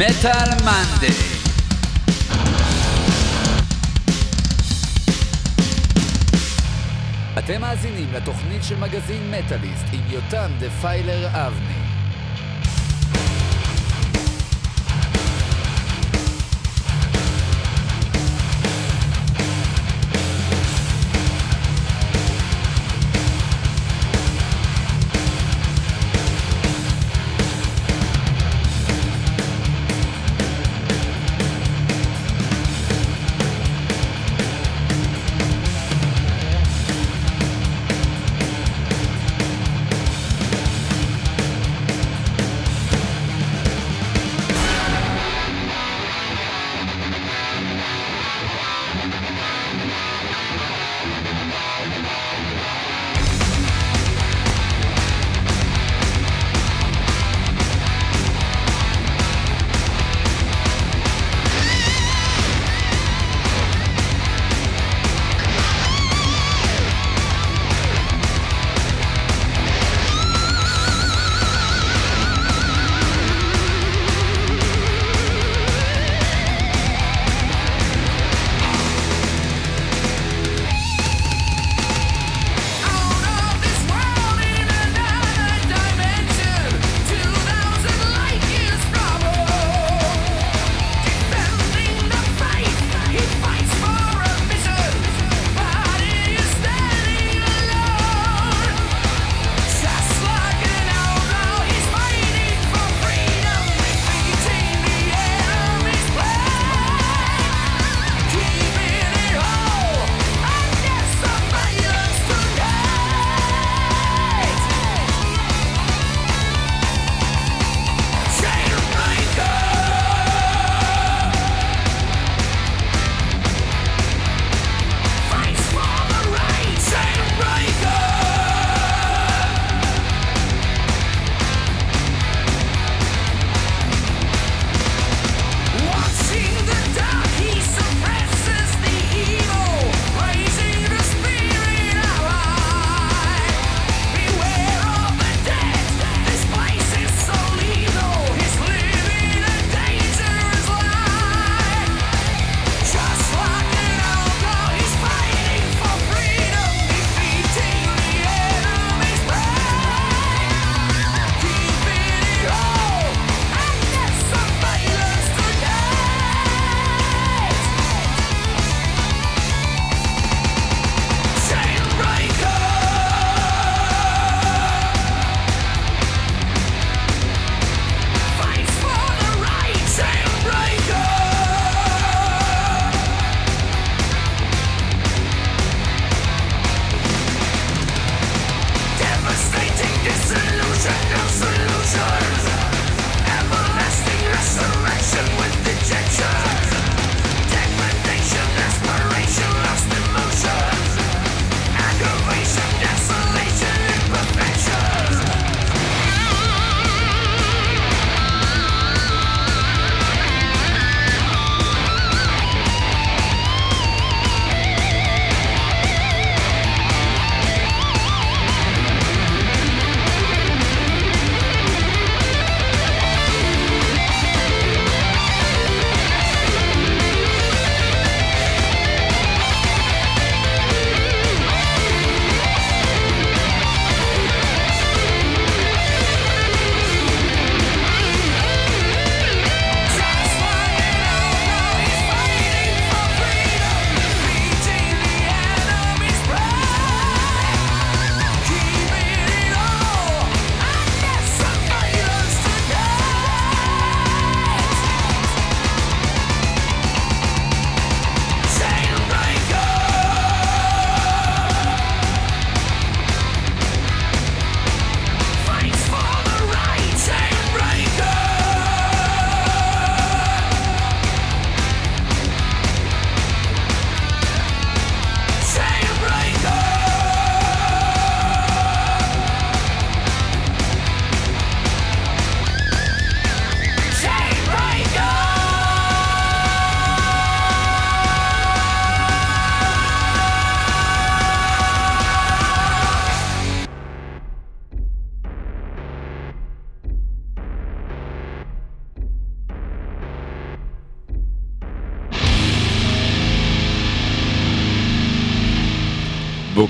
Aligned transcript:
מטאל 0.00 0.48
מנדי 0.64 1.14
אתם 7.38 7.60
מאזינים 7.60 8.12
לתוכנית 8.12 8.64
של 8.64 8.76
מגזין 8.76 9.30
מטאליסט 9.30 9.84
עם 9.92 10.00
יותם 10.10 10.50
דפיילר 10.60 11.28
אבני 11.32 11.79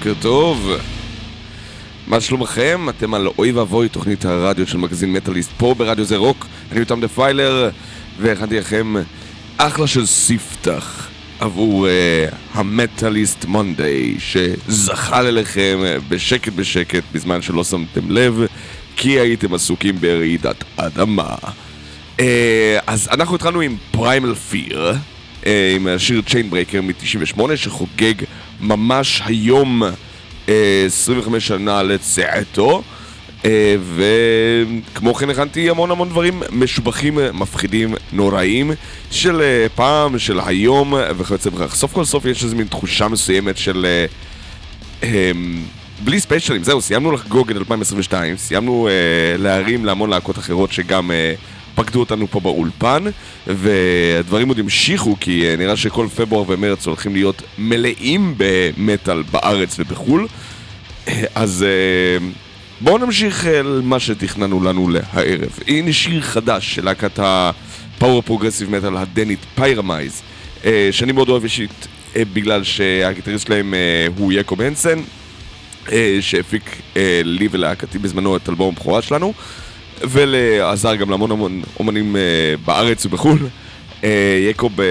בוקר 0.00 0.14
טוב. 0.20 0.70
מה 2.06 2.20
שלומכם? 2.20 2.88
אתם 2.88 3.14
על 3.14 3.28
אוי 3.38 3.52
ואבוי, 3.52 3.88
תוכנית 3.88 4.24
הרדיו 4.24 4.66
של 4.66 4.78
מגזין 4.78 5.12
מטאליסט 5.12 5.50
פה 5.56 5.74
ברדיו 5.78 6.04
זה 6.04 6.16
רוק. 6.16 6.46
אני 6.72 6.80
יותם 6.80 7.00
דפיילר, 7.00 7.70
והכנתי 8.20 8.58
לכם 8.58 8.94
אחלה 9.56 9.86
של 9.86 10.06
ספתח 10.06 11.08
עבור 11.40 11.86
אה, 11.86 12.34
ה 12.54 12.64
Metalist 12.64 13.44
Monday, 13.44 14.14
שזחל 14.18 15.26
אליכם 15.26 15.78
בשקט 16.08 16.52
בשקט 16.52 17.02
בזמן 17.12 17.42
שלא 17.42 17.64
שמתם 17.64 18.10
לב, 18.10 18.42
כי 18.96 19.20
הייתם 19.20 19.54
עסוקים 19.54 20.00
ברעידת 20.00 20.64
אדמה. 20.76 21.34
אה, 22.16 22.22
אז 22.86 23.08
אנחנו 23.12 23.36
התחלנו 23.36 23.60
עם 23.60 23.76
Primal 23.90 24.34
Fear. 24.34 24.94
אה, 25.46 25.72
עם 25.76 25.86
השיר 25.86 26.22
Chainbreaker 26.26 26.80
מ-98 26.82 27.56
שחוגג 27.56 28.14
ממש 28.60 29.22
היום 29.24 29.82
25 30.86 31.34
אה, 31.34 31.40
שנה 31.40 31.82
לצאתו 31.82 32.82
אה, 33.44 33.76
וכמו 33.96 35.14
כן 35.14 35.30
הכנתי 35.30 35.70
המון 35.70 35.90
המון 35.90 36.08
דברים 36.08 36.42
משובחים, 36.50 37.18
מפחידים, 37.32 37.94
נוראים 38.12 38.72
של 39.10 39.42
פעם, 39.74 40.18
של 40.18 40.40
היום 40.46 40.94
וכיוצא 41.16 41.50
בכך. 41.50 41.74
סוף 41.74 41.92
כל 41.92 42.04
סוף 42.04 42.24
יש 42.24 42.44
איזו 42.44 42.56
מין 42.56 42.66
תחושה 42.66 43.08
מסוימת 43.08 43.56
של... 43.56 43.86
בלי 46.04 46.20
ספיישלים, 46.20 46.64
זהו, 46.64 46.80
סיימנו 46.80 47.12
לחגוג 47.12 47.50
את 47.50 47.56
2022, 47.56 48.36
סיימנו 48.36 48.88
להרים 49.38 49.84
להמון 49.84 50.10
להקות 50.10 50.38
אחרות 50.38 50.72
שגם 50.72 51.10
פקדו 51.74 52.00
אותנו 52.00 52.26
פה 52.26 52.40
באולפן, 52.40 53.04
והדברים 53.46 54.48
עוד 54.48 54.58
המשיכו, 54.58 55.16
כי 55.20 55.48
אה, 55.48 55.56
נראה 55.56 55.76
שכל 55.76 56.06
פברואר 56.16 56.44
ומרץ 56.48 56.86
הולכים 56.86 57.12
להיות 57.12 57.42
מלאים 57.58 58.34
במטאל 58.36 59.22
בארץ 59.22 59.76
ובחו"ל. 59.78 60.26
אז 61.34 61.64
אה, 61.68 62.26
בואו 62.80 62.98
נמשיך 62.98 63.46
אל 63.46 63.80
מה 63.84 64.00
שתכננו 64.00 64.64
לנו 64.64 64.88
להערב. 64.88 65.58
הנה 65.66 65.92
שיר 65.92 66.20
חדש 66.20 66.74
של 66.74 66.84
להקת 66.84 67.18
ה 67.18 67.36
power 67.36 68.22
progressive 68.22 68.70
metal 68.70 68.96
הדנית 68.96 69.46
Pyramaze, 69.54 70.22
אה, 70.64 70.88
שאני 70.92 71.12
מאוד 71.12 71.28
אוהב 71.28 71.42
אישית 71.42 71.88
בגלל 72.16 72.64
שהגיטריסט 72.64 73.46
שלהם 73.46 73.74
הוא 74.16 74.32
יעקב 74.32 74.60
הנסן, 74.60 74.98
שהפיק 76.20 76.76
לי 77.24 77.48
ולהקתי 77.50 77.98
בזמנו 77.98 78.36
את 78.36 78.48
אלבום 78.48 78.74
הבכורה 78.74 79.02
שלנו. 79.02 79.32
ועזר 80.02 80.94
גם 80.94 81.10
להמון 81.10 81.30
המון 81.30 81.62
אומנים 81.78 82.16
אה, 82.16 82.20
בארץ 82.64 83.06
ובחו"ל. 83.06 83.38
אה, 84.04 84.40
יעקב, 84.46 84.80
אה, 84.80 84.86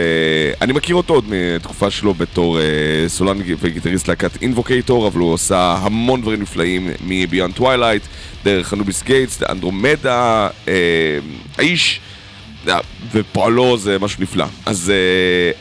אני 0.61 0.73
מכיר 0.73 0.95
אותו 0.95 1.13
עוד 1.13 1.25
מתקופה 1.27 1.91
שלו 1.91 2.13
בתור 2.13 2.59
סולן 3.07 3.37
וגיטריסט 3.59 4.07
להקת 4.07 4.41
Invocator, 4.41 5.07
אבל 5.07 5.19
הוא 5.19 5.33
עושה 5.33 5.77
המון 5.81 6.21
דברים 6.21 6.41
נפלאים 6.41 6.89
מ 7.07 7.14
Beyond 7.14 7.53
Twilight, 7.53 8.03
דרך 8.43 8.73
Anubis 8.73 9.03
Gate, 9.03 9.43
Andromeda, 9.49 10.47
האיש, 11.57 11.99
ופועלו 13.11 13.77
זה 13.77 13.99
משהו 13.99 14.23
נפלא. 14.23 14.45
אז 14.65 14.91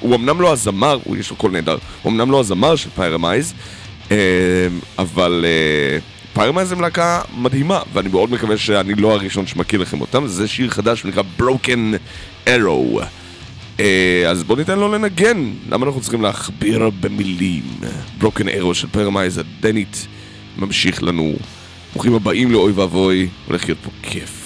הוא 0.00 0.14
אמנם 0.14 0.40
לא 0.40 0.52
הזמר, 0.52 0.98
יש 1.18 1.30
לו 1.30 1.36
קול 1.36 1.50
נהדר, 1.50 1.78
הוא 2.02 2.12
אמנם 2.12 2.30
לא 2.30 2.40
הזמר 2.40 2.76
של 2.76 2.90
Pyramaze, 2.90 3.54
אבל... 4.98 5.44
Pyramaze 6.38 6.72
הם 6.72 6.80
להקה 6.80 7.20
מדהימה, 7.36 7.80
ואני 7.92 8.08
מאוד 8.08 8.30
מקווה 8.30 8.56
שאני 8.56 8.94
לא 8.94 9.12
הראשון 9.12 9.46
שמכיר 9.46 9.80
לכם 9.80 10.00
אותם, 10.00 10.26
זה 10.26 10.48
שיר 10.48 10.70
חדש 10.70 11.00
שנקרא 11.00 11.22
Broken 11.38 11.96
Arrow. 12.46 13.02
אה, 13.80 14.24
אז 14.30 14.42
בואו 14.44 14.58
ניתן 14.58 14.78
לו 14.78 14.92
לנגן, 14.92 15.52
למה 15.70 15.86
אנחנו 15.86 16.00
צריכים 16.00 16.22
להכביר 16.22 16.90
במילים? 17.00 17.62
Broken 18.20 18.44
Arrow 18.44 18.74
של 18.74 18.88
Pyramaze 18.88 19.38
הדנית 19.38 20.06
ממשיך 20.58 21.02
לנו. 21.02 21.36
ברוכים 21.92 22.14
הבאים 22.14 22.50
לאוי 22.50 22.72
ואבוי, 22.72 23.28
הולך 23.46 23.64
להיות 23.64 23.78
פה 23.84 23.90
כיף. 24.02 24.37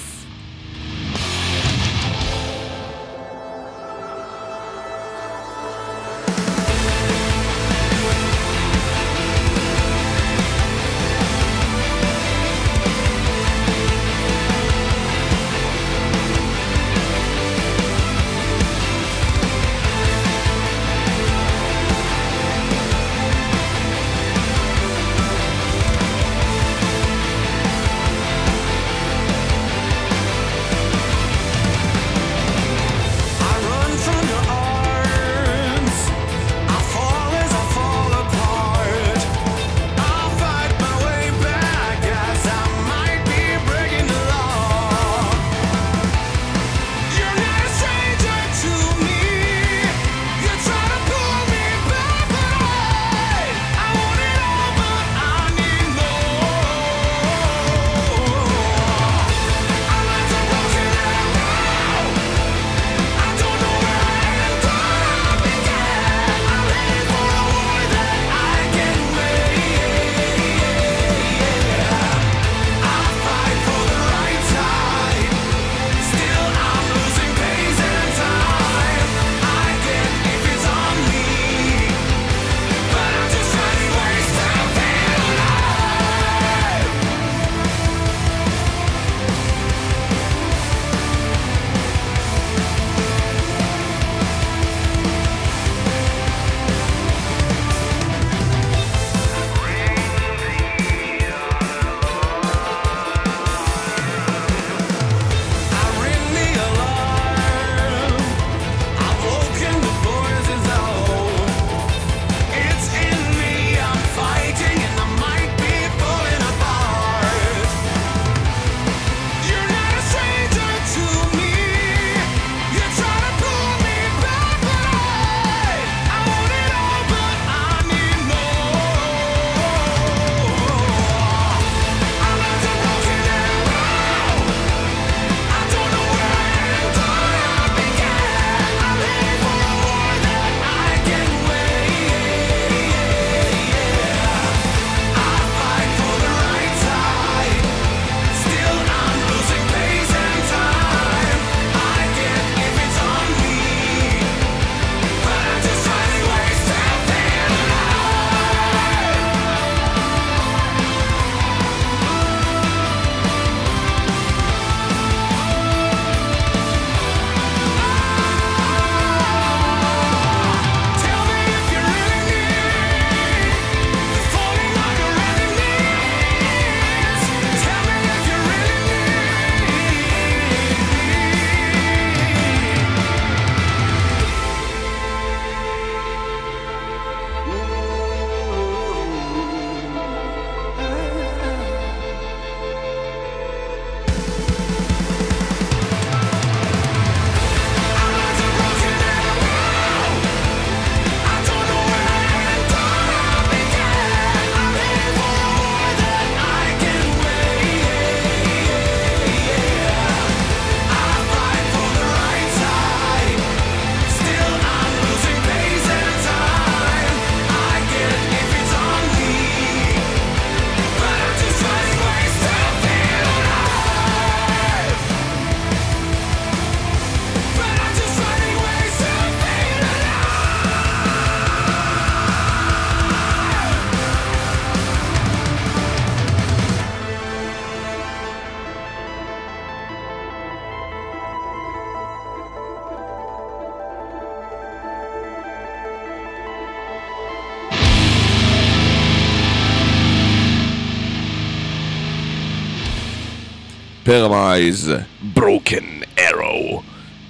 Pyramaze 254.05 254.93
Broken 255.23 255.85
Arrow 256.19 256.83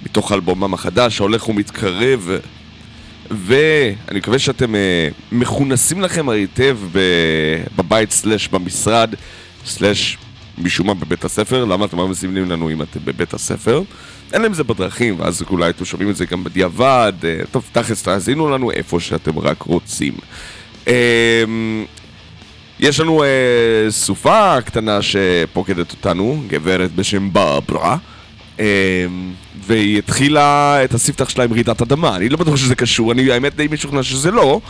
מתוך 0.03 0.31
אלבומם 0.31 0.73
החדש 0.73 1.19
ההולך 1.19 1.49
ומתקרב 1.49 2.29
ואני 3.31 4.19
מקווה 4.19 4.39
שאתם 4.39 4.75
אה, 4.75 5.07
מכונסים 5.31 6.01
לכם 6.01 6.29
היטב 6.29 6.79
בבית 7.75 8.11
slash 8.11 8.47
במשרד 8.47 9.15
slash 9.65 10.17
משום 10.57 10.87
מה 10.87 10.93
בבית 10.93 11.25
הספר, 11.25 11.65
למה 11.65 11.85
אתם 11.85 11.97
לא 11.97 12.07
מסמנים 12.07 12.51
לנו 12.51 12.69
אם 12.69 12.81
אתם 12.81 12.99
בבית 13.05 13.33
הספר? 13.33 13.81
או 14.33 14.41
אם 14.41 14.53
זה 14.53 14.63
בדרכים, 14.63 15.19
ואז 15.19 15.43
אולי 15.49 15.69
אתם 15.69 15.85
שומעים 15.85 16.09
את 16.09 16.15
זה 16.15 16.25
גם 16.25 16.43
בדיעבד, 16.43 17.13
אה, 17.23 17.39
טוב, 17.51 17.69
תכלס 17.71 18.03
תאזינו 18.03 18.49
לנו 18.49 18.71
איפה 18.71 18.99
שאתם 18.99 19.39
רק 19.39 19.61
רוצים. 19.61 20.13
יש 22.79 22.99
לנו 22.99 23.23
אה, 23.23 23.27
סופה 23.89 24.61
קטנה 24.61 24.99
שפוקדת 25.01 25.91
אותנו, 25.91 26.43
גברת 26.47 26.95
בשם 26.95 27.33
ברברה. 27.33 27.97
אמ, 28.59 28.63
והיא 29.67 29.97
התחילה 29.97 30.77
את 30.83 30.93
הספתח 30.93 31.29
שלה 31.29 31.43
עם 31.43 31.53
רעידת 31.53 31.81
אדמה, 31.81 32.15
אני 32.15 32.29
לא 32.29 32.37
בטוח 32.37 32.55
שזה 32.55 32.75
קשור, 32.75 33.11
אני 33.11 33.31
האמת 33.31 33.55
די 33.55 33.67
משוכנע 33.71 34.03
שזה 34.03 34.31
לא, 34.31 34.61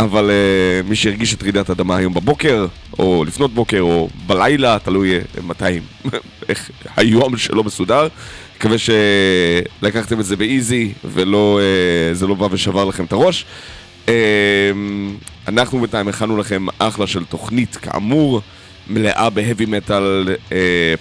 אבל 0.00 0.30
uh, 0.30 0.88
מי 0.88 0.96
שהרגיש 0.96 1.34
את 1.34 1.42
רעידת 1.42 1.70
אדמה 1.70 1.96
היום 1.96 2.14
בבוקר, 2.14 2.66
או 2.98 3.24
לפנות 3.26 3.54
בוקר, 3.54 3.80
או 3.80 4.08
בלילה, 4.26 4.78
תלוי 4.78 5.18
uh, 5.18 5.42
מתי, 5.42 5.80
איך 6.48 6.70
היום 6.96 7.36
שלא 7.36 7.64
מסודר. 7.64 8.08
מקווה 8.56 8.76
שלקחתם 8.78 10.20
את 10.20 10.24
זה 10.24 10.36
באיזי, 10.36 10.92
ולא, 11.04 11.60
uh, 11.60 12.14
זה 12.14 12.26
לא 12.26 12.34
בא 12.34 12.48
ושבר 12.50 12.84
לכם 12.84 13.04
את 13.04 13.12
הראש. 13.12 13.44
אה, 14.06 14.10
אנחנו 15.48 15.80
בינתיים 15.80 16.08
הכנו 16.08 16.36
לכם 16.36 16.66
אחלה 16.78 17.06
של 17.06 17.24
תוכנית, 17.24 17.76
כאמור, 17.76 18.40
מלאה 18.88 19.30
ב 19.30 19.36
heavy 19.36 19.66
metal, 19.66 20.36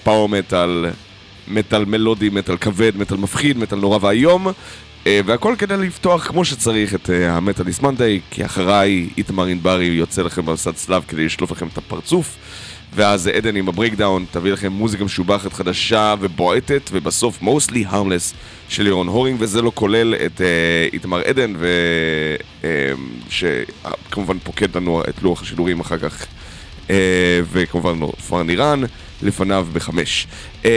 power 0.04 0.30
metal, 0.30 0.86
מטאל 1.48 1.86
מלודי, 1.86 2.30
מטאל 2.30 2.58
כבד, 2.58 2.98
מטאל 2.98 3.18
מפחיד, 3.18 3.58
מטאל 3.58 3.80
נורא 3.80 3.98
ואיום. 4.02 4.48
אה, 5.08 5.20
והכל 5.26 5.56
כדי 5.58 5.78
לפתוח 5.78 6.28
כמו 6.28 6.46
שצריך 6.46 6.96
את 6.96 7.10
אה, 7.10 7.36
ה 7.36 7.41
Metalist 7.41 7.82
Monday, 7.82 8.20
כי 8.32 8.46
אחריי 8.46 9.10
איתמר 9.18 9.46
ענברי 9.46 9.86
יוצא 9.86 10.22
לכם 10.22 10.46
במסד 10.46 10.72
צלב 10.72 11.04
כדי 11.08 11.26
לשלוף 11.26 11.52
לכם 11.52 11.68
את 11.68 11.78
הפרצוף. 11.78 12.38
ואז 12.94 13.28
עדן 13.28 13.56
עם 13.56 13.70
ה 13.70 13.75
Breakdown 13.75 14.26
תביא 14.32 14.52
לכם 14.52 14.72
מוזיקה 14.72 15.04
משובחת 15.04 15.54
חדשה 15.54 16.16
ובועטת, 16.20 16.90
ובסוף 16.92 17.42
Mostly 17.42 17.86
Harmless 17.88 18.34
של 18.70 18.84
לירון 18.84 19.08
הורינג, 19.08 19.38
וזה 19.42 19.62
לא 19.62 19.72
כולל 19.76 20.16
את 20.16 20.38
אה, 20.38 20.94
איתמר 20.94 21.22
עדן, 21.22 21.54
ו... 21.58 21.68
אה, 22.62 22.66
שכמובן 23.30 24.40
פוקד 24.40 24.78
לנו 24.78 25.02
את 25.10 25.22
לוח 25.22 25.42
השידורים 25.42 25.80
אחר 25.80 25.98
כך, 25.98 26.26
אה, 26.88 26.92
וכמובן 27.52 28.08
פאר 28.30 28.44
נירן, 28.44 28.82
לפניו 29.22 29.68
בחמש. 29.74 30.28
אה, 30.64 30.68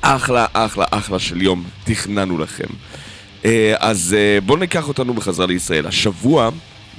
אחלה, 0.00 0.46
אחלה, 0.52 0.84
אחלה 0.90 1.18
של 1.18 1.42
יום 1.42 1.64
תכננו 1.84 2.38
לכם. 2.38 2.66
אה, 3.44 3.74
אז 3.78 4.16
אה, 4.18 4.40
בואו 4.40 4.58
ניקח 4.58 4.88
אותנו 4.88 5.14
בחזרה 5.14 5.46
לישראל. 5.46 5.86
השבוע, 5.86 6.50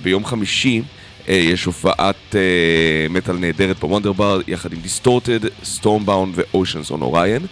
ביום 0.01 0.25
חמישי, 0.25 0.81
יש 1.27 1.65
הופעת 1.65 2.35
מטאל 3.09 3.37
נהדרת 3.37 3.79
ב 3.79 3.84
Wonder 3.84 4.11
Bar, 4.11 4.41
יחד 4.47 4.73
עם 4.73 4.79
Distorted, 4.79 5.39
Stormbound 5.63 6.33
ו 6.35 6.43
Oceans 6.43 6.91
on 6.91 7.01
Orion, 7.01 7.45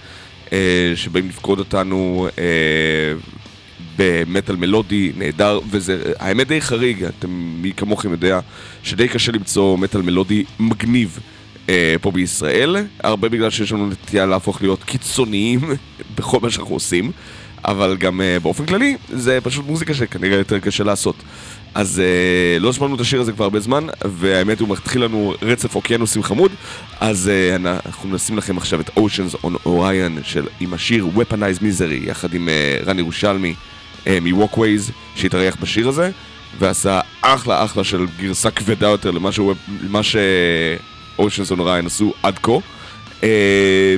שבאים 0.95 1.29
לפקוד 1.29 1.59
אותנו 1.59 2.27
במטאל 3.97 4.55
מלודי 4.55 5.11
נהדר, 5.17 5.59
וזה 5.69 6.13
האמת 6.19 6.47
די 6.47 6.61
חריג, 6.61 7.03
אתם 7.03 7.29
מי 7.61 7.71
כמוכם 7.77 8.11
יודע 8.11 8.39
שדי 8.83 9.07
קשה 9.07 9.31
למצוא 9.31 9.77
מטאל 9.77 10.01
מלודי 10.01 10.43
מגניב. 10.59 11.19
אה, 11.69 11.95
פה 12.01 12.11
בישראל, 12.11 12.75
הרבה 13.03 13.29
בגלל 13.29 13.49
שיש 13.49 13.71
לנו 13.71 13.87
נטייה 13.87 14.25
להפוך 14.25 14.61
להיות 14.61 14.83
קיצוניים 14.83 15.59
בכל 16.15 16.39
מה 16.41 16.49
שאנחנו 16.49 16.75
עושים, 16.75 17.11
אבל 17.65 17.97
גם 17.97 18.21
אה, 18.21 18.39
באופן 18.39 18.65
כללי 18.65 18.97
זה 19.09 19.39
פשוט 19.43 19.65
מוזיקה 19.65 19.93
שכנראה 19.93 20.37
יותר 20.37 20.59
קשה 20.59 20.83
לעשות. 20.83 21.15
אז 21.75 21.99
אה, 21.99 22.59
לא 22.59 22.73
שמענו 22.73 22.95
את 22.95 23.01
השיר 23.01 23.21
הזה 23.21 23.31
כבר 23.31 23.43
הרבה 23.43 23.59
זמן, 23.59 23.87
והאמת 24.05 24.59
הוא 24.59 24.69
מתחיל 24.69 25.03
לנו 25.03 25.33
רצף 25.41 25.75
אוקיינוסים 25.75 26.23
חמוד, 26.23 26.51
אז 26.99 27.29
אה, 27.29 27.55
אנחנו 27.55 28.15
נשים 28.15 28.37
לכם 28.37 28.57
עכשיו 28.57 28.81
את 28.81 28.89
Oceans 28.89 29.45
on 29.45 29.67
Orion 29.67 30.23
של, 30.23 30.45
עם 30.59 30.73
השיר 30.73 31.07
Weaponized 31.15 31.59
Misery, 31.59 32.07
יחד 32.09 32.33
עם 32.33 32.49
אה, 32.49 32.77
רן 32.85 32.99
ירושלמי 32.99 33.55
אה, 34.07 34.17
מ-Walkways, 34.21 34.91
שהתארח 35.15 35.57
בשיר 35.61 35.87
הזה. 35.87 36.11
ועשה 36.59 36.99
אחלה 37.21 37.63
אחלה 37.63 37.83
של 37.83 38.05
גרסה 38.19 38.51
כבדה 38.51 38.87
יותר 38.87 39.11
למה, 39.11 39.31
שהוא, 39.31 39.53
למה 39.83 40.03
ש... 40.03 40.15
אושנס 41.19 41.51
און 41.51 41.59
ריין 41.59 41.85
עשו 41.85 42.13
עד 42.23 42.39
כה. 42.43 42.51
Uh, 43.21 43.23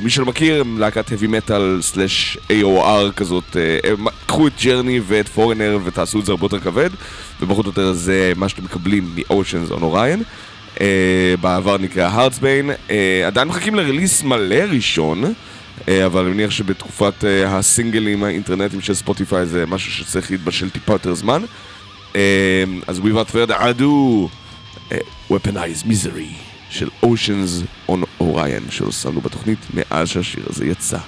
מי 0.02 0.10
שלא 0.10 0.26
מכיר, 0.26 0.60
הם 0.60 0.78
להקת 0.78 1.08
heavy 1.08 1.24
metal 1.26 1.80
סלאש 1.80 2.38
AOR 2.50 3.12
כזאת, 3.16 3.56
uh, 3.84 4.10
קחו 4.26 4.46
את 4.46 4.52
ג'רני 4.64 5.00
ואת 5.06 5.28
פורנר 5.28 5.78
ותעשו 5.84 6.20
את 6.20 6.26
זה 6.26 6.32
הרבה 6.32 6.44
יותר 6.44 6.60
כבד, 6.60 6.90
ובכל 7.40 7.62
זאת 7.62 7.96
זה 7.96 8.32
מה 8.36 8.48
שאתם 8.48 8.64
מקבלים 8.64 9.14
מ-Oceans 9.14 9.72
on 9.72 9.80
Orion. 9.80 10.22
Uh, 10.74 10.80
בעבר 11.40 11.78
נקרא 11.78 12.08
הרדסביין, 12.08 12.70
uh, 12.70 12.92
עדיין 13.26 13.48
מחכים 13.48 13.74
לרליס 13.74 14.22
מלא 14.22 14.54
ראשון, 14.70 15.24
uh, 15.24 15.90
אבל 16.06 16.24
אני 16.24 16.34
מניח 16.34 16.50
שבתקופת 16.50 17.14
uh, 17.20 17.26
הסינגלים 17.46 18.24
האינטרנטיים 18.24 18.80
של 18.80 18.94
ספוטיפיי 18.94 19.46
זה 19.46 19.66
משהו 19.66 19.92
שצריך 19.92 20.30
להתבשל 20.30 20.70
טיפה 20.70 20.92
יותר 20.92 21.14
זמן. 21.14 21.42
Uh, 22.12 22.16
אז 22.86 22.98
without 22.98 23.30
further 23.30 23.56
ado, 23.60 24.28
uh, 24.90 24.94
weaponize 25.30 25.84
misery. 25.86 26.53
של 26.74 26.88
Oceans 27.04 27.64
on 27.90 28.22
Orion 28.22 28.70
שהוספנו 28.70 29.20
בתוכנית 29.20 29.58
מאז 29.74 30.08
שהשיר 30.08 30.44
הזה 30.48 30.66
יצא. 30.66 30.98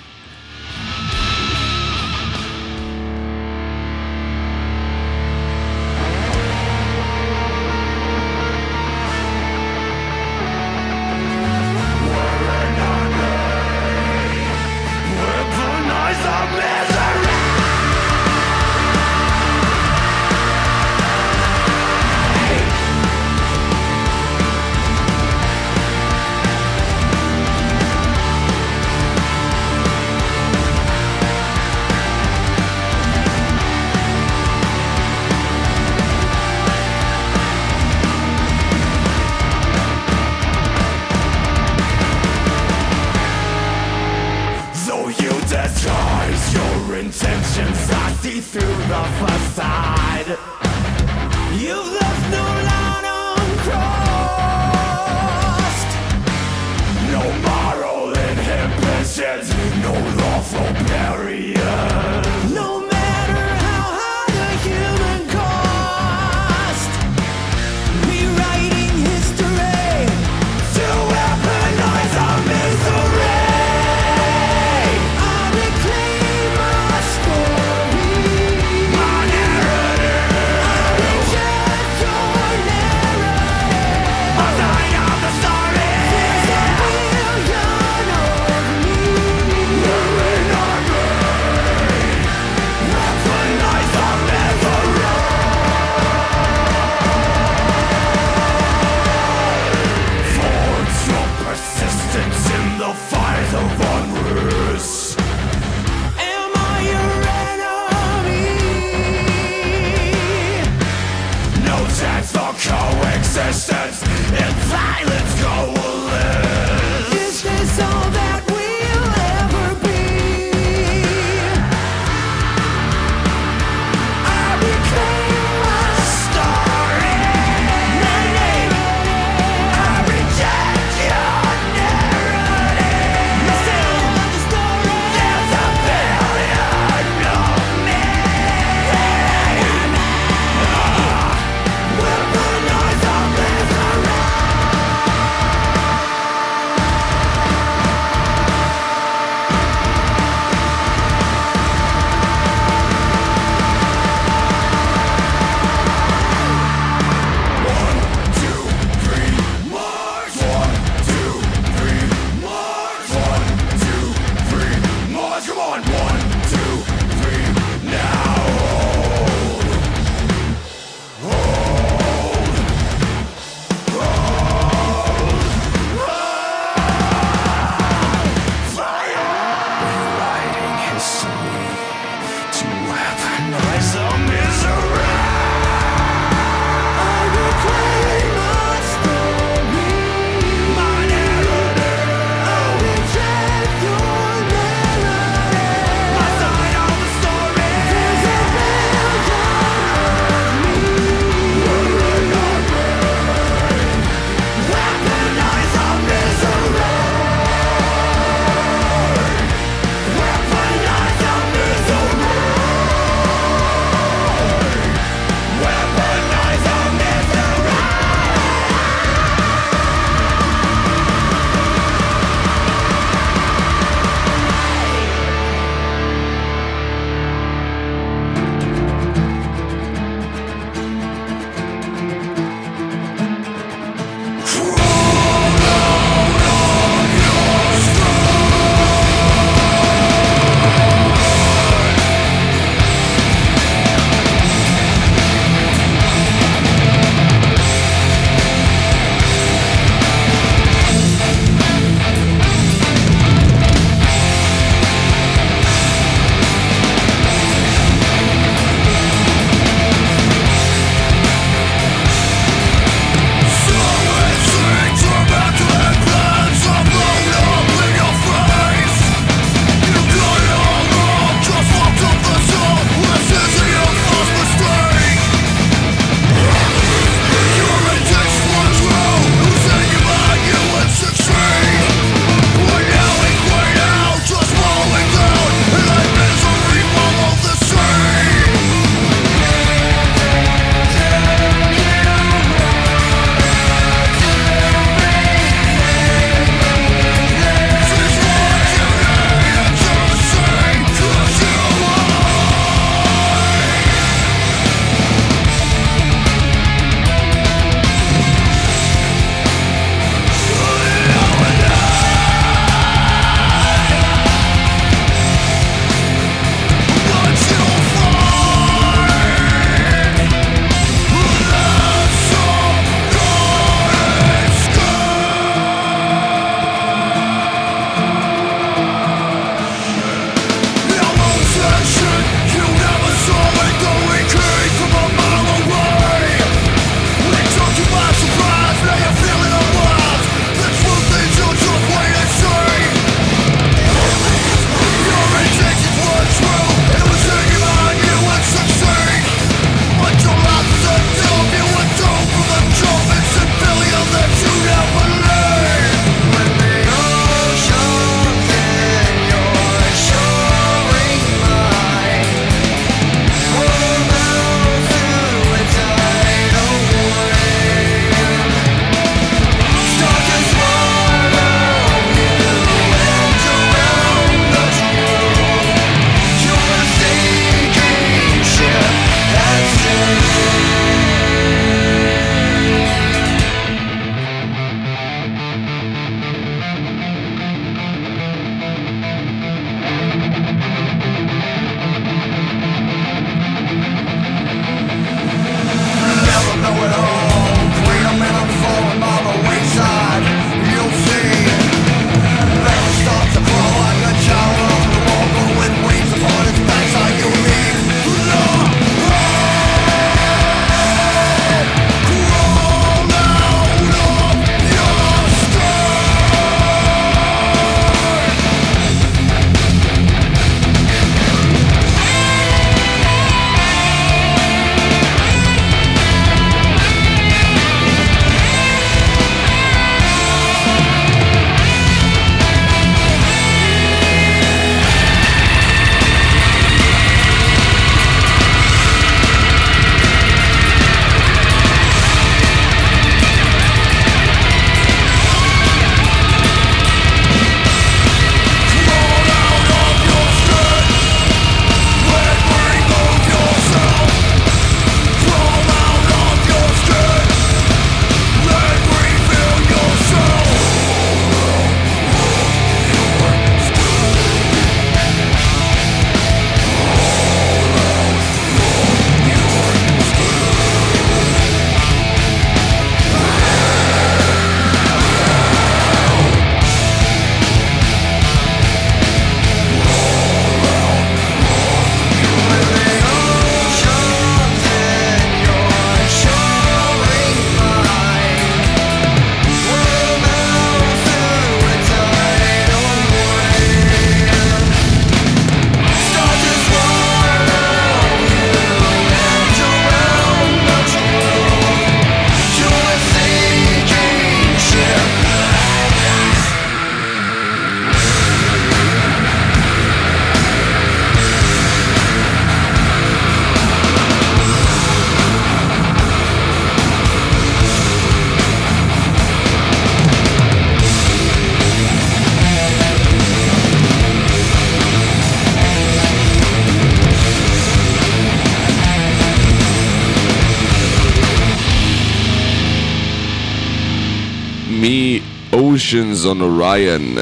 Oceans 536.26 536.37
on 536.37 536.40
Orion 536.40 537.18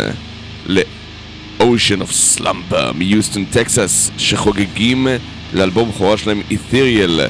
ל-Oceans 0.66 2.00
of 2.02 2.38
Slumber 2.38 2.92
מיוסטון 2.94 3.44
טקסס 3.44 4.10
שחוגגים 4.18 5.06
לאלבום 5.54 5.88
בכורה 5.88 6.16
שלהם 6.16 6.42
Aetherial 6.50 7.20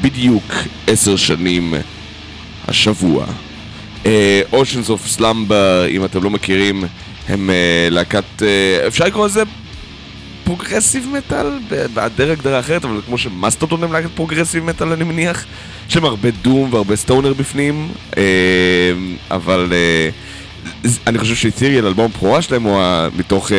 בדיוק 0.00 0.52
עשר 0.86 1.16
שנים 1.16 1.74
השבוע. 2.68 3.26
אה, 4.06 4.42
Oceans 4.52 4.88
of 4.88 5.18
Slumber, 5.18 5.88
אם 5.88 6.04
אתם 6.04 6.22
לא 6.22 6.30
מכירים, 6.30 6.84
הם 7.28 7.50
אה, 7.50 7.88
להקת, 7.90 8.42
אה, 8.42 8.86
אפשר 8.86 9.04
לקרוא 9.04 9.26
לזה 9.26 9.42
progressive 10.44 11.08
metal, 11.12 11.46
בהיעדר 11.94 12.30
הגדרה 12.30 12.60
אחרת, 12.60 12.84
אבל 12.84 13.00
כמו 13.06 13.18
שמאסטרטון 13.18 13.84
הם 13.84 13.92
להקת 13.92 14.10
progressive 14.14 14.64
metal 14.64 14.92
אני 14.92 15.04
מניח, 15.04 15.44
יש 15.88 15.96
להם 15.96 16.04
הרבה 16.04 16.30
doom 16.30 16.72
והרבה 16.72 16.96
stoner 16.96 17.32
בפנים, 17.32 17.88
אבל 19.30 19.72
אני 21.06 21.18
חושב 21.18 21.34
שאית'יריאל, 21.34 21.86
אלבום 21.86 22.04
הבכורה 22.04 22.42
שלהם, 22.42 22.62
הוא 22.62 22.82
מתוך 23.16 23.50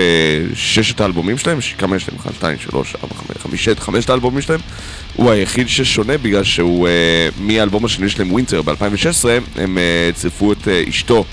ששת 0.54 1.02
האלבומים 1.02 1.38
שלהם, 1.38 1.58
כמה 1.78 1.96
יש 1.96 2.10
להם? 2.10 2.18
1, 2.20 2.36
2, 2.36 2.58
3, 2.60 2.96
4, 3.04 3.16
5, 3.16 3.38
5, 3.38 3.63
6, 3.63 3.80
חמשת 3.80 4.10
האלבומים 4.10 4.42
שלהם, 4.42 4.60
הוא 5.16 5.32
היחיד 5.32 5.70
ששונה 5.70 6.18
בגלל 6.18 6.44
שהוא, 6.44 6.88
מהאלבום 7.39 7.86
השני 7.86 8.10
שלהם, 8.10 8.32
ווינטר, 8.32 8.62
ב-2016, 8.62 9.30
הם 9.56 9.78
צירפו 10.13 10.52
את 10.52 10.68
אשתו. 10.89 11.26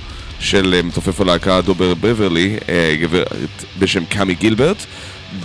של 0.42 0.80
מתופף 0.84 1.20
הלהקה 1.20 1.60
דובר 1.60 1.94
בברלי, 1.94 2.56
גברת 3.00 3.64
בשם 3.78 4.04
קאמי 4.04 4.34
גילברט, 4.34 4.76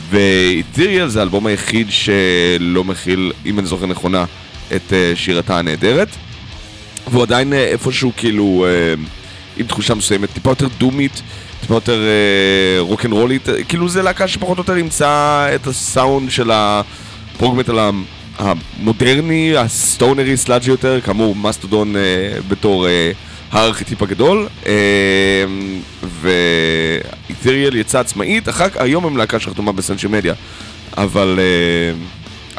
ואית'יריאל 0.10 1.08
זה 1.08 1.20
האלבום 1.20 1.46
היחיד 1.46 1.88
שלא 1.90 2.84
מכיל, 2.84 3.32
אם 3.46 3.60
אני 3.60 3.68
זוכר 3.68 3.86
נכונה, 3.86 4.26
את 4.76 4.94
שירתה 5.16 5.60
הנהדרת. 5.60 6.08
והוא 7.08 7.24
עדיין 7.24 7.54
איפשהו 7.54 8.12
כאילו 8.18 8.66
עם 9.58 9.66
תחושה 9.66 9.96
מסוימת, 9.96 10.30
טיפה 10.34 10.50
יותר 10.50 10.68
דומית, 10.78 11.22
טיפה 11.62 11.74
יותר 11.76 12.00
רוקנרולית, 12.80 13.48
כאילו 13.68 13.90
זה 13.90 14.02
להקה 14.02 14.28
שפחות 14.28 14.58
או 14.58 14.62
יותר 14.62 14.78
ימצא 14.78 15.48
את 15.56 15.68
הסאונד 15.68 16.32
של 16.32 16.52
ה 16.54 16.66
prog 16.66 17.17
metal 17.17 17.80
המודרני, 18.38 19.58
ה 19.58 19.68
stonery 19.68 20.38
sludgy 20.38 20.72
יותר, 20.72 21.02
כאמור 21.02 21.36
מסטודון 21.36 21.96
בתור 22.48 22.88
הארכיטיפ 23.52 24.02
הגדול, 24.02 24.48
ו 26.22 26.37
Aetherial 26.37 27.76
יצאה 27.76 28.02
עצמאית, 28.02 28.50
אחר 28.50 28.70
כך, 28.70 28.82
היום 28.82 29.06
הם 29.06 29.18
להקה 29.18 29.40
שחתומה 29.40 29.72
ב 29.72 29.76
Century 29.76 30.08
Media, 30.08 30.34
אבל 30.98 31.40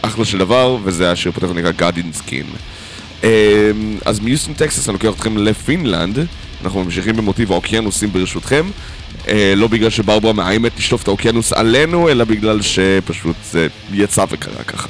אחלה 0.02 0.24
של 0.24 0.38
דבר, 0.38 0.76
וזה 0.84 1.10
השיר 1.10 1.32
פותח 1.32 1.46
נקרא 1.54 1.70
God 1.78 1.94
in 1.96 2.20
Skin. 2.20 2.46
אז 4.04 4.20
מיוסטון 4.20 4.54
טקסס 4.54 4.88
אני 4.88 4.92
לוקח 4.92 5.08
אתכם 5.08 5.38
לפינלנד, 5.38 6.26
אנחנו 6.66 6.84
ממשיכים 6.84 7.16
במוטיב 7.16 7.52
האוקיינוסים 7.52 8.12
ברשותכם, 8.12 8.66
לא 9.56 9.66
בגלל 9.66 9.90
שברברה 9.90 10.32
מאיימת 10.32 10.78
לשלוף 10.78 11.02
את 11.02 11.08
האוקיינוס 11.08 11.52
עלינו, 11.52 12.08
אלא 12.08 12.24
בגלל 12.24 12.62
שפשוט 12.62 13.36
זה 13.52 13.66
יצא 13.92 14.24
וקרה 14.30 14.64
ככה. 14.64 14.88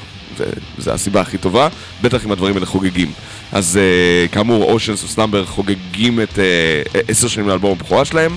וזו 0.79 0.91
הסיבה 0.91 1.21
הכי 1.21 1.39
טובה, 1.39 1.69
בטח 2.03 2.27
אם 2.27 2.33
הדברים 2.33 2.55
האלה 2.55 2.67
חוגגים. 2.67 3.13
אז 3.53 3.79
uh, 3.79 4.33
כאמור, 4.33 4.73
אושנס 4.73 5.05
וסלאמבר 5.05 5.47
חוגגים 5.47 6.21
את 6.21 6.33
uh, 6.33 6.99
עשר 7.09 7.29
שנים 7.29 7.49
לאלבום 7.49 7.73
הבכורה 7.73 8.05
שלהם. 8.05 8.37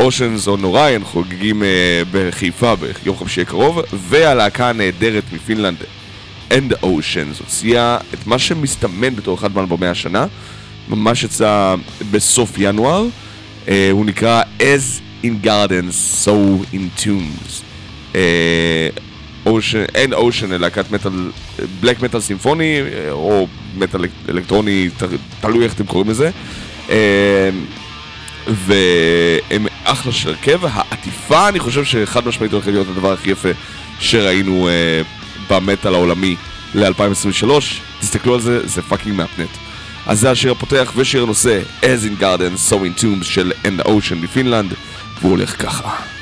אושנס 0.00 0.48
או 0.48 0.56
נוריין 0.56 1.04
חוגגים 1.04 1.62
uh, 1.62 1.64
בחיפה 2.12 2.74
ביום 2.76 3.16
חמישי 3.16 3.40
הקרוב, 3.40 3.80
והלהקה 3.92 4.68
הנהדרת 4.68 5.24
מפינלנד, 5.32 5.76
End 6.50 6.84
Oceans, 6.84 7.40
הוציאה 7.40 7.98
את 8.14 8.26
מה 8.26 8.38
שמסתמן 8.38 9.16
בתור 9.16 9.38
אחד 9.38 9.54
מאלבומי 9.54 9.86
השנה, 9.86 10.26
ממש 10.90 11.22
יצא 11.22 11.74
בסוף 12.10 12.52
ינואר, 12.58 13.06
uh, 13.66 13.68
הוא 13.90 14.06
נקרא 14.06 14.42
As 14.60 15.24
in 15.24 15.46
Gardens, 15.46 16.24
So 16.26 16.74
in. 16.74 17.04
Uh, 18.12 18.16
אושן, 19.46 19.84
אין 19.94 20.12
אושן 20.12 20.50
ללהקת 20.50 20.90
מטאל, 20.90 21.30
בלק 21.80 22.02
מטאל 22.02 22.20
סימפוני, 22.20 22.80
או 23.10 23.46
מטאל 23.76 24.04
אלקטרוני, 24.28 24.88
תלוי 25.40 25.64
איך 25.64 25.74
אתם 25.74 25.86
קוראים 25.86 26.10
לזה. 26.10 26.30
והם 28.46 29.66
אחלה 29.84 30.12
של 30.12 30.28
הרכב, 30.28 30.60
העטיפה 30.62 31.48
אני 31.48 31.58
חושב 31.58 31.84
שחד 31.84 32.26
משמעית 32.26 32.52
הולכת 32.52 32.68
להיות 32.68 32.86
הדבר 32.88 33.12
הכי 33.12 33.30
יפה 33.30 33.48
שראינו 34.00 34.68
במטאל 35.50 35.94
העולמי 35.94 36.36
ל-2023, 36.74 37.50
תסתכלו 38.00 38.34
על 38.34 38.40
זה, 38.40 38.66
זה 38.66 38.82
fucking 38.82 39.16
מהפנט. 39.16 39.69
אז 40.10 40.20
זה 40.20 40.30
השיר 40.30 40.52
הפותח 40.52 40.92
ושיר 40.96 41.22
הנושא 41.22 41.60
As 41.82 42.04
in 42.04 42.22
Gardens, 42.22 42.70
So 42.70 42.74
in 42.74 43.02
Tombs 43.02 43.24
של 43.24 43.52
And 43.64 43.86
Oceans 43.86 44.22
מפינלנד, 44.22 44.72
והוא 45.20 45.30
הולך 45.30 45.62
ככה. 45.62 46.19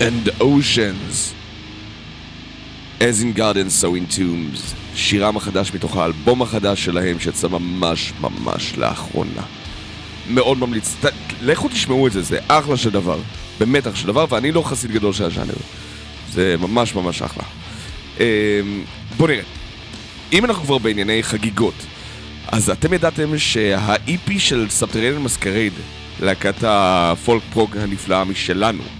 And 0.00 0.30
Oceans. 0.40 1.34
As 3.00 3.22
in 3.22 3.32
gardens, 3.32 3.74
so 3.74 3.94
in 3.94 4.06
tombs. 4.06 4.74
שירם 4.94 5.36
החדש 5.36 5.72
מתוך 5.74 5.96
האלבום 5.96 6.42
החדש 6.42 6.84
שלהם 6.84 7.20
שיצא 7.20 7.48
ממש 7.48 8.12
ממש 8.20 8.72
לאחרונה. 8.76 9.42
מאוד 10.30 10.58
ממליץ, 10.58 10.94
ת, 11.04 11.06
לכו 11.42 11.68
תשמעו 11.68 12.06
את 12.06 12.12
זה, 12.12 12.22
זה 12.22 12.38
אחלה 12.48 12.76
של 12.76 12.90
דבר. 12.90 13.18
באמת 13.58 13.86
אחלה 13.86 13.96
של 13.96 14.06
דבר, 14.06 14.26
ואני 14.30 14.52
לא 14.52 14.62
חסיד 14.62 14.90
גדול 14.90 15.12
של 15.12 15.24
הז'אנר. 15.24 15.54
זה 16.32 16.56
ממש 16.60 16.94
ממש 16.94 17.22
אחלה. 17.22 17.44
אמ, 18.20 18.24
בואו 19.16 19.28
נראה. 19.28 19.42
אם 20.32 20.44
אנחנו 20.44 20.64
כבר 20.64 20.78
בענייני 20.78 21.22
חגיגות, 21.22 21.74
אז 22.48 22.70
אתם 22.70 22.92
ידעתם 22.92 23.38
שה-EP 23.38 24.38
של 24.38 24.66
Subterranean 24.70 25.18
Masquerade, 25.22 25.72
להקת 26.20 26.54
ה 26.62 26.78
folk 26.78 27.42
prog 27.52 27.76
הנפלאה 27.76 28.24
משלנו, 28.24 28.82
אה, 28.82 28.99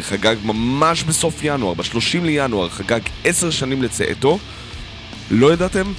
חגג 0.00 0.36
ממש 0.44 1.02
בסוף 1.02 1.40
ינואר, 1.42 1.74
ב-30 1.74 2.22
לינואר, 2.22 2.68
חגג 2.68 3.00
10 3.24 3.50
שנים 3.50 3.82
לצאתו. 3.82 4.38
לא 5.30 5.52
ידעתם? 5.52 5.92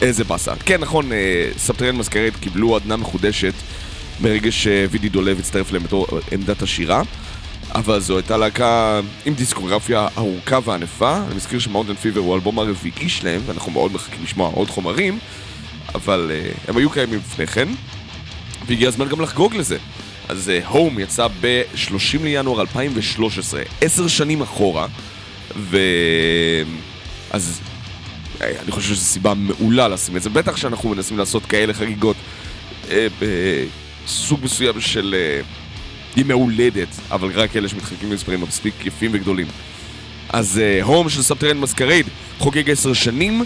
איזה 0.00 0.24
באסה. 0.24 0.54
כן, 0.64 0.80
נכון, 0.80 1.12
אה, 1.12 1.50
Subterranean 1.58 1.96
Masquerade 1.96 2.36
קיבלו 2.36 2.76
עדנה 2.76 2.96
מחודשת 2.96 3.54
ברגע 4.20 4.52
שווידי 4.52 5.08
דולב 5.08 5.38
הצטרף 5.38 5.72
להם 5.72 5.82
בתור 5.82 6.06
עמדת 6.32 6.62
השירה. 6.62 7.02
אבל 7.74 8.00
זו 8.00 8.16
הייתה 8.16 8.36
להקה 8.36 9.00
עם 9.24 9.34
דיסקוגרפיה 9.34 10.08
ארוכה 10.18 10.58
וענפה. 10.64 11.16
אני 11.26 11.34
מזכיר 11.34 11.58
ש 11.58 11.65
Mountain 11.65 11.94
Fever 11.94 12.20
הוא 12.20 12.32
האלבום 12.32 12.58
הרביעי 12.58 13.08
שלהם, 13.08 13.40
ואנחנו 13.46 13.72
מאוד 13.72 13.92
מחכים 13.92 14.24
לשמוע 14.24 14.50
עוד 14.54 14.70
חומרים, 14.70 15.18
אבל 15.94 16.30
הם 16.68 16.76
היו 16.76 16.90
קיימים 16.90 17.18
לפני 17.18 17.46
כן, 17.46 17.68
והגיע 18.66 18.88
הזמן 18.88 19.08
גם 19.08 19.20
לחגוג 19.20 19.54
לזה. 19.54 19.78
אז 20.28 20.52
Home 20.66 20.98
אה, 20.98 21.00
יצא 21.00 21.26
ב-30 21.40 22.22
לינואר 22.22 22.60
2013, 22.60 23.62
עשר 23.80 24.08
שנים 24.08 24.42
אחורה, 24.42 24.86
ו... 25.56 25.78
אז 27.30 27.60
אה, 28.38 28.42
אני 28.42 28.72
חושב 28.72 28.94
שזו 28.94 29.04
סיבה 29.04 29.34
מעולה 29.34 29.88
לשים 29.88 30.16
את 30.16 30.22
זה, 30.22 30.30
בטח 30.30 30.56
שאנחנו 30.56 30.88
מנסים 30.88 31.18
לעשות 31.18 31.46
כאלה 31.46 31.74
חגיגות 31.74 32.16
אה, 32.84 32.88
בסוג 33.20 34.40
מסוים 34.42 34.80
של... 34.80 35.14
אה, 35.42 35.66
ימי 36.16 36.32
הולדת, 36.32 36.88
אבל 37.10 37.30
רק 37.34 37.56
אלה 37.56 37.68
שמתחלקים 37.68 38.10
במספרים 38.10 38.40
מספיק 38.40 38.86
יפים 38.86 39.10
וגדולים. 39.14 39.46
אז 40.28 40.60
הום 40.82 41.06
uh, 41.06 41.10
של 41.10 41.22
Subterranean 41.22 41.58
Masquerade 41.58 42.06
חוגג 42.38 42.70
עשר 42.70 42.92
שנים, 42.92 43.44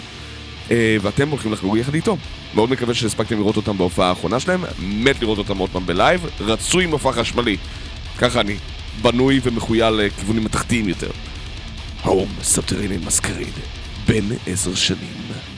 אה, 0.67 0.71
ואתם 1.01 1.29
הולכים 1.29 1.53
לחגוג 1.53 1.77
יחד 1.77 1.93
איתו. 1.93 2.17
מאוד 2.55 2.69
מקווה 2.69 2.93
שהספקתם 2.93 3.37
לראות 3.37 3.57
אותם 3.57 3.77
בהופעה 3.77 4.09
האחרונה 4.09 4.39
שלהם, 4.39 4.63
מת 4.79 5.21
לראות 5.21 5.37
אותם 5.37 5.57
עוד 5.57 5.69
פעם 5.69 5.85
ב 5.85 5.92
live, 5.92 6.25
רצוי 6.39 6.85
מופע 6.85 7.11
חשמלי. 7.11 7.57
ככה 8.17 8.41
אני, 8.41 8.55
בנוי 9.01 9.39
ומכוייל 9.43 9.93
לכיוונים 9.93 10.43
מתכתיים 10.43 10.89
יותר. 10.89 11.11
Home 12.03 12.29
Subterranean 12.41 12.97
Masquerade, 13.05 13.53
בן 14.07 14.35
עשר 14.47 14.75
שנים. 14.75 15.50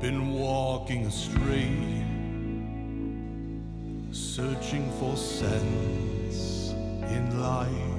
Been 0.00 0.32
walking 0.32 1.06
astray, 1.06 2.04
searching 4.12 4.88
for 5.00 5.16
sense 5.16 6.70
in 7.10 7.40
life. 7.40 7.97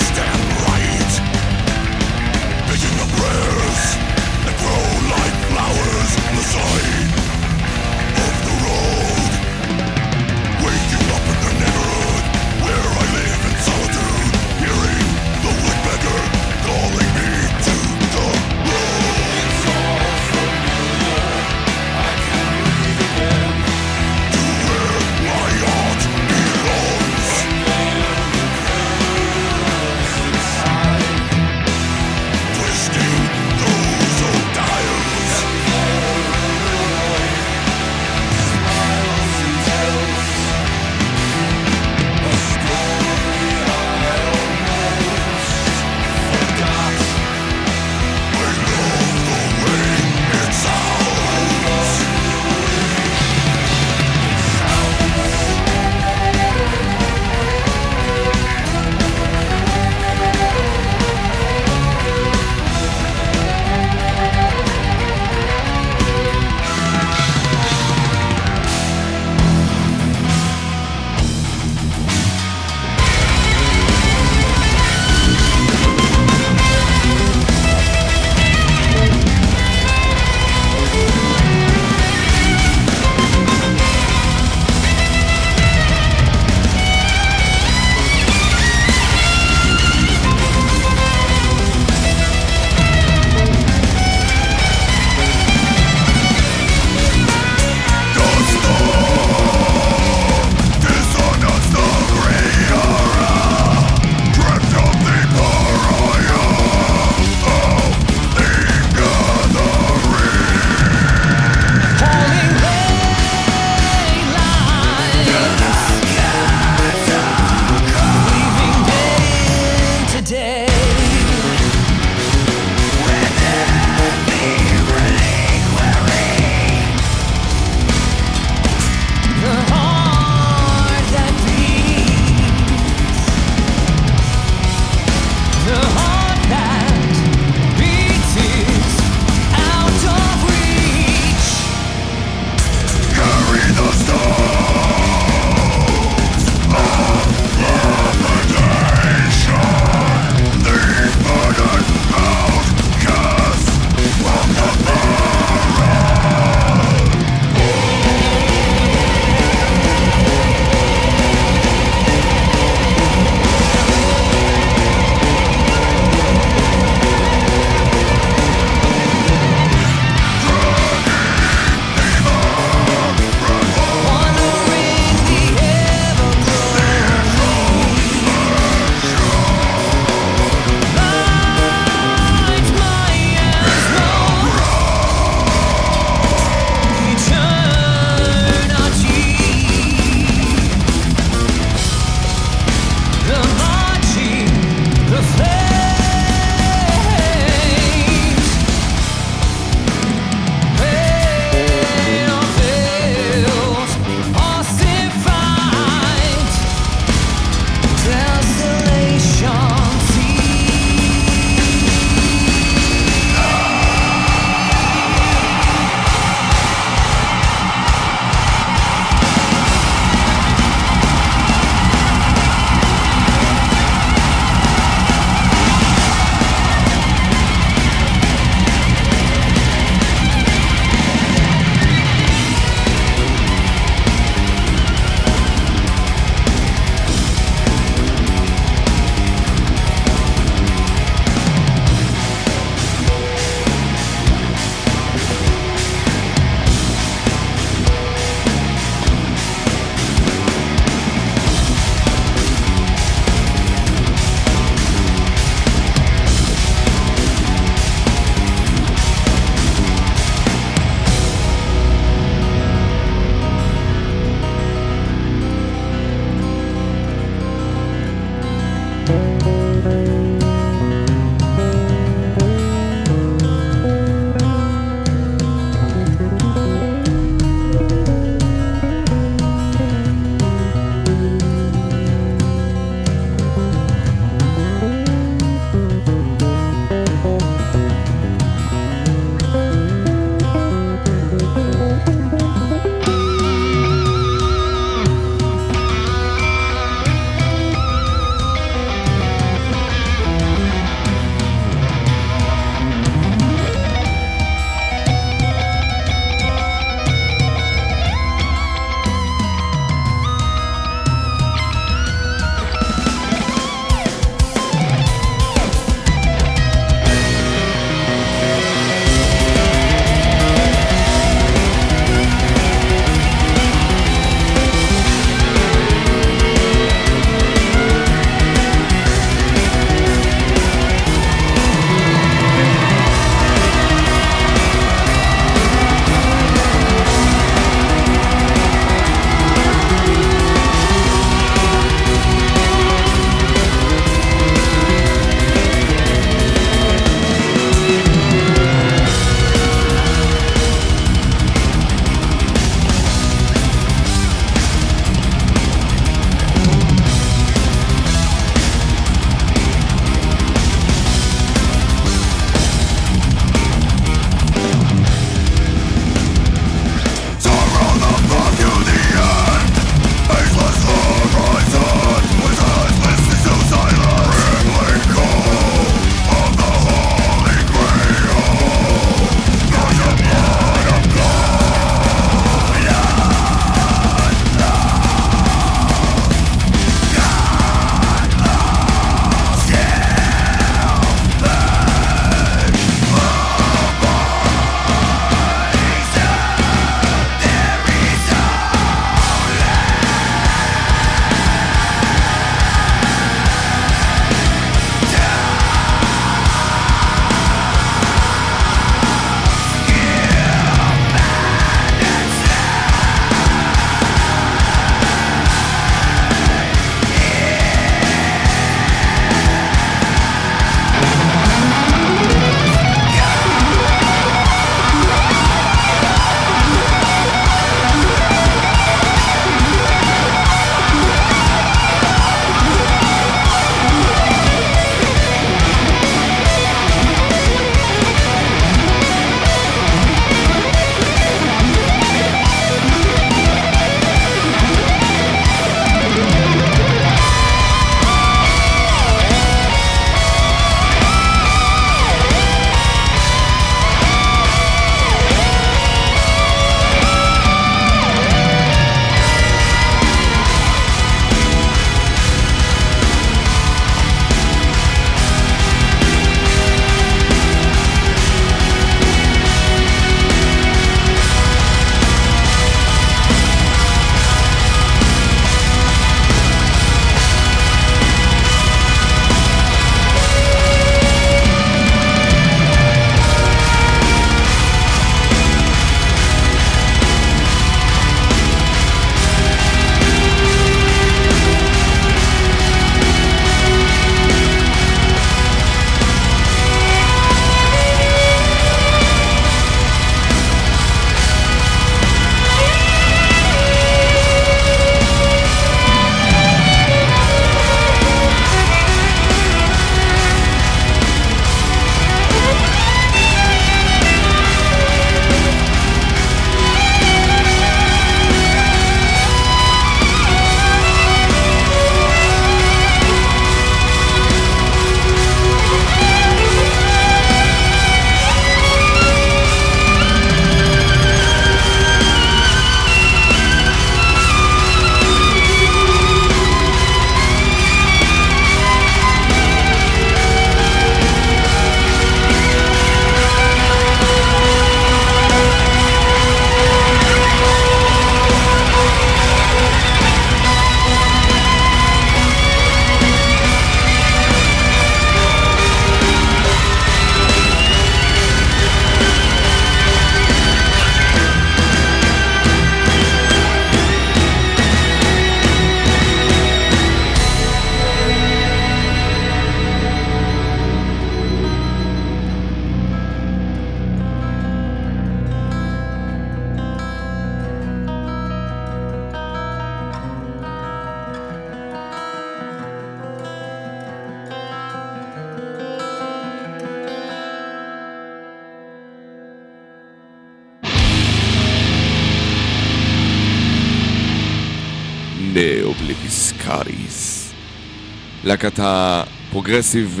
להקת 598.32 598.58
ה 598.62 598.74
progressive 598.74 600.00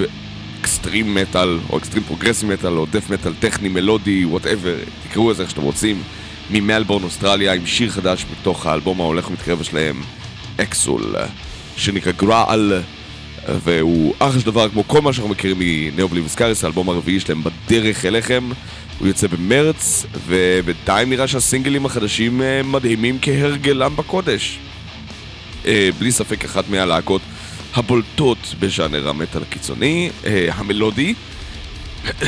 extreme 0.60 1.14
metal, 1.14 1.58
או 1.70 1.78
extreme 1.78 2.02
progressive 2.02 2.52
metal, 2.52 2.72
או 2.72 2.86
death 2.86 3.10
metal 3.10 3.32
טכני, 3.40 3.68
מלודי, 3.68 4.24
whatever, 4.24 4.74
תקראו 5.08 5.30
לזה 5.30 5.42
איך 5.42 5.50
שאתם 5.50 5.62
רוצים, 5.62 6.02
ממלבורן 6.50 7.02
אוסטרליה, 7.02 7.52
עם 7.52 7.66
שיר 7.66 7.90
חדש 7.90 8.26
מתוך 8.32 8.66
האלבום 8.66 9.00
ההולך 9.00 9.30
ומתקרב 9.30 9.62
שלהם, 9.62 10.02
Exul, 10.60 11.14
שנקרא 11.76 12.12
Graal, 12.12 12.82
והוא 13.48 14.14
אחלה 14.18 14.40
של 14.40 14.46
דבר 14.46 14.68
כמו 14.68 14.88
כל 14.88 15.00
מה 15.00 15.12
שאנחנו 15.12 15.30
מכירים 15.30 15.56
מ 15.60 15.66
Ne 15.66 15.80
Obliviscaris, 15.80 16.64
האלבום 16.64 16.88
הרביעי 16.88 17.20
שלהם 17.20 17.42
בדרך 17.44 18.04
אליכם. 18.04 18.48
הוא 18.98 19.08
יוצא 19.08 19.26
במרץ, 19.26 20.06
ובינתיים 20.26 21.10
נראה 21.10 21.28
שהסינגלים 21.28 21.86
החדשים 21.86 22.42
אה, 22.42 22.62
מדהימים 22.62 23.18
כהרגלם 23.22 23.96
בקודש. 23.96 24.58
אה, 25.66 25.88
בלי 25.98 26.12
ספק 26.12 26.44
אחת 26.44 26.68
מהלהקות 26.68 27.22
הבולטות 27.74 28.54
בז'אנר 28.60 29.08
המטאל 29.08 29.42
הקיצוני, 29.42 30.10
אה, 30.26 30.48
המלודי, 30.54 31.14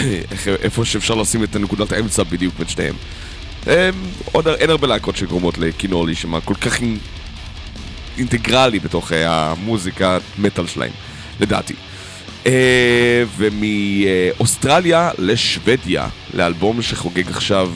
איפה 0.62 0.84
שאפשר 0.84 1.14
לשים 1.14 1.44
את 1.44 1.56
נקודת 1.56 1.92
האמצע 1.92 2.22
בדיוק 2.22 2.54
בין 2.58 2.68
שניהם. 2.68 2.94
עוד 4.32 4.48
אין 4.48 4.70
הרבה 4.70 4.86
להקות 4.86 5.16
שגורמות 5.16 5.58
לכינור 5.58 6.06
להישמע 6.06 6.40
כל 6.40 6.54
כך 6.54 6.80
אינטגרלי 8.18 8.78
בתוך 8.78 9.12
המוזיקה 9.12 10.18
מטאל 10.38 10.66
שלהם, 10.66 10.92
לדעתי. 11.40 11.74
אה, 12.46 13.24
ומאוסטרליה 13.36 15.10
לשוודיה, 15.18 16.08
לאלבום 16.34 16.82
שחוגג 16.82 17.28
עכשיו 17.28 17.72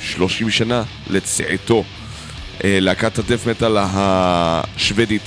30 0.00 0.46
אה, 0.46 0.52
שנה 0.52 0.82
לצאתו. 1.10 1.84
אה, 2.64 2.78
להקת 2.80 3.18
ה 3.18 3.23
death 3.23 3.46
metal 3.46 3.76
השוודית 3.80 5.22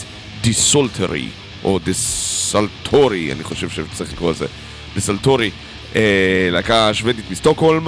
Desultory, 0.47 1.28
או 1.64 1.80
Desultory, 1.80 3.32
אני 3.32 3.43
חושב 3.43 3.70
שצריך 3.70 4.14
לקרוא 4.14 4.32
לזה, 4.32 4.45
Desultory, 4.95 5.51
להקה 6.52 6.93
שוודית 6.93 7.32
מסטוקהולם, 7.32 7.88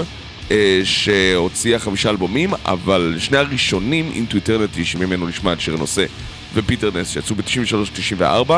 שהוציאה 0.83 1.79
חמישה 1.79 2.09
אלבומים, 2.09 2.53
אבל 2.65 3.15
שני 3.19 3.37
הראשונים, 3.37 4.11
Into 4.15 4.35
Eternity, 4.35 4.85
שממנו 4.85 5.27
נשמע 5.27 5.53
את 5.53 5.61
שיר 5.61 5.73
הנושא, 5.73 6.05
ו 6.53 6.58
Bitterness, 6.58 7.09
שיצאו 7.09 7.35
ב-93-94, 7.35 8.51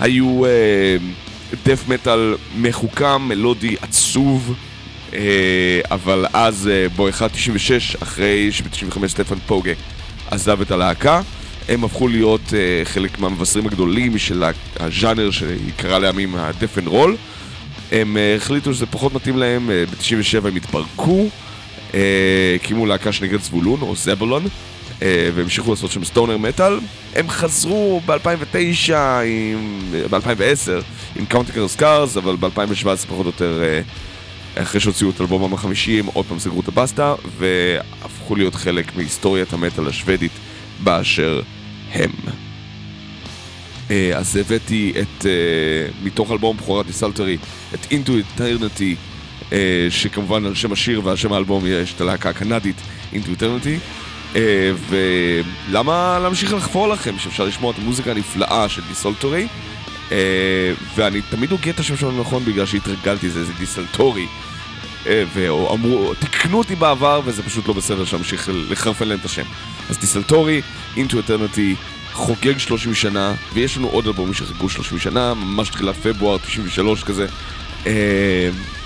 היו 0.00 0.42
death 1.66 1.88
metal 1.88 2.34
מחוכם, 2.56 3.22
מלודי 3.22 3.76
עצוב, 3.80 4.54
uh, 5.10 5.14
אבל 5.90 6.26
אז 6.32 6.68
uh, 6.68 6.96
בואכה 6.96 7.28
96, 7.28 7.96
אחרי 7.96 8.52
שב-95 8.52 9.06
סטפן 9.06 9.38
פוגה 9.46 9.72
עזב 10.30 10.60
את 10.60 10.70
הלהקה, 10.70 11.22
הם 11.70 11.84
הפכו 11.84 12.08
להיות 12.08 12.40
uh, 12.48 12.52
חלק 12.84 13.18
מהמבשרים 13.18 13.66
הגדולים 13.66 14.18
של 14.18 14.44
הז'אנר 14.80 15.30
שיקרא 15.30 15.98
לימים 15.98 16.36
and 16.36 16.86
roll. 16.86 17.16
הם 17.92 18.16
uh, 18.16 18.36
החליטו 18.36 18.74
שזה 18.74 18.86
פחות 18.86 19.14
מתאים 19.14 19.36
להם, 19.36 19.70
uh, 19.70 19.90
ב-97 19.90 20.48
הם 20.48 20.56
התפרקו, 20.56 21.28
הקימו 22.56 22.84
uh, 22.84 22.88
להקה 22.88 23.12
שנקראת 23.12 23.42
Zebulon 23.42 23.82
או 23.82 23.96
Zebulon, 23.96 24.46
אה, 25.02 25.30
והמשיכו 25.34 25.70
לעשות 25.70 25.90
שם 25.90 26.04
stoner 26.04 26.36
metal. 26.36 26.78
הם 27.14 27.28
חזרו 27.28 28.00
ב-2009, 28.06 28.92
ב-2010, 30.10 30.82
עם 31.16 31.26
Counting 31.26 31.57
Our 31.57 31.68
Scars, 31.68 32.16
אבל 32.16 32.36
ב-2017 32.36 33.06
פחות 33.08 33.26
או 33.26 33.30
יותר, 33.30 33.62
אה, 33.62 34.62
אחרי 34.62 34.80
שהוציאו 34.80 35.10
את 35.10 35.20
אלבומם 35.20 35.54
החמישי, 35.54 36.06
עוד 36.06 36.26
פעם 36.26 36.38
סגרו 36.38 36.60
את 36.60 36.68
הבסטה, 36.68 37.14
והפכו 37.38 38.36
להיות 38.36 38.54
חלק 38.54 38.96
מהיסטוריית 38.96 39.52
המטאל 39.52 39.86
השוודית 39.86 40.32
באשר 40.82 41.40
הם. 41.92 42.10
אה, 43.90 44.12
אז 44.16 44.36
הבאתי 44.36 44.92
את, 45.00 45.26
מתוך 46.02 46.30
אלבום 46.30 46.56
בכורה 46.56 46.82
Desultory, 46.82 47.38
את 47.74 47.86
Into 47.90 48.40
Eternity, 48.40 48.96
שכמובן 49.90 50.46
על 50.46 50.54
שם 50.54 50.72
השיר 50.72 51.00
ועל 51.04 51.16
שם 51.16 51.32
האלבום 51.32 51.64
יש 51.66 51.92
את 51.92 52.00
הלהקה 52.00 52.30
הקנדית 52.30 52.76
Into 53.12 53.40
Eternity. 53.40 53.78
אה, 54.36 54.72
ולמה 54.88 56.18
להמשיך 56.22 56.52
לחפור 56.52 56.88
לכם 56.88 57.18
כשאפשר 57.18 57.44
לשמוע 57.44 57.72
את 57.72 57.78
המוזיקה 57.78 58.10
הנפלאה 58.10 58.68
של 58.68 58.82
Desultory 58.88 59.46
אה, 60.12 60.72
ואני 60.94 61.20
תמיד 61.30 61.50
הוגה 61.50 61.70
את 61.70 61.80
השם 61.80 61.96
שלנו 61.96 62.20
נכון 62.20 62.44
בגלל 62.44 62.66
שהתרגלתי, 62.66 63.30
זה, 63.30 63.44
זה 63.44 63.52
דיסלטורי 63.52 64.26
אה, 65.06 65.24
ואמרו, 65.34 66.14
תקנו 66.14 66.58
אותי 66.58 66.74
בעבר 66.74 67.20
וזה 67.24 67.42
פשוט 67.42 67.68
לא 67.68 67.74
בסדר 67.74 68.04
שאמשיך 68.04 68.50
לחרפן 68.70 69.08
להם 69.08 69.18
את 69.18 69.24
השם 69.24 69.44
אז 69.90 69.98
דיסלטורי, 69.98 70.62
אינטו 70.96 71.20
אטרנטי 71.20 71.74
חוגג 72.12 72.58
30 72.58 72.94
שנה 72.94 73.34
ויש 73.52 73.76
לנו 73.76 73.88
עוד 73.88 74.06
אלבומים 74.06 74.34
שחגגו 74.34 74.68
30 74.68 74.98
שנה 74.98 75.34
ממש 75.34 75.68
תחילת 75.68 75.96
פברואר 75.96 76.38
93 76.38 77.04
כזה 77.04 77.26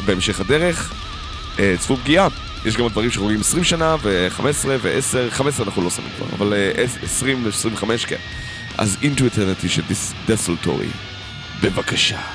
בהמשך 0.07 0.40
הדרך 0.40 0.92
צפו 1.78 1.96
פגיעה 1.96 2.28
יש 2.64 2.76
גם 2.76 2.88
דברים 2.88 3.11
שחוגגים 3.11 3.40
20 3.40 3.64
שנה, 3.64 3.96
ו-15 4.02 4.66
ו-10, 4.66 5.30
15 5.30 5.66
אנחנו 5.66 5.82
לא 5.82 5.90
שמים 5.90 6.09
כבר, 6.16 6.26
אבל 6.36 6.52
20 7.02 7.46
ו-25 7.46 8.07
כן. 8.07 8.16
אז 8.78 8.96
Into 9.02 9.20
Eternity 9.20 9.68
של 9.68 9.82
דסלטורי, 10.26 10.88
בבקשה. 11.62 12.34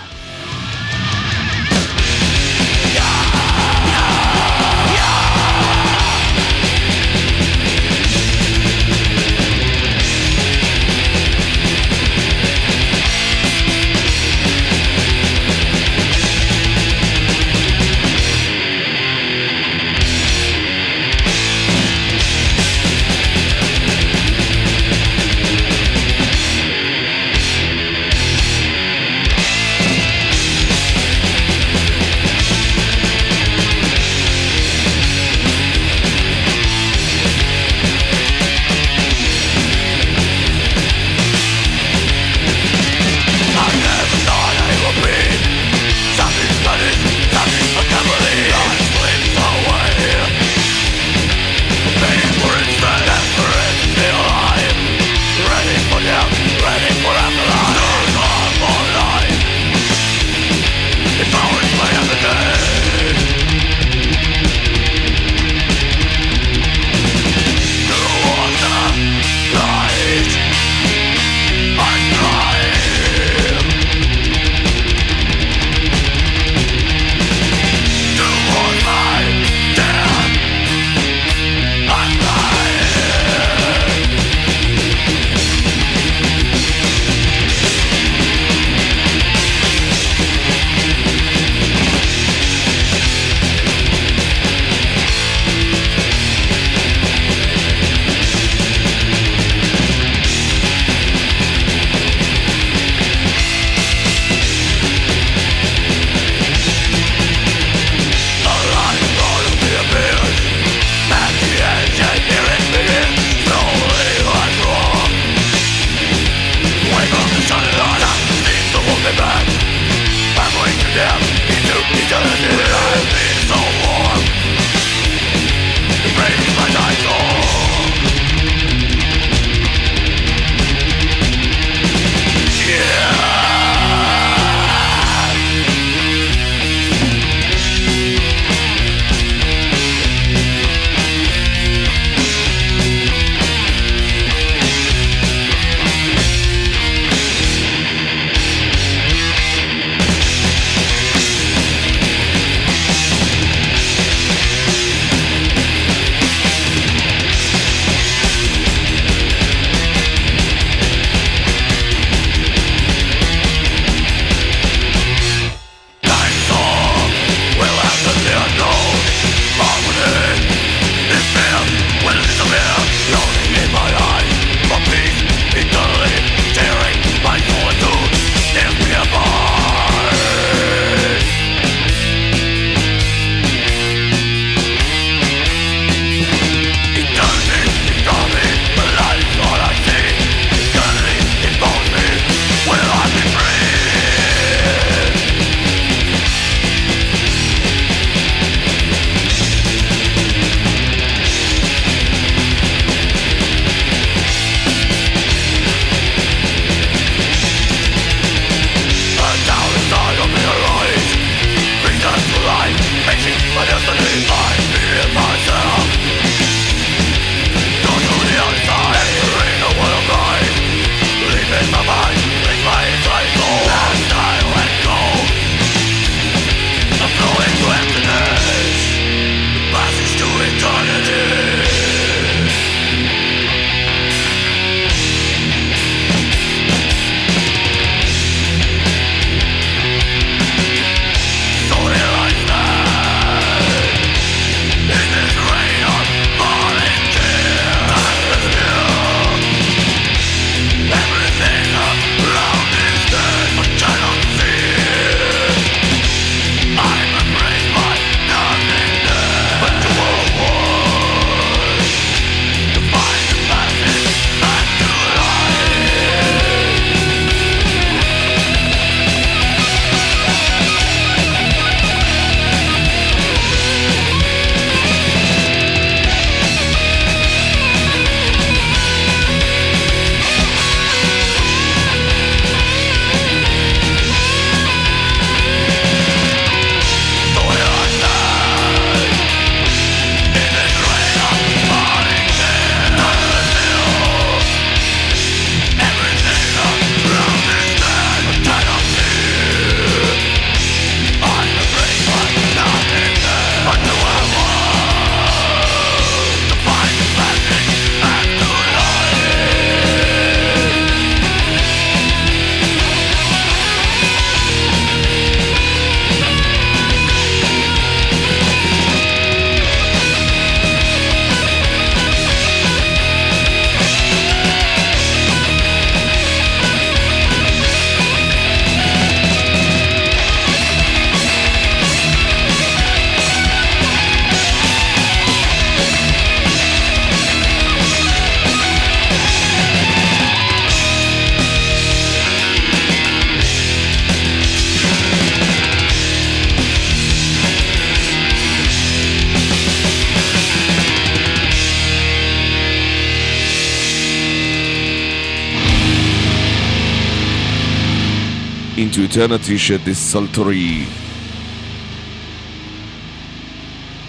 של 359.57 359.77
דיסולטורי. 359.83 360.83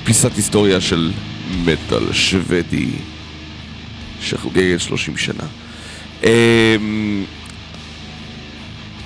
פיסת 0.04 0.36
היסטוריה 0.36 0.80
של 0.80 1.12
מטאל 1.64 2.12
שוודי 2.12 2.90
שחוגגת 4.20 4.80
30 4.80 5.16
שנה. 5.16 5.44
אמ, 6.24 7.24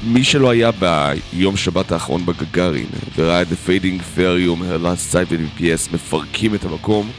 מי 0.03 0.25
שלא 0.25 0.51
היה 0.51 0.71
ביום 1.33 1.57
שבת 1.57 1.93
האחרון 1.93 2.27
בגגארין 2.27 2.87
וראה 3.17 3.43
את 3.43 3.47
The 3.49 3.69
Fading 3.69 4.19
Farium, 4.19 4.61
Her 4.61 4.85
Last 4.85 5.15
Sight 5.15 5.27
ו-DPS 5.31 5.95
מפרקים 5.95 6.55
את 6.55 6.65
המקום, 6.65 7.11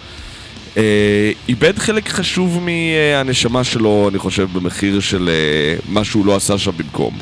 אה, 0.78 1.32
איבד 1.50 1.80
חלק 1.80 2.10
חשוב 2.10 2.64
מהנשמה 2.64 3.64
שלו, 3.64 4.10
אני 4.10 4.20
חושב, 4.20 4.48
במחיר 4.54 5.00
של 5.00 5.30
אה, 5.30 5.76
מה 5.90 6.04
שהוא 6.04 6.26
לא 6.26 6.36
עשה 6.36 6.58
שם 6.58 6.72
במקום. 6.78 7.18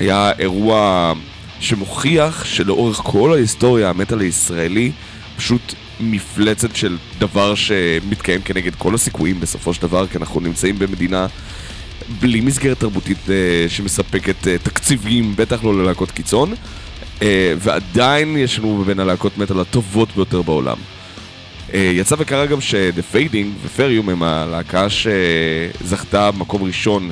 היה 0.00 0.32
אירוע 0.38 1.12
שמוכיח 1.60 2.44
שלאורך 2.44 2.96
כל 2.96 3.32
ההיסטוריה 3.32 3.90
המטאל 3.90 4.20
הישראלי 4.20 4.92
פשוט 5.36 5.74
מפלצת 6.00 6.76
של 6.76 6.96
דבר 7.18 7.54
שמתקיים 7.54 8.40
כנגד 8.42 8.74
כל 8.74 8.94
הסיכויים 8.94 9.40
בסופו 9.40 9.74
של 9.74 9.82
דבר, 9.82 10.06
כי 10.06 10.18
אנחנו 10.18 10.40
נמצאים 10.40 10.78
במדינה 10.78 11.26
בלי 12.20 12.40
מסגרת 12.40 12.80
תרבותית 12.80 13.18
uh, 13.26 13.30
שמספקת 13.68 14.36
uh, 14.44 14.62
תקציבים, 14.62 15.36
בטח 15.36 15.64
לא 15.64 15.82
ללהקות 15.82 16.10
קיצון, 16.10 16.52
uh, 16.52 17.22
ועדיין 17.58 18.36
יש 18.36 18.58
לנו 18.58 18.84
בין 18.86 19.00
הלהקות 19.00 19.38
מטאל 19.38 19.60
הטובות 19.60 20.08
ביותר 20.16 20.42
בעולם. 20.42 20.76
Uh, 21.68 21.72
יצא 21.76 22.14
וקרה 22.18 22.46
גם 22.46 22.60
ש-The 22.60 23.14
Fading 23.14 23.46
ופריום 23.64 24.08
הם 24.08 24.22
הלהקה 24.22 24.86
שזכתה 24.90 26.30
במקום 26.30 26.62
ראשון 26.62 27.10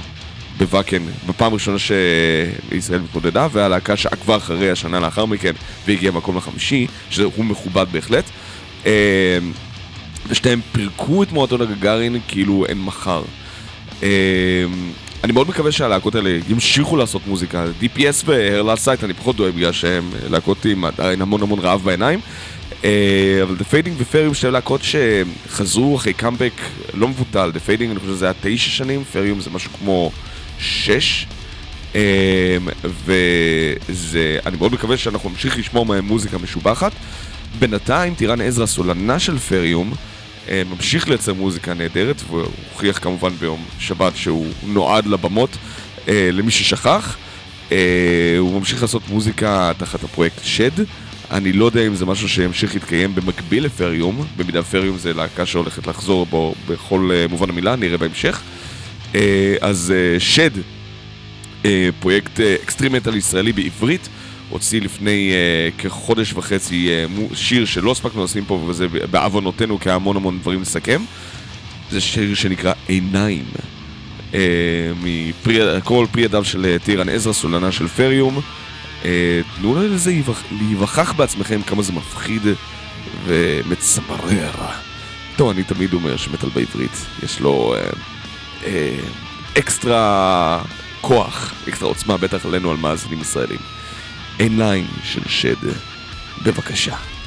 בוואקן 0.58 1.02
בפעם 1.26 1.52
הראשונה 1.52 1.76
שישראל 1.78 3.00
מתמודדה, 3.00 3.48
והלהקה 3.52 3.96
שעקבה 3.96 4.36
אחרי 4.36 4.70
השנה 4.70 5.00
לאחר 5.00 5.26
מכן 5.26 5.52
והגיעה 5.86 6.12
במקום 6.12 6.36
לחמישי, 6.36 6.86
שהוא 7.10 7.44
מכובד 7.44 7.86
בהחלט. 7.92 8.24
Uh, 8.84 8.86
ושניהם 10.28 10.60
פירקו 10.72 11.22
את 11.22 11.32
מועדון 11.32 11.60
הגגארין 11.60 12.16
כאילו 12.28 12.66
אין 12.68 12.78
מחר. 12.78 13.22
אמ, 14.02 14.06
אני 15.24 15.32
מאוד 15.32 15.48
מקווה 15.48 15.72
שהלהקות 15.72 16.14
האלה 16.14 16.38
ימשיכו 16.48 16.96
לעשות 16.96 17.26
מוזיקה. 17.26 17.64
DPS 17.82 18.22
והרלת 18.24 18.78
סייט 18.78 19.04
אני 19.04 19.14
פחות 19.14 19.36
דואג 19.36 19.54
בגלל 19.54 19.72
שהם 19.72 20.10
להקות 20.30 20.64
עם 20.64 20.84
עדיין 20.84 21.22
המון 21.22 21.42
המון 21.42 21.58
רעב 21.58 21.84
בעיניים. 21.84 22.20
אה, 22.84 23.40
אבל 23.42 23.56
The 23.56 23.62
Fading 23.72 23.92
ופריום 23.98 24.34
שתי 24.34 24.50
להקות 24.50 24.80
שחזרו 24.82 25.96
אחרי 25.96 26.12
קאמבק 26.12 26.52
לא 26.94 27.08
מבוטל. 27.08 27.52
The 27.54 27.68
Fading 27.68 27.84
אני 27.90 27.98
חושב 27.98 28.12
שזה 28.12 28.24
היה 28.24 28.34
תשע 28.40 28.70
שנים, 28.70 29.04
פריום 29.04 29.40
זה 29.40 29.50
משהו 29.50 29.70
כמו 29.78 30.10
שש. 30.88 31.26
אמ, 31.94 32.00
וזה, 32.84 34.38
אני 34.46 34.56
מאוד 34.56 34.72
מקווה 34.72 34.96
שאנחנו 34.96 35.30
נמשיך 35.30 35.58
לשמוע 35.58 35.84
מהם 35.84 36.04
מוזיקה 36.04 36.38
משובחת. 36.38 36.92
בינתיים 37.58 38.14
טירן 38.14 38.40
עזרא, 38.40 38.66
סולנה 38.66 39.18
של 39.18 39.38
פריום, 39.38 39.94
אה, 40.48 40.62
ממשיך 40.70 41.08
לייצר 41.08 41.34
מוזיקה 41.34 41.74
נהדרת, 41.74 42.16
והוא 42.26 42.42
הוכיח 42.72 42.98
כמובן 42.98 43.30
ביום 43.30 43.64
שבת 43.78 44.16
שהוא 44.16 44.46
נועד 44.66 45.06
לבמות, 45.06 45.50
אה, 46.08 46.30
למי 46.32 46.50
ששכח. 46.50 47.16
אה, 47.72 48.36
הוא 48.38 48.58
ממשיך 48.58 48.82
לעשות 48.82 49.02
מוזיקה 49.08 49.72
תחת 49.78 50.04
הפרויקט 50.04 50.44
שד. 50.44 50.70
אני 51.30 51.52
לא 51.52 51.64
יודע 51.64 51.86
אם 51.86 51.94
זה 51.94 52.06
משהו 52.06 52.28
שימשיך 52.28 52.74
להתקיים 52.74 53.14
במקביל 53.14 53.64
לפריום, 53.64 54.26
במידה 54.36 54.62
פריום 54.62 54.98
זה 54.98 55.14
להקה 55.14 55.46
שהולכת 55.46 55.86
לחזור 55.86 56.26
בו 56.26 56.54
בכל 56.68 57.10
מובן 57.30 57.50
המילה, 57.50 57.76
נראה 57.76 57.98
בהמשך. 57.98 58.42
אז 59.60 59.94
שד, 60.18 60.50
פרויקט 62.00 62.40
extreme 62.40 62.85
metal 62.85 63.16
ישראלי 63.16 63.52
בעברית, 63.52 64.08
הוציא 64.48 64.80
לפני 64.80 65.32
uh, 65.32 65.80
כחודש 65.82 66.32
וחצי 66.32 66.88
uh, 66.88 67.36
שיר 67.36 67.64
שלא 67.64 67.90
הספקנו 67.90 68.24
לשים 68.24 68.44
פה, 68.44 68.54
וזה 68.54 68.86
בעוונותינו, 69.10 69.80
כי 69.80 69.88
היה 69.88 69.96
המון 69.96 70.16
המון 70.16 70.38
דברים 70.38 70.62
לסכם. 70.62 71.02
זה 71.90 72.00
שיר 72.00 72.34
שנקרא 72.34 72.72
עיניים. 72.86 73.44
Uh, 74.32 74.34
מפרי, 75.02 75.82
כל 75.84 76.06
פרי 76.12 76.22
ידיו 76.22 76.44
של 76.44 76.76
טירן 76.84 77.08
עזרא, 77.08 77.32
סולנה 77.32 77.72
של 77.72 77.88
Ferium. 77.88 78.40
Uh, 79.02 79.06
תנו 79.56 79.82
לזה 79.82 80.12
להיווכח 80.60 81.12
בעצמכם 81.12 81.62
כמה 81.62 81.82
זה 81.82 81.92
מפחיד 81.92 82.42
ומצמרר. 83.26 84.50
טוב, 85.36 85.50
אני 85.50 85.62
תמיד 85.62 85.92
אומר 85.92 86.16
שמטאל 86.16 86.48
בעברית, 86.48 87.06
יש 87.22 87.40
לו 87.40 87.74
uh, 87.76 87.96
uh, 88.62 88.66
אקסטרה 89.58 90.62
כוח, 91.00 91.54
אקסטרה 91.68 91.88
עוצמה, 91.88 92.16
בטח 92.16 92.46
עלינו 92.46 92.70
על 92.70 92.76
מאזינים 92.76 93.20
ישראלים. 93.20 93.60
עיניים 94.38 94.86
של 95.02 95.28
שד. 95.28 95.68
בבקשה. 96.42 97.17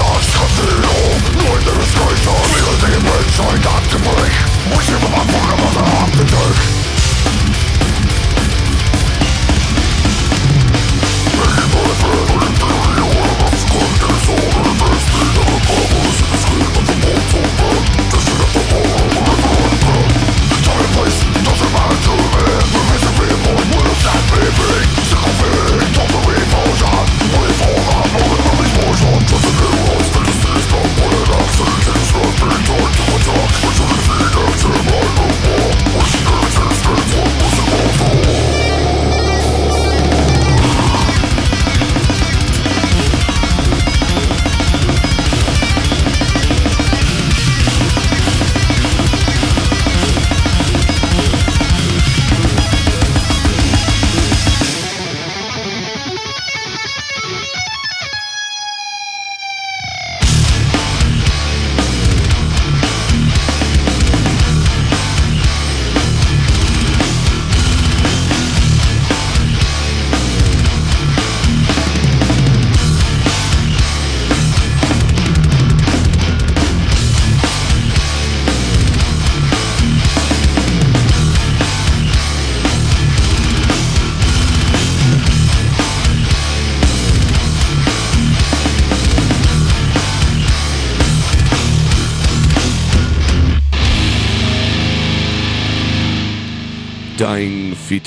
We're 0.00 0.40
Musimy 4.74 4.98
wam 4.98 5.26
pokazać, 5.26 5.84
aby 6.02 6.24
tak 6.24 6.79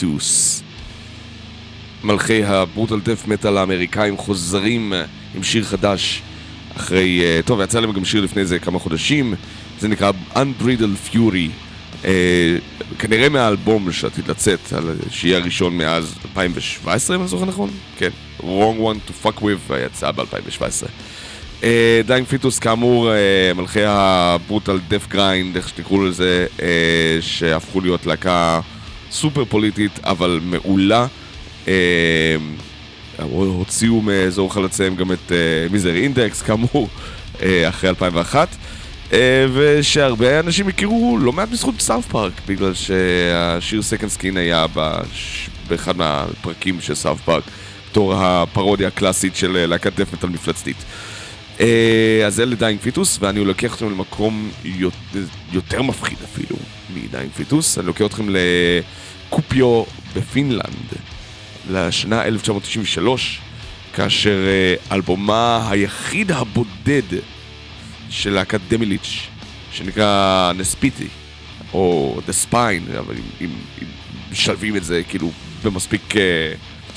Fetus. 0.03 0.63
מלכי 2.03 2.43
ה 2.43 2.51
brutal 2.51 2.99
death 2.99 3.27
metal 3.27 3.57
האמריקאים 3.57 4.17
חוזרים 4.17 4.93
אה, 4.93 5.03
עם 5.35 5.43
שיר 5.43 5.63
חדש 5.63 6.21
אחרי... 6.77 7.21
אה, 7.23 7.39
טוב, 7.45 7.61
יצא 7.61 7.79
להם 7.79 7.91
גם 7.91 8.05
שיר 8.05 8.21
לפני 8.21 8.41
איזה 8.41 8.59
כמה 8.59 8.79
חודשים, 8.79 9.33
זה 9.79 9.87
נקרא 9.87 10.11
Unbridled 10.33 11.13
Fury. 11.13 11.49
אה, 12.05 12.55
כנראה 12.99 13.29
מהאלבום 13.29 13.91
שעתיד 13.91 14.27
לצאת, 14.27 14.73
שיהיה 15.09 15.37
הראשון 15.37 15.77
מאז 15.77 16.15
2017, 16.25 17.15
אם 17.15 17.21
אני 17.21 17.29
זוכר 17.29 17.45
נכון? 17.45 17.69
כן. 17.97 18.09
Wrong 18.39 18.79
one 18.79 19.09
to 19.09 19.25
fuck 19.25 19.41
with, 19.41 19.73
יצא 19.85 20.11
ב-2017. 20.11 21.63
Dying 22.05 22.27
Fetus 22.27 22.59
כאמור, 22.59 23.09
מלכי 23.55 23.83
ה 23.85 23.99
brutal 23.99 24.79
death 24.87 25.07
grind, 25.09 25.55
איך 25.55 25.69
שתקראו 25.69 26.05
לזה, 26.05 26.45
שהפכו 27.21 27.81
להיות 27.81 28.05
להקה 28.05 28.59
סופר 29.13 29.45
פוליטית, 29.45 29.99
אבל 30.03 30.39
מעולה. 30.43 31.07
אה, 31.67 32.35
הוציאו 33.19 34.01
מאזור 34.01 34.53
חלציהם 34.53 34.95
גם 34.95 35.11
את 35.11 35.31
Misery 35.71 35.95
Index, 35.95 36.41
כאמור, 36.41 36.87
אה, 37.41 37.69
אחרי 37.69 37.89
2001. 37.89 38.47
אה, 39.13 39.45
ושהרבה 39.53 40.39
אנשים 40.39 40.67
הכירו 40.67 41.17
לא 41.21 41.31
מעט 41.31 41.49
בזכות 41.49 41.81
South 41.81 42.07
Park, 42.07 42.33
בגלל 42.47 42.73
שהשיר 42.73 43.81
Second 43.81 44.09
Skin 44.09 44.37
היה 44.37 44.65
בש... 44.75 45.49
באחד 45.67 45.97
מהפרקים 45.97 46.81
של 46.81 46.95
South 46.95 47.21
Park, 47.21 47.43
בתור 47.91 48.13
הפרודיה 48.15 48.87
הקלאסית 48.87 49.35
של 49.35 49.65
להקת 49.65 49.99
death 49.99 50.13
metal 50.13 50.27
מפלצתית. 50.27 50.77
אז 52.25 52.39
אלה 52.39 52.55
Dying 52.55 52.79
Fetus, 52.79 53.17
ואני 53.21 53.45
לוקח 53.45 53.73
אתכם 53.73 53.89
למקום 53.89 54.51
יותר 55.51 55.81
מפחיד 55.81 56.17
אפילו 56.23 56.55
מ 56.95 57.01
Dying 57.01 57.31
Fetus, 57.31 57.77
אני 57.77 57.87
לוקח 57.87 58.05
אתכם 58.05 58.29
ל... 58.29 58.37
קופיו 59.33 59.83
בפינלנד 60.15 60.93
לשנה 61.69 62.23
1993, 62.25 63.39
כאשר 63.93 64.45
אה, 64.47 64.95
אלבומה 64.95 65.67
היחיד 65.71 66.31
הבודד 66.31 67.01
של 68.09 68.33
להקת 68.33 68.59
Demilich, 68.69 69.27
שנקרא 69.71 70.51
Nespithe, 70.55 71.07
או 71.73 72.19
The 72.27 72.51
Spine, 72.51 72.99
אבל 72.99 73.15
אם, 73.41 73.49
משלבים 74.31 74.75
את 74.75 74.83
זה 74.83 75.01
כאילו 75.09 75.31
במספיק 75.63 76.01
uh, 76.11 76.17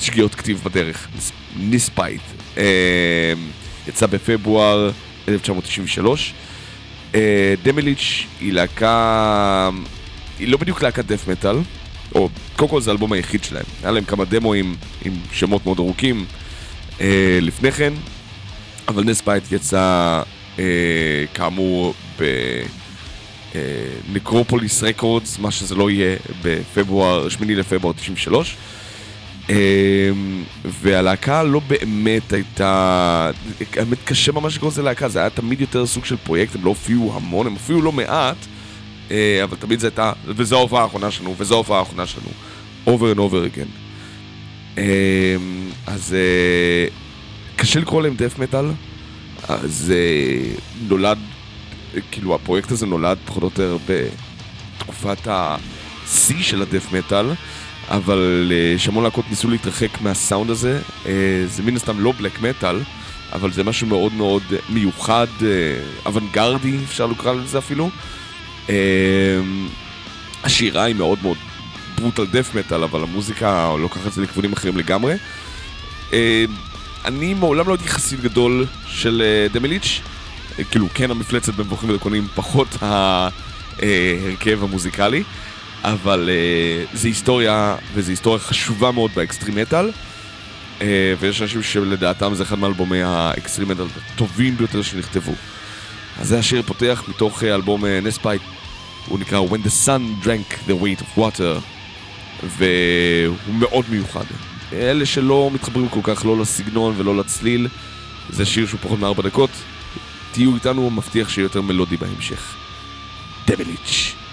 שגיאות 0.03 0.35
כתיב 0.35 0.61
בדרך, 0.63 1.07
Nespithe. 1.55 2.21
Uh, 2.55 2.59
יצא 3.87 4.05
בפברואר 4.05 4.91
1993. 5.27 6.33
Demilich 7.63 8.25
היא 8.39 8.53
להקה, 8.53 9.69
היא 10.39 10.47
לא 10.47 10.57
בדיוק 10.57 10.83
להקת 10.83 11.05
death 11.05 11.27
metal, 11.27 11.55
או 12.15 12.29
קודם 12.55 12.69
כל 12.69 12.81
זה 12.81 12.91
האלבום 12.91 13.13
היחיד 13.13 13.43
שלהם. 13.43 13.65
היה 13.83 13.91
להם 13.91 14.03
כמה 14.03 14.25
דמואים 14.25 14.75
עם 15.05 15.13
שמות 15.31 15.65
מאוד 15.65 15.79
ארוכים 15.79 16.25
אה, 17.01 17.39
לפני 17.41 17.71
כן, 17.71 17.93
אבל 18.87 19.03
Nespithe 19.03 19.51
יצא 19.51 20.21
אה, 20.59 20.63
כאמור 21.33 21.93
ב 23.53 23.65
Necropolis 23.65 24.83
אה, 24.83 24.89
Records, 24.89 25.39
מה 25.39 25.51
שזה 25.51 25.75
לא 25.75 25.91
יהיה, 25.91 26.15
בפברואר, 26.43 27.29
8 27.29 27.53
לפברואר 27.53 27.93
93. 27.93 28.55
Um, 29.47 29.49
והלהקה 30.65 31.43
לא 31.43 31.61
באמת 31.67 32.33
הייתה, 32.33 33.31
האמת 33.75 33.97
קשה 34.05 34.31
ממש 34.31 34.55
לקרוא 34.55 34.71
לזה 34.71 34.81
להקה, 34.83 35.09
זה 35.09 35.19
היה 35.19 35.29
תמיד 35.29 35.61
יותר 35.61 35.85
סוג 35.85 36.05
של 36.05 36.17
פרויקט, 36.17 36.55
הם 36.55 36.63
לא 36.63 36.69
הופיעו 36.69 37.13
המון, 37.15 37.47
הם 37.47 37.53
הופיעו 37.53 37.81
לא 37.81 37.91
מעט, 37.91 38.35
uh, 39.09 39.11
אבל 39.43 39.57
תמיד 39.57 39.79
זה 39.79 39.87
הייתה, 39.87 40.11
וזו 40.25 40.57
ההופעה 40.57 40.83
האחרונה 40.83 41.11
שלנו, 41.11 41.35
וזו 41.37 41.55
ההופעה 41.55 41.79
האחרונה 41.79 42.05
שלנו, 42.07 42.29
over 42.85 43.15
and 43.15 43.19
over 43.19 43.55
again. 43.55 43.69
Um, 44.75 44.79
אז 45.87 46.15
uh, 46.15 47.55
קשה 47.55 47.79
לקרוא 47.79 48.01
להם 48.01 48.15
דף 48.15 48.39
מטאל, 48.39 48.65
uh, 49.43 49.51
נולד, 50.87 51.17
כאילו 52.11 52.35
הפרויקט 52.35 52.71
הזה 52.71 52.85
נולד 52.85 53.17
פחות 53.25 53.43
או 53.43 53.47
יותר 53.47 53.77
בתקופת 53.85 55.27
השיא 55.27 56.43
של 56.43 56.61
הדף 56.61 56.93
מטאל. 56.93 57.25
אבל 57.89 58.51
uh, 58.51 58.79
שהמון 58.81 59.03
להקות 59.03 59.25
ניסו 59.29 59.49
להתרחק 59.49 60.01
מהסאונד 60.01 60.49
הזה. 60.49 60.81
Uh, 61.03 61.07
זה 61.47 61.63
מן 61.63 61.75
הסתם 61.75 61.99
לא 61.99 62.11
בלק 62.11 62.41
מטאל, 62.41 62.79
אבל 63.33 63.51
זה 63.51 63.63
משהו 63.63 63.87
מאוד 63.87 64.13
מאוד 64.13 64.43
מיוחד, 64.69 65.27
uh, 65.39 65.43
אוונגרדי, 66.05 66.77
אפשר 66.85 67.05
לקרוא 67.05 67.33
לזה 67.33 67.57
אפילו. 67.57 67.89
Uh, 68.67 68.69
השירה 70.43 70.83
היא 70.83 70.95
מאוד 70.95 71.19
מאוד 71.21 71.37
ברוטל 71.95 72.25
דף 72.25 72.55
מטאל, 72.55 72.83
אבל 72.83 73.03
המוזיקה 73.03 73.75
לוקחת 73.79 74.07
את 74.07 74.13
זה 74.13 74.21
לכיוונים 74.21 74.53
אחרים 74.53 74.77
לגמרי. 74.77 75.15
Uh, 76.09 76.13
אני 77.05 77.33
מעולם 77.33 77.67
לא 77.67 77.73
הייתי 77.73 77.87
חסיד 77.87 78.21
גדול 78.21 78.65
של 78.87 79.23
uh, 79.49 79.53
דמיליץ', 79.53 80.01
uh, 80.57 80.63
כאילו 80.71 80.87
כן 80.93 81.11
המפלצת 81.11 81.53
במבוכים 81.53 81.89
ודקונים, 81.89 82.27
פחות 82.35 82.67
ההרכב 82.81 84.63
המוזיקלי. 84.63 85.23
אבל 85.93 86.29
uh, 86.29 86.97
זה 86.97 87.07
היסטוריה, 87.07 87.75
וזו 87.93 88.09
היסטוריה 88.09 88.39
חשובה 88.39 88.91
מאוד 88.91 89.11
ב 89.15 89.20
extreme 89.20 89.55
metal. 89.55 89.91
Uh, 90.79 90.83
ויש 91.19 91.41
אנשים 91.41 91.63
שלדעתם 91.63 92.33
זה 92.33 92.43
אחד 92.43 92.59
מאלבומי 92.59 93.01
ה 93.01 93.09
extreme 93.09 93.67
metal 93.67 93.85
הטובים 94.13 94.57
ביותר 94.57 94.81
שנכתבו. 94.81 95.33
אז 96.19 96.27
זה 96.27 96.39
השיר 96.39 96.61
פותח 96.61 97.03
מתוך 97.07 97.43
uh, 97.43 97.45
אלבום 97.45 97.83
uh, 97.83 97.87
Nespithe, 98.03 98.41
הוא 99.07 99.19
נקרא 99.19 99.41
When 99.49 99.67
the 99.67 99.87
Sun 99.87 100.25
Drank 100.25 100.69
the 100.69 100.73
Weight 100.83 101.01
of 101.01 101.19
Water, 101.19 101.61
והוא 102.43 103.55
מאוד 103.55 103.85
מיוחד. 103.89 104.25
אלה 104.73 105.05
שלא 105.05 105.49
מתחברים 105.53 105.89
כל 105.89 105.99
כך 106.03 106.25
לא 106.25 106.37
לסגנון 106.39 106.93
ולא 106.97 107.17
לצליל, 107.17 107.67
זה 108.29 108.45
שיר 108.45 108.67
שהוא 108.67 108.79
פחות 108.83 108.99
מארבע 108.99 109.23
דקות. 109.23 109.49
תהיו 110.31 110.55
איתנו, 110.55 110.89
מבטיח 110.89 111.29
שיהיה 111.29 111.45
יותר 111.45 111.61
מלודי 111.61 111.97
בהמשך. 111.97 112.55
דבליץ' 113.47 114.26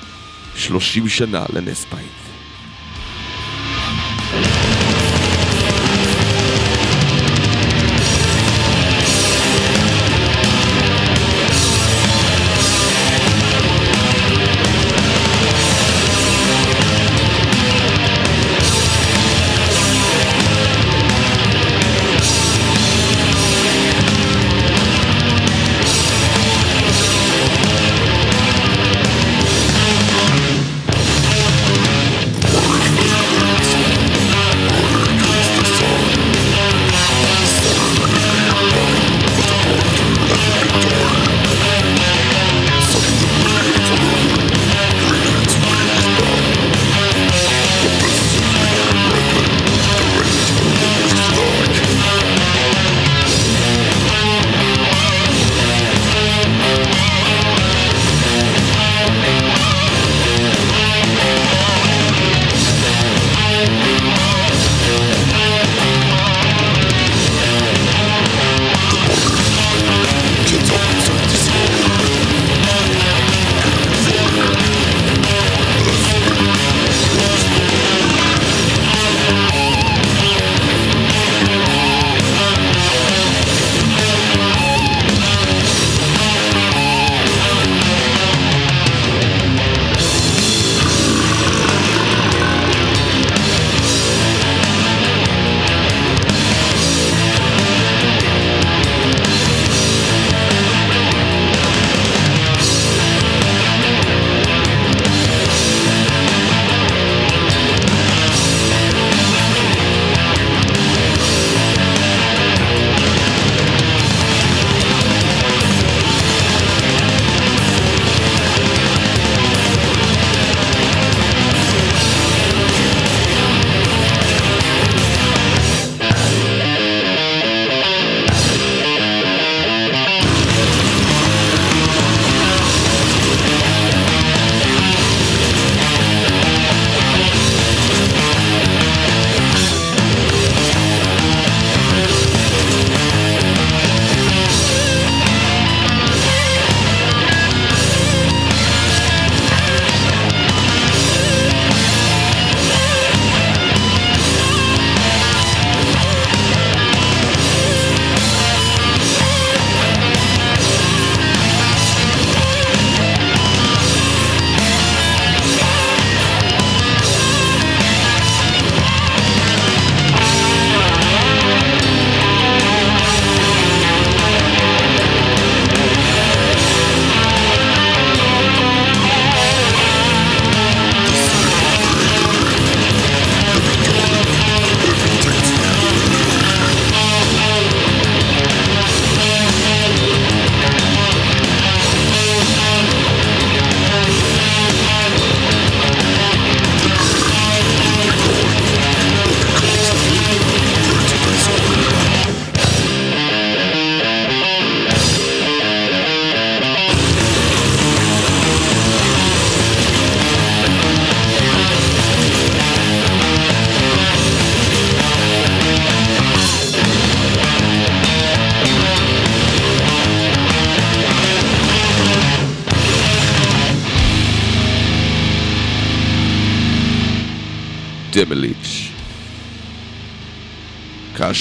30 0.69 1.09
שנה 1.09 1.45
לנס 1.53 1.87
בית. 1.93 2.24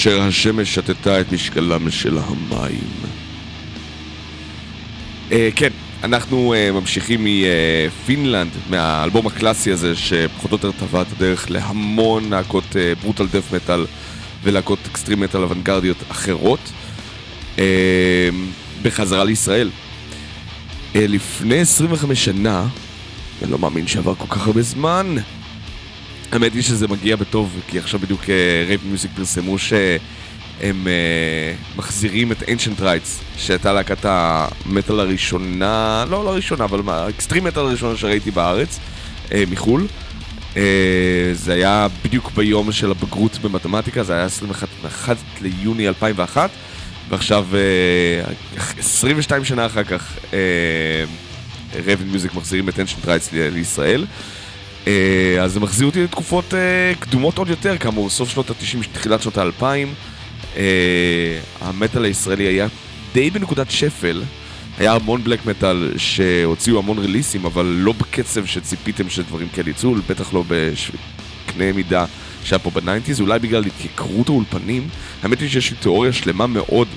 כאשר 0.04 0.22
השמש 0.22 0.74
שתתה 0.74 1.20
את 1.20 1.32
משקלם 1.32 1.90
של 1.90 2.18
המים. 2.18 2.90
Uh, 5.30 5.32
כן, 5.56 5.68
אנחנו 6.02 6.54
uh, 6.54 6.72
ממשיכים 6.72 7.26
מפינלנד, 7.26 8.50
מהאלבום 8.70 9.26
הקלאסי 9.26 9.72
הזה, 9.72 9.96
שפחות 9.96 10.52
או 10.52 10.56
יותר 10.56 10.86
טבע 10.86 11.02
את 11.02 11.06
הדרך 11.16 11.50
להמון 11.50 12.30
להקות 12.30 12.76
ברוטל 13.02 13.26
דף 13.26 13.52
מטאל 13.52 13.86
ולהקות 14.42 14.78
אקסטרים 14.90 15.20
מטאל 15.20 15.42
אוונגרדיות 15.42 16.02
אחרות. 16.10 16.72
Uh, 17.56 17.60
בחזרה 18.82 19.24
לישראל. 19.24 19.70
Uh, 20.92 20.96
לפני 20.96 21.60
25 21.60 22.24
שנה, 22.24 22.66
אני 23.42 23.50
לא 23.50 23.58
מאמין 23.58 23.86
שעבר 23.86 24.14
כל 24.14 24.26
כך 24.28 24.46
הרבה 24.46 24.62
זמן, 24.62 25.16
האמת 26.34 26.54
היא 26.54 26.62
שזה 26.62 26.88
מגיע 26.88 27.16
בטוב, 27.16 27.60
כי 27.68 27.78
עכשיו 27.78 28.00
בדיוק 28.00 28.20
Raven 28.66 28.80
uh, 28.80 28.84
Music 28.86 29.10
פרסמו 29.16 29.58
שהם 29.58 30.86
uh, 30.86 31.78
מחזירים 31.78 32.32
את 32.32 32.42
Ancient 32.42 32.80
Rites, 32.80 33.38
שהייתה 33.38 33.72
להקת 33.72 33.98
המטאל 34.04 35.00
הראשונה, 35.00 36.04
לא, 36.10 36.24
לא 36.24 36.30
הראשונה, 36.30 36.64
אבל 36.64 36.80
ה 36.86 36.93
extreme 36.93 37.44
metal 37.44 37.62
הראשונה 37.62 37.96
שראיתי 37.96 38.30
בארץ, 38.30 38.78
uh, 39.28 39.32
מחו"ל. 39.50 39.86
זה 41.32 41.52
היה 41.54 41.86
בדיוק 42.04 42.30
ביום 42.30 42.72
של 42.72 42.90
הבגרות 42.90 43.38
במתמטיקה, 43.38 44.02
זה 44.02 44.12
היה 44.12 44.24
21 44.24 45.16
ליוני 45.40 45.88
2001, 45.88 46.50
ועכשיו, 47.08 47.46
uh, 47.52 48.78
22 48.78 49.44
שנה 49.44 49.66
אחר 49.66 49.84
כך, 49.84 50.16
Raven 51.86 52.00
Music 52.00 52.34
מחזירים 52.34 52.68
את 52.68 52.74
Ancient 52.74 53.06
Rites 53.06 53.28
לישראל. 53.32 54.04
אה, 54.86 55.42
אז 55.42 55.52
זה 55.52 55.60
מחזיר 55.60 55.86
אותי 55.86 56.04
לתקופות 56.04 56.54
אה, 56.54 56.92
קדומות 57.00 57.38
עוד 57.38 57.48
יותר, 57.48 57.78
כאמור, 57.78 58.10
סוף 58.10 58.28
שנות 58.28 58.50
ה-90, 58.50 58.86
תחילת 58.92 59.22
שנות 59.22 59.38
ה-2000. 59.38 59.64
אה, 60.56 61.38
המטאל 61.60 62.04
הישראלי 62.04 62.44
היה 62.44 62.66
די 63.12 63.30
בנקודת 63.30 63.70
שפל. 63.70 64.22
היה 64.78 64.92
המון 64.92 65.24
black 65.24 65.46
metal 65.46 65.92
שהוציאו 65.96 66.78
המון 66.78 66.98
ריליסים, 66.98 67.44
אבל 67.44 67.66
לא 67.66 67.92
בקצב 67.92 68.46
שציפיתם 68.46 69.10
שדברים 69.10 69.48
כאלה 69.48 69.70
יצאו, 69.70 69.94
בטח 70.08 70.32
לא 70.34 70.44
בקנה 70.48 71.72
מידה 71.72 72.04
שהיה 72.44 72.58
פה 72.58 72.70
ב 72.70 72.75
nineties, 72.75 73.20
אולי 73.20 73.38
בגלל 73.38 73.64
התייקרות 73.66 74.28
האולפנים. 74.28 74.88
האמת 75.22 75.40
היא 75.40 75.48
שיש 75.48 75.70
לי 75.70 75.76
תיאוריה 75.76 76.12
שלמה 76.12 76.46
מאוד, 76.46 76.88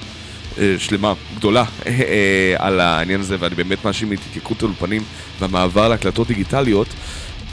שלמה, 0.78 1.14
גדולה, 1.36 1.64
על 2.58 2.80
העניין 2.80 3.20
הזה, 3.20 3.36
ואני 3.40 3.56
באמת 3.56 3.86
מאשים 3.86 4.14
את 4.14 4.20
התייקרות 4.30 4.64
האולפנים 4.64 5.04
והמעבר 5.40 5.88
להקלטות 5.88 6.28
דיגיטליות. 6.28 6.88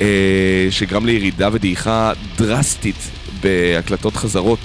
אה, 0.01 0.67
שגרם 0.71 1.07
לירידה 1.07 1.49
ודעיכה 1.53 2.13
דרסטית 2.37 3.11
בהקלטות 3.41 4.17
חזרות 4.17 4.59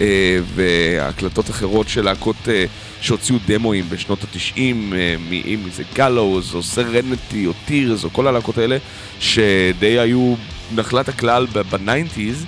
אה, 0.00 0.38
והקלטות 0.54 1.50
אחרות 1.50 1.88
של 1.88 2.04
להקות 2.04 2.48
אה, 2.48 2.64
שהוציאו 3.00 3.38
דמואים 3.46 3.84
בשנות 3.88 4.24
התשעים, 4.24 4.92
אם 5.30 5.58
זה 5.72 5.82
גלוז 5.94 6.54
או 6.54 6.62
סרנטי 6.62 7.46
או 7.46 7.52
טירס 7.64 8.04
או 8.04 8.10
כל 8.12 8.26
הלהקות 8.26 8.58
האלה, 8.58 8.76
שדי 9.20 9.98
היו 9.98 10.34
נחלת 10.74 11.08
הכלל 11.08 11.46
ב 11.70 11.77
ninetiesֿ, 11.77 12.44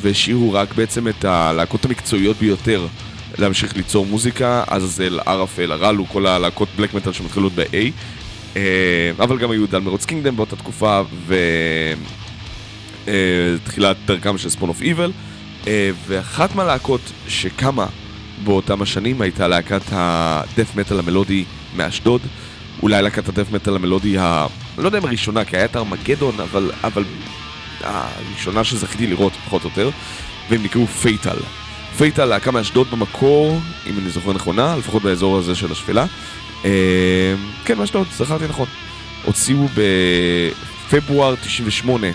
והשאירו 0.00 0.52
רק 0.52 0.74
בעצם 0.74 1.08
את 1.08 1.24
הלהקות 1.24 1.84
המקצועיות 1.84 2.36
ביותר 2.36 2.86
להמשיך 3.38 3.76
ליצור 3.76 4.06
מוזיקה, 4.06 4.64
עזאזל, 4.66 5.20
ערפל, 5.26 5.72
הרלו, 5.72 6.06
כל 6.08 6.26
הלהקות 6.26 6.68
בלק 6.76 6.94
מטאל 6.94 7.12
שמתחילות 7.12 7.52
ב-A. 7.52 7.92
אה, 8.56 9.10
אבל 9.18 9.38
גם 9.38 9.50
היו 9.50 9.66
דלמרוץ 9.66 10.04
קינגדם 10.04 10.36
באותה 10.36 10.56
תקופה, 10.56 11.00
ותחילת 13.04 13.96
אה, 13.96 14.06
דרכם 14.06 14.38
של 14.38 14.50
ספון 14.50 14.68
אוף 14.68 14.82
איבל, 14.82 15.12
ואחת 16.06 16.54
מהלהקות 16.54 17.00
שקמה 17.28 17.86
באותם 18.44 18.82
השנים 18.82 19.20
הייתה 19.20 19.48
להקת 19.48 19.82
הדף 19.92 20.76
מטאל 20.76 20.98
המלודי 20.98 21.44
מאשדוד, 21.76 22.20
אולי 22.82 23.02
להקת 23.02 23.28
הדף 23.28 23.52
מטאל 23.52 23.76
המלודי 23.76 24.18
ה... 24.18 24.46
לא 24.78 24.86
יודע 24.86 24.98
אם 24.98 25.04
הראשונה, 25.04 25.44
כי 25.44 25.56
היה 25.56 25.64
את 25.64 25.76
ארמגדון, 25.76 26.40
אבל, 26.40 26.70
אבל 26.84 27.04
הראשונה 27.80 28.64
שזכיתי 28.64 29.06
לראות 29.06 29.32
פחות 29.32 29.64
או 29.64 29.68
יותר, 29.68 29.90
והם 30.50 30.62
נקראו 30.62 30.86
פייטל. 30.86 31.36
פייטל 31.98 32.24
להקה 32.24 32.50
מאשדוד 32.50 32.90
במקור, 32.90 33.60
אם 33.86 33.98
אני 33.98 34.10
זוכר 34.10 34.32
נכונה, 34.32 34.76
לפחות 34.76 35.02
באזור 35.02 35.38
הזה 35.38 35.54
של 35.54 35.72
השפלה. 35.72 36.06
אה, 36.64 37.34
כן, 37.64 37.78
מה 37.78 37.84
רוצה, 37.94 38.24
זכרתי 38.24 38.44
נכון. 38.44 38.68
הוציאו 39.24 39.68
בפברואר 40.88 41.34
98 41.36 42.06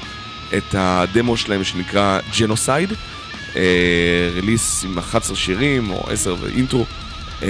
את 0.58 0.76
הדמו 0.78 1.38
שלהם 1.38 1.64
שנקרא 1.64 2.20
ג'נוסייד, 2.40 2.94
release 4.36 4.84
עם 4.84 4.98
11 4.98 5.36
שירים 5.36 5.90
או 5.90 6.10
10 6.10 6.36
ואינטרו 6.42 6.86
אה, 7.44 7.48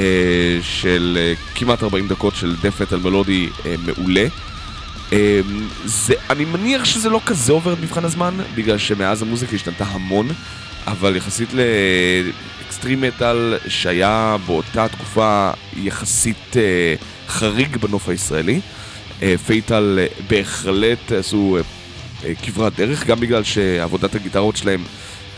של 0.62 1.18
אה, 1.22 1.34
כמעט 1.56 1.84
40 1.84 2.08
דקות 2.08 2.36
של 2.36 2.56
דת' 2.62 2.82
מטאל 2.82 2.98
מלודי 2.98 3.50
מעולה. 3.86 4.26
זה, 5.86 6.14
אני 6.30 6.46
מניח 6.46 6.86
שזה 6.86 7.10
לא 7.10 7.22
כזה 7.26 7.54
עובר 7.54 7.74
את 7.74 7.78
מבחן 7.82 8.06
הזמן, 8.06 8.38
בגלל 8.56 8.78
שמאז 8.78 9.22
המוזיקה 9.22 9.56
השתנתה 9.56 9.84
המון, 9.84 10.28
אבל 10.88 11.16
יחסית 11.16 11.50
extreme 12.68 13.02
metal 13.02 13.58
שהיה 13.68 14.38
באותה 14.46 14.88
תקופה 14.88 15.52
יחסית 15.78 16.58
אה, 16.58 16.96
חריג 17.28 17.78
בנוף 17.78 18.10
הישראלי. 18.10 18.60
אה, 19.22 19.36
פייטל 19.46 20.00
אה, 20.02 20.08
בהחלט 20.30 21.12
עשו 21.12 21.58
כברת 22.44 22.76
דרך, 22.76 23.06
גם 23.06 23.20
בגלל 23.20 23.44
שעבודת 23.44 24.16
הגיטרות 24.16 24.58
שלהם 24.58 24.84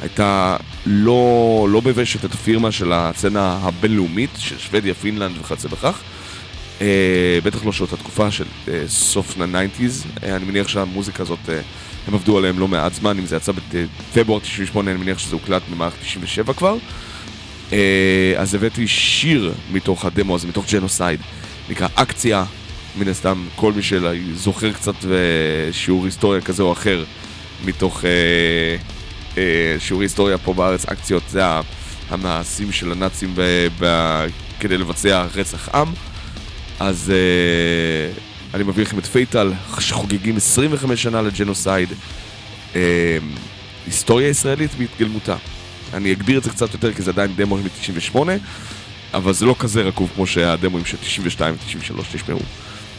הייתה 0.01 0.57
לא, 0.85 1.67
לא 1.69 1.81
מביישת 1.81 2.25
את 2.25 2.33
הפירמה 2.33 2.71
של 2.71 2.91
הסצנה 2.91 3.59
הבינלאומית, 3.61 4.29
של 4.37 4.57
שוודיה, 4.57 4.93
פינלנד 4.93 5.37
וכיוצא 5.39 5.67
בכך. 5.67 6.01
בטח 7.43 7.65
לא 7.65 7.71
שאותה 7.71 7.97
תקופה 7.97 8.31
של 8.31 8.45
סוף 8.87 9.37
ה-90's, 9.41 10.07
אה, 10.23 10.35
אני 10.35 10.45
מניח 10.45 10.67
שהמוזיקה 10.67 11.23
הזאת, 11.23 11.39
אה, 11.49 11.59
הם 12.07 12.13
עבדו 12.13 12.37
עליהם 12.37 12.59
לא 12.59 12.67
מעט 12.67 12.93
זמן, 12.93 13.17
אם 13.17 13.25
זה 13.25 13.35
יצא 13.35 13.51
בפברואר 14.11 14.39
98, 14.39 14.91
אני 14.91 14.99
מניח 14.99 15.19
שזה 15.19 15.35
הוקלט 15.35 15.61
במערכת 15.71 15.97
97 16.01 16.53
כבר. 16.53 16.77
אה, 17.73 18.33
אז 18.37 18.55
הבאתי 18.55 18.87
שיר 18.87 19.53
מתוך 19.71 20.05
הדמו 20.05 20.35
הזה, 20.35 20.47
מתוך 20.47 20.65
ג'נוסייד, 20.71 21.19
נקרא 21.69 21.87
אקציה, 21.95 22.45
מן 22.97 23.07
הסתם 23.07 23.45
כל 23.55 23.73
מי 23.73 23.81
שזוכר 23.81 24.73
קצת 24.73 24.95
שיעור 25.71 26.05
היסטוריה 26.05 26.41
כזה 26.41 26.63
או 26.63 26.71
אחר 26.71 27.03
מתוך 27.65 28.05
אה, 28.05 28.09
אה, 29.37 29.79
שיעור 29.79 30.01
היסטוריה 30.01 30.37
פה 30.37 30.53
בארץ, 30.53 30.85
אקציות 30.85 31.23
זה 31.29 31.41
המעשים 32.09 32.71
של 32.71 32.91
הנאצים 32.91 33.35
כדי 34.59 34.77
לבצע 34.77 35.25
רצח 35.35 35.69
עם. 35.75 35.87
אז 36.79 37.13
אה, 37.15 38.26
אני 38.57 38.63
מביא 38.63 38.83
לכם 38.83 38.99
את 38.99 39.05
פייטל, 39.05 39.53
שחוגגים 39.79 40.37
25 40.37 41.03
שנה 41.03 41.21
לג'נוסייד. 41.21 41.89
אה, 42.75 43.17
היסטוריה 43.85 44.27
ישראלית 44.27 44.75
בהתגלמותה. 44.75 45.35
אני 45.93 46.13
אגביר 46.13 46.37
את 46.37 46.43
זה 46.43 46.49
קצת 46.49 46.73
יותר 46.73 46.93
כי 46.93 47.01
זה 47.01 47.11
עדיין 47.11 47.35
דמו 47.35 47.57
מ-98, 47.57 48.17
אבל 49.13 49.33
זה 49.33 49.45
לא 49.45 49.55
כזה 49.59 49.81
רקוב 49.81 50.11
כמו 50.15 50.27
שהדמוים 50.27 50.85
של 50.85 50.97
92 50.97 51.55
ו-93 51.55 52.03
תשמעו. 52.13 52.39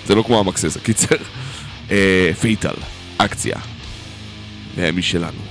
זה 0.07 0.15
לא 0.15 0.23
כמו 0.23 0.41
המקסס, 0.41 0.77
הקיצר. 0.77 1.17
אה, 1.91 2.31
פייטל, 2.41 2.75
אקציה. 3.19 3.57
משלנו. 4.93 5.48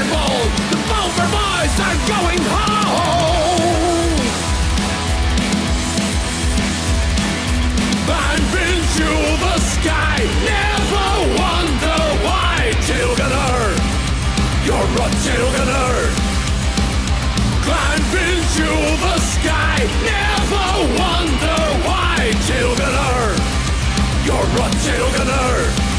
Interpol, 0.00 0.40
the 0.70 0.78
Bover 0.88 1.28
boys 1.28 1.76
are 1.76 1.98
going 2.08 2.40
home. 2.48 4.16
I've 8.08 8.46
been 8.48 8.80
to 8.96 9.10
the 9.44 9.56
sky, 9.60 10.24
never 10.48 11.08
wonder 11.36 12.00
why. 12.24 12.72
Tailgunner, 12.88 13.76
you're 14.64 14.88
a 15.04 15.08
tailgunner. 15.20 15.96
Climb 17.66 18.04
into 18.24 18.70
the 19.04 19.16
sky, 19.20 19.84
never 20.08 20.68
wonder 20.96 21.60
why. 21.84 22.32
Tailgunner, 22.48 23.36
you're 24.24 24.48
a 24.48 24.70
tailgunner 24.80 25.89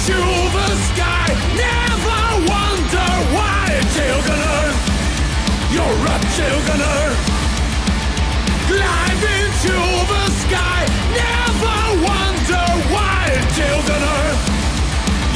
into 0.00 0.16
the 0.16 0.70
sky. 0.88 1.28
Never 1.56 2.20
wonder 2.48 3.10
why, 3.36 3.68
tail 3.92 4.20
gunner. 4.28 4.64
You're 5.74 6.06
a 6.08 6.16
tail 6.36 6.60
gunner. 6.68 7.04
Climb 8.70 9.20
into 9.40 9.76
the 10.12 10.24
sky. 10.42 10.82
Never 11.12 11.80
wonder 12.08 12.66
why, 12.92 13.28
tail 13.56 13.80
gunner. 13.88 14.24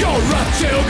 You're 0.01 0.33
a 0.33 0.45
tail 0.59 0.83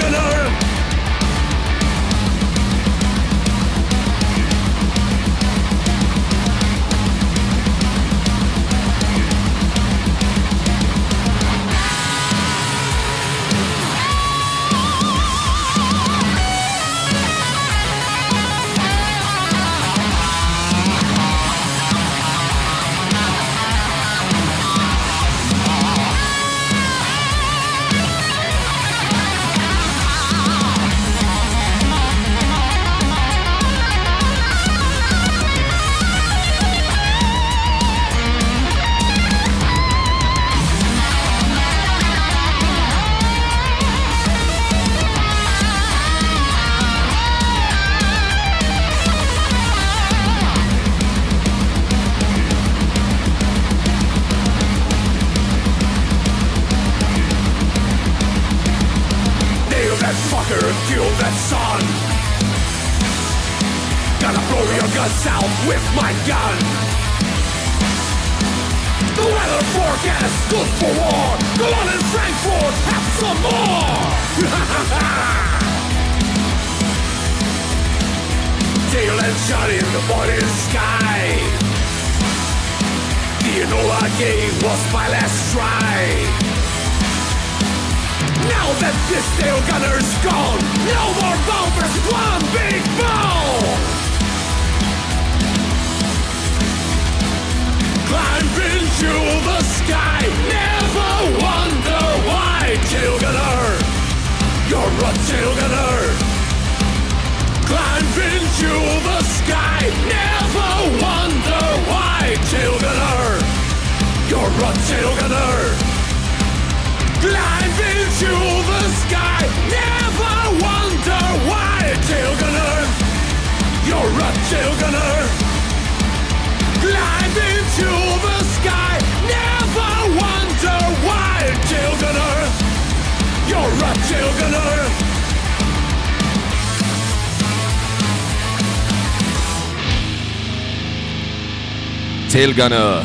טייל 142.44 142.56
גאנר, 142.56 143.00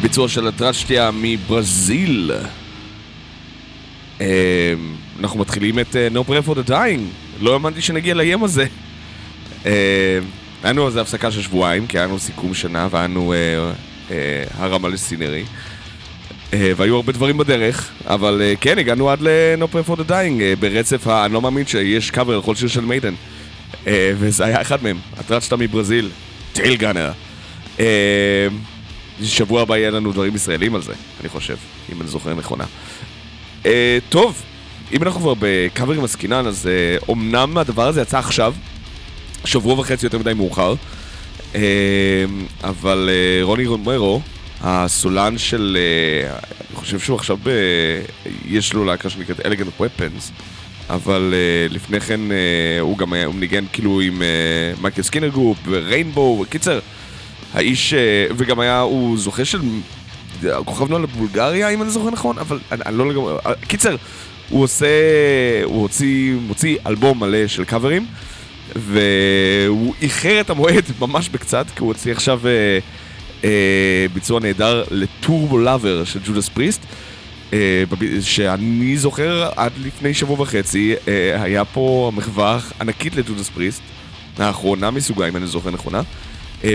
ביצוע 0.00 0.28
של 0.28 0.48
הטרשטיה 0.48 1.10
מברזיל. 1.14 2.30
אה, 4.20 4.26
אנחנו 5.20 5.40
מתחילים 5.40 5.78
את 5.78 5.96
אה, 5.96 6.08
No 6.14 6.30
Pray 6.30 6.48
for 6.48 6.54
the 6.54 6.70
Dying, 6.70 7.00
לא 7.40 7.52
האמנתי 7.52 7.80
שנגיע 7.80 8.14
לים 8.14 8.44
הזה. 8.44 8.66
אה, 9.66 9.72
היה 10.62 10.72
לנו 10.72 10.86
על 10.86 10.92
זה 10.92 11.00
הפסקה 11.00 11.30
של 11.30 11.42
שבועיים, 11.42 11.86
כי 11.86 11.98
היה 11.98 12.18
סיכום 12.18 12.54
שנה 12.54 12.88
והיה 12.90 13.72
הרמה 14.58 14.88
לסינרי. 14.88 15.44
והיו 16.52 16.96
הרבה 16.96 17.12
דברים 17.12 17.38
בדרך, 17.38 17.90
אבל 18.06 18.42
כן, 18.60 18.78
הגענו 18.78 19.10
עד 19.10 19.18
ל-No 19.20 19.64
Pray 19.64 19.90
for 19.90 19.96
the 19.96 20.10
Dying, 20.10 20.60
ברצף 20.60 21.06
ה... 21.06 21.24
אני 21.24 21.34
לא 21.34 21.42
מאמין 21.42 21.66
שיש 21.66 22.10
קאבר 22.10 22.38
לכל 22.38 22.54
שיר 22.54 22.68
של 22.68 22.84
מיידן. 22.84 23.14
וזה 23.86 24.44
היה 24.44 24.60
אחד 24.60 24.82
מהם, 24.82 24.98
הטרצ'טה 25.16 25.56
מברזיל, 25.56 26.10
טייל 26.52 26.76
גאנר. 26.76 27.10
אה, 27.80 28.46
שבוע 29.22 29.62
הבא 29.62 29.76
יהיה 29.76 29.90
לנו 29.90 30.12
דברים 30.12 30.34
ישראלים 30.34 30.74
על 30.74 30.82
זה, 30.82 30.92
אני 31.20 31.28
חושב, 31.28 31.56
אם 31.92 32.00
אני 32.00 32.08
זוכר 32.08 32.34
נכונה. 32.34 32.64
אה, 33.66 33.98
טוב, 34.08 34.42
אם 34.92 35.02
אנחנו 35.02 35.20
כבר 35.20 35.34
בקאברים 35.38 36.04
עסקינן, 36.04 36.46
אז 36.46 36.66
אה, 36.66 36.96
אומנם 37.08 37.58
הדבר 37.58 37.88
הזה 37.88 38.00
יצא 38.00 38.18
עכשיו, 38.18 38.54
שבוע 39.44 39.80
וחצי 39.80 40.06
יותר 40.06 40.18
מדי 40.18 40.34
מאוחר, 40.34 40.74
אה, 41.54 41.60
אבל 42.62 43.10
אה, 43.12 43.44
רוני 43.44 43.66
רומרו, 43.66 44.20
הסולן 44.60 45.38
של, 45.38 45.76
אה, 45.80 46.36
אני 46.70 46.76
חושב 46.76 46.98
שהוא 46.98 47.16
עכשיו 47.16 47.36
ב... 47.42 47.50
יש 48.48 48.72
לו 48.72 48.84
להקה 48.84 49.10
שנקראת 49.10 49.46
אלגנט 49.46 49.80
ופנס, 49.80 50.32
אבל 50.90 51.34
אה, 51.34 51.66
לפני 51.70 52.00
כן 52.00 52.32
אה, 52.32 52.80
הוא 52.80 52.98
גם 52.98 53.12
היה, 53.12 53.26
הוא 53.26 53.34
ניגן 53.34 53.64
כאילו 53.72 54.00
עם 54.00 54.22
אה, 54.22 54.28
מייקל 54.82 55.02
שנקר 55.02 55.28
גרופ 55.28 55.58
וריינבו, 55.66 56.44
קיצר, 56.50 56.78
האיש, 57.54 57.94
אה, 57.94 58.26
וגם 58.36 58.60
היה, 58.60 58.80
הוא 58.80 59.18
זוכה 59.18 59.44
של 59.44 59.60
כוכב 60.64 60.88
נוער 60.90 61.02
לבולגריה, 61.02 61.68
אם 61.68 61.82
אני 61.82 61.90
זוכר 61.90 62.10
נכון, 62.10 62.38
אבל 62.38 62.58
אני, 62.72 62.82
אני 62.86 62.98
לא 62.98 63.08
לגמרי... 63.08 63.34
אה, 63.46 63.54
קיצר, 63.54 63.96
הוא 64.48 64.62
עושה... 64.62 64.86
הוא 65.64 65.82
הוציא, 65.82 66.34
מוציא 66.46 66.76
אלבום 66.86 67.20
מלא 67.20 67.46
של 67.46 67.64
קאברים, 67.64 68.06
והוא 68.76 69.94
איחר 70.02 70.40
את 70.40 70.50
המועד 70.50 70.84
ממש 71.00 71.28
בקצת, 71.28 71.66
כי 71.76 71.80
הוא 71.80 71.88
הוציא 71.88 72.12
עכשיו 72.12 72.40
אה, 72.46 72.78
אה, 73.44 74.06
ביצוע 74.14 74.40
נהדר 74.40 74.84
לטורבו 74.90 75.58
לאבר 75.58 76.04
של 76.04 76.20
ג'ודס 76.26 76.48
פריסט. 76.48 76.80
אה, 77.52 77.84
שאני 78.20 78.96
זוכר 78.96 79.48
עד 79.56 79.72
לפני 79.84 80.14
שבוע 80.14 80.40
וחצי, 80.40 80.94
היה 81.34 81.64
פה 81.64 82.12
מחווה 82.14 82.58
ענקית 82.80 83.16
לג'ודס 83.16 83.48
פריסט, 83.48 83.82
האחרונה 84.38 84.90
מסוגה, 84.90 85.28
אם 85.28 85.36
אני 85.36 85.46
זוכר 85.46 85.70
נכונה, 85.70 86.00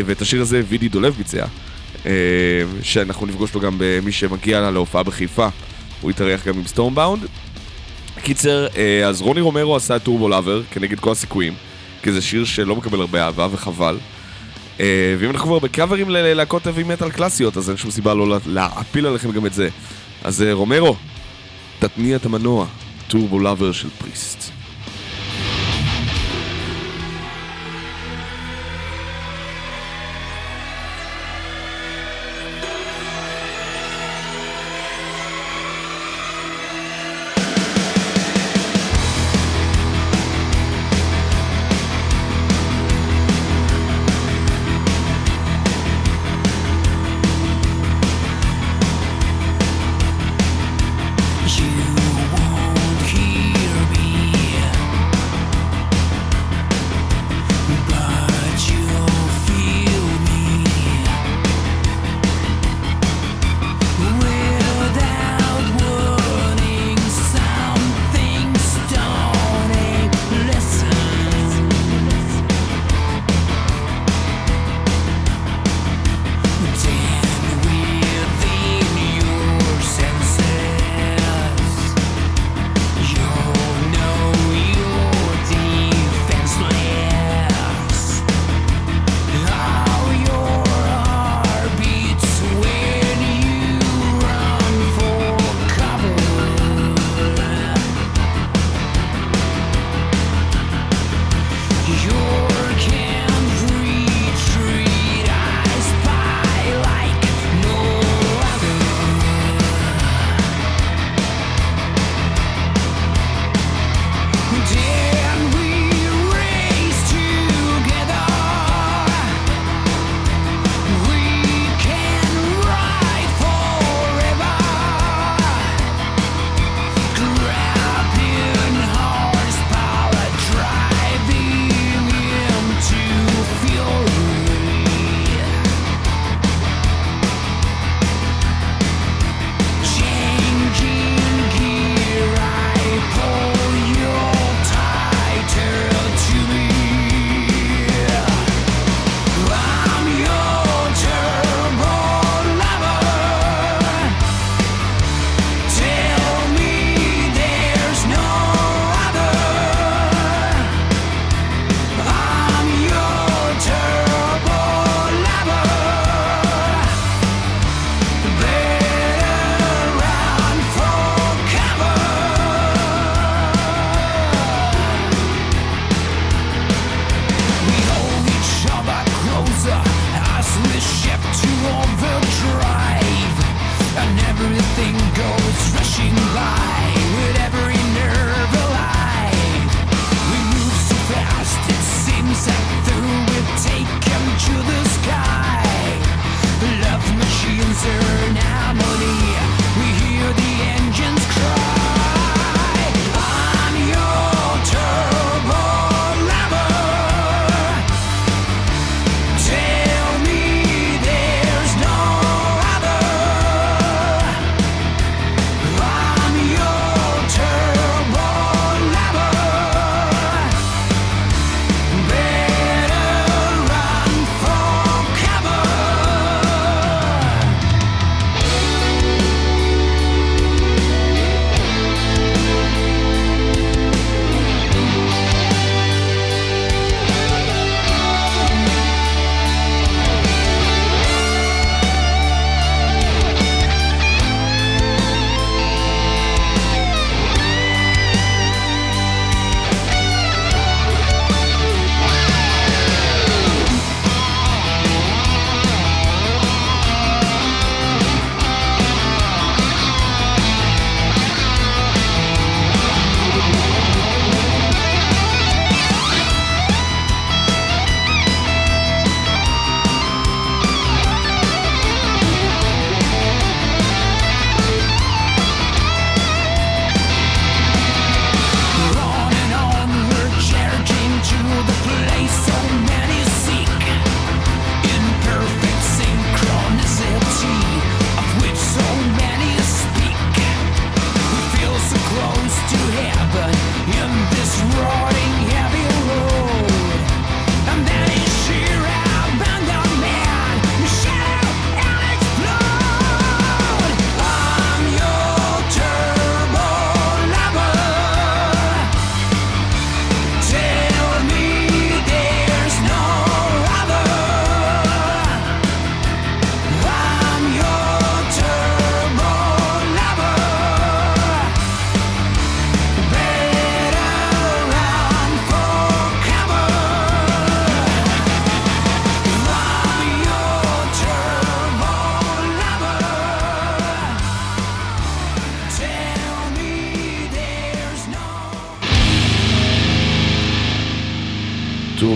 ואת 0.05 0.21
השיר 0.21 0.41
הזה 0.41 0.61
ודידי 0.67 0.89
דולב 0.89 1.13
ביצע, 1.17 1.45
אה, 2.05 2.11
שאנחנו 2.81 3.25
נפגוש 3.25 3.53
לו 3.53 3.61
גם 3.61 3.75
במי 3.77 4.11
שמגיע 4.11 4.59
לה 4.61 4.71
להופעה 4.71 5.03
בחיפה, 5.03 5.47
הוא 6.01 6.11
התארח 6.11 6.47
גם 6.47 6.57
עם 6.57 6.67
סטורמבאונד. 6.67 7.25
קיצר, 8.23 8.67
אה, 8.77 9.07
אז 9.07 9.21
רוני 9.21 9.41
רומרו 9.41 9.75
עשה 9.75 9.95
את 9.95 10.03
טורבו 10.03 10.29
לאבר 10.29 10.61
כנגד 10.71 10.99
כל 10.99 11.11
הסיכויים, 11.11 11.53
כי 12.03 12.11
זה 12.11 12.21
שיר 12.21 12.45
שלא 12.45 12.75
מקבל 12.75 12.99
הרבה 13.01 13.25
אהבה 13.25 13.47
וחבל. 13.51 13.97
אה, 14.79 14.85
ואם 15.19 15.29
אנחנו 15.29 15.47
כבר 15.47 15.59
בקאברים 15.59 16.09
ללהקות 16.09 16.67
הבי 16.67 16.83
מטאל 16.83 17.09
קלאסיות, 17.09 17.57
אז 17.57 17.69
אין 17.69 17.77
שום 17.77 17.91
סיבה 17.91 18.13
לא 18.13 18.29
לה- 18.29 18.37
להעפיל 18.45 19.05
עליכם 19.05 19.31
גם 19.31 19.45
את 19.45 19.53
זה. 19.53 19.69
אז 20.23 20.41
אה, 20.41 20.53
רומרו, 20.53 20.95
תתניע 21.79 22.15
את 22.15 22.25
המנוע, 22.25 22.65
טורבו 23.07 23.39
לאבר 23.39 23.71
של 23.71 23.87
פריסט. 23.97 24.51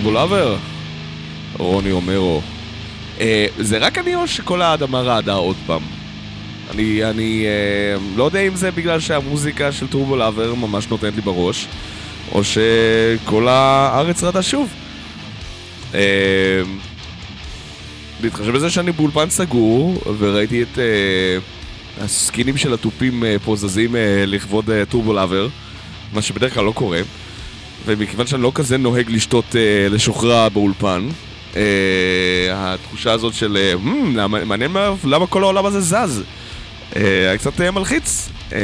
טורבו 0.03 0.17
לאבר, 0.19 0.55
רוני 1.57 1.91
אומרו. 1.91 2.41
אה, 3.19 3.45
זה 3.59 3.77
רק 3.77 3.97
אני 3.97 4.15
או 4.15 4.27
שכל 4.27 4.61
האדמה 4.61 5.01
רעדה 5.01 5.33
עוד 5.33 5.55
פעם? 5.65 5.81
אני, 6.73 7.05
אני 7.05 7.45
אה, 7.45 8.01
לא 8.15 8.23
יודע 8.23 8.39
אם 8.39 8.55
זה 8.55 8.71
בגלל 8.71 8.99
שהמוזיקה 8.99 9.71
של 9.71 9.87
טורבו 9.87 10.15
לאבר 10.15 10.53
ממש 10.53 10.89
נותנת 10.89 11.15
לי 11.15 11.21
בראש, 11.21 11.67
או 12.31 12.41
שכל 12.43 13.47
הארץ 13.47 14.23
רעדה 14.23 14.41
שוב. 14.41 14.69
אה, 15.93 16.61
להתחשב 18.23 18.51
בזה 18.51 18.69
שאני 18.69 18.91
באולפן 18.91 19.29
סגור, 19.29 20.01
וראיתי 20.19 20.63
את 20.63 20.79
אה, 20.79 21.37
הסקינים 22.03 22.57
של 22.57 22.73
התופים 22.73 23.23
אה, 23.23 23.35
פה 23.45 23.55
זזים 23.55 23.95
אה, 23.95 24.23
לכבוד 24.27 24.69
אה, 24.69 24.85
טורבו 24.85 25.13
לאבר, 25.13 25.47
מה 26.13 26.21
שבדרך 26.21 26.53
כלל 26.53 26.63
לא 26.65 26.71
קורה. 26.71 26.99
ומכיוון 27.85 28.27
שאני 28.27 28.41
לא 28.43 28.51
כזה 28.55 28.77
נוהג 28.77 29.09
לשתות 29.11 29.55
אה, 29.55 29.61
לשוכרה 29.89 30.49
באולפן, 30.49 31.07
אה, 31.55 31.61
התחושה 32.57 33.11
הזאת 33.11 33.33
של 33.33 33.57
אה, 33.57 33.75
"מ, 33.77 34.15
למה- 34.17 34.45
מעניין 34.45 34.71
מה- 34.71 34.93
למה 35.03 35.27
כל 35.27 35.43
העולם 35.43 35.65
הזה 35.65 35.81
זז, 35.81 36.23
אה, 36.95 37.01
היה 37.29 37.37
קצת 37.37 37.61
אה, 37.61 37.71
מלחיץ. 37.71 38.29
אה, 38.53 38.59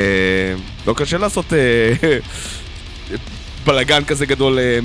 לא 0.88 0.94
קשה 0.98 1.18
לעשות 1.18 1.54
אה, 1.54 1.58
בלאגן 3.66 4.04
כזה 4.04 4.26
גדול 4.26 4.60
אה, 4.60 4.80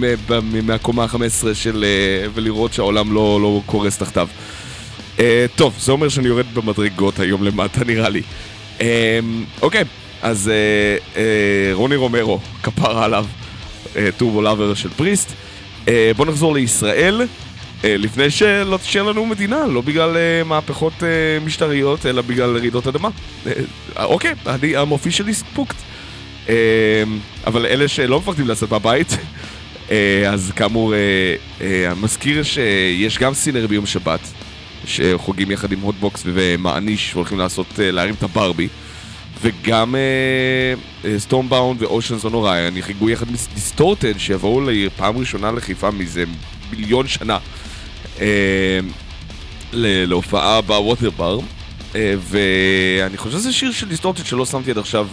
מהקומה 0.63 1.05
ה-15 1.05 1.19
של... 1.55 1.85
אה, 1.85 2.29
ולראות 2.35 2.73
שהעולם 2.73 3.13
לא, 3.15 3.39
לא 3.43 3.61
קורס 3.67 3.99
תחתיו. 3.99 4.29
אה, 5.19 5.47
טוב, 5.57 5.75
זה 5.81 5.93
אומר 5.93 6.09
שאני 6.09 6.29
יורד 6.29 6.47
במדרגות 6.55 7.21
היום 7.21 7.45
למטה 7.45 7.85
נראה 7.85 8.09
לי. 8.09 8.23
אה, 8.81 9.19
אוקיי, 9.63 9.85
אז 10.23 10.49
אה, 10.49 10.55
אה, 11.21 11.23
רוני 11.73 11.97
רומרו, 11.97 12.41
כפרה 12.63 13.05
עליו, 13.05 13.27
טורבו 14.17 14.43
לאבר 14.43 14.75
של 14.75 14.89
פריסט. 14.89 15.33
אה, 15.89 16.11
בואו 16.17 16.29
נחזור 16.29 16.55
לישראל, 16.55 17.23
אה, 17.85 17.97
לפני 17.97 18.31
שלא 18.31 18.77
תשאר 18.77 19.03
לנו 19.03 19.27
מדינה, 19.27 19.67
לא 19.67 19.81
בגלל 19.81 20.17
אה, 20.17 20.45
מהפכות 20.45 20.93
אה, 21.03 21.45
משטריות, 21.45 22.07
אלא 22.07 22.23
בגלל 22.23 22.57
רעידות 22.57 22.87
אדמה. 22.87 23.09
אה, 23.47 23.53
אוקיי, 24.05 24.35
אני, 24.47 24.77
המופיע 24.77 25.13
שלי 25.13 25.35
ספוקט. 25.35 25.77
אה, 26.49 26.55
אבל 27.47 27.67
אלה 27.67 27.89
שלא 27.89 28.19
מפחדים 28.19 28.47
מהבית, 28.71 29.09
אה, 29.91 30.31
אז 30.33 30.53
כאמור, 30.57 30.95
אה, 30.95 30.99
אה, 31.61 31.95
מזכיר 31.95 32.43
שיש 32.43 33.19
גם 33.19 33.35
סינר 33.35 33.67
ביום 33.67 33.87
שבת, 33.87 34.21
שחוגגים 34.87 35.51
יחד 35.51 35.73
עם 35.73 35.81
הוטבוקס 35.81 36.23
ומעניש, 36.27 37.15
והולכים 37.15 37.39
לעשות, 37.39 37.67
אה, 37.81 37.91
להרים 37.91 38.15
את 38.15 38.23
הברבי. 38.23 38.69
וגם 39.43 39.95
סטורמבאונד 41.19 41.83
ואושנס 41.83 42.25
און 42.25 42.35
אוריין 42.35 42.77
יחגגו 42.77 43.11
יחד 43.11 43.29
עם 43.29 43.35
דיסטורטד, 43.55 44.19
שיבואו 44.19 44.61
לפעם 44.61 45.17
ראשונה 45.19 45.53
לחיפה 45.53 45.91
מזה 45.91 46.25
מיליון 46.71 47.09
שנה 47.09 47.39
אה, 48.21 48.79
ל- 49.73 50.05
להופעה 50.09 50.61
בווטר 50.61 51.11
בר. 51.11 51.39
אה, 51.95 52.15
ואני 52.21 53.17
חושב 53.17 53.39
שזה 53.39 53.53
שיר 53.53 53.73
של 53.73 53.89
דיסטורטד 53.89 54.27
שלא 54.27 54.47
שמתי 54.47 54.71
עד 54.71 54.79
עכשיו, 54.79 55.09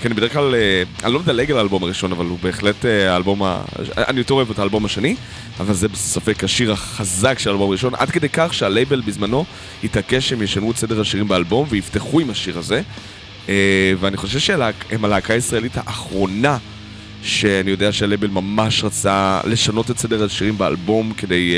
כי 0.00 0.06
אני 0.06 0.14
בדרך 0.14 0.32
כלל, 0.32 0.54
אה, 0.54 0.82
אני 1.04 1.12
לא 1.12 1.20
מדלג 1.20 1.50
על 1.50 1.58
האלבום 1.58 1.82
הראשון, 1.82 2.12
אבל 2.12 2.26
הוא 2.26 2.38
בהחלט 2.42 2.84
אה, 2.84 3.12
האלבום 3.12 3.42
ה... 3.42 3.62
אני 3.96 4.18
יותר 4.18 4.34
אוהב 4.34 4.50
את 4.50 4.58
האלבום 4.58 4.84
השני, 4.84 5.16
אבל 5.60 5.74
זה 5.74 5.88
בספק 5.88 6.44
השיר 6.44 6.72
החזק 6.72 7.38
של 7.38 7.50
האלבום 7.50 7.68
הראשון, 7.68 7.94
עד 7.94 8.10
כדי 8.10 8.28
כך 8.28 8.54
שהלייבל 8.54 9.00
בזמנו 9.00 9.44
התעקש 9.84 10.28
שהם 10.28 10.42
ישנו 10.42 10.70
את 10.70 10.76
סדר 10.76 11.00
השירים 11.00 11.28
באלבום 11.28 11.66
ויפתחו 11.70 12.20
עם 12.20 12.30
השיר 12.30 12.58
הזה. 12.58 12.82
אה, 13.48 13.92
ואני 14.00 14.16
חושב 14.16 14.38
שהם 14.38 15.04
הלהקה 15.04 15.34
הישראלית 15.34 15.76
האחרונה 15.76 16.58
שאני 17.22 17.70
יודע 17.70 17.92
שהלייבל 17.92 18.28
ממש 18.28 18.84
רצה 18.84 19.40
לשנות 19.44 19.90
את 19.90 19.98
סדר 19.98 20.24
השירים 20.24 20.58
באלבום 20.58 21.12
כדי 21.16 21.54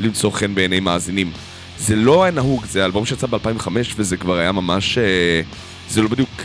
למצוא 0.00 0.30
חן 0.30 0.54
בעיני 0.54 0.80
מאזינים. 0.80 1.32
זה 1.78 1.96
לא 1.96 2.24
היה 2.24 2.32
נהוג, 2.32 2.64
זה 2.64 2.84
אלבום 2.84 3.06
שיצא 3.06 3.26
ב-2005 3.26 3.68
וזה 3.96 4.16
כבר 4.16 4.38
היה 4.38 4.52
ממש... 4.52 4.98
זה 5.90 6.02
לא 6.02 6.08
בדיוק 6.08 6.42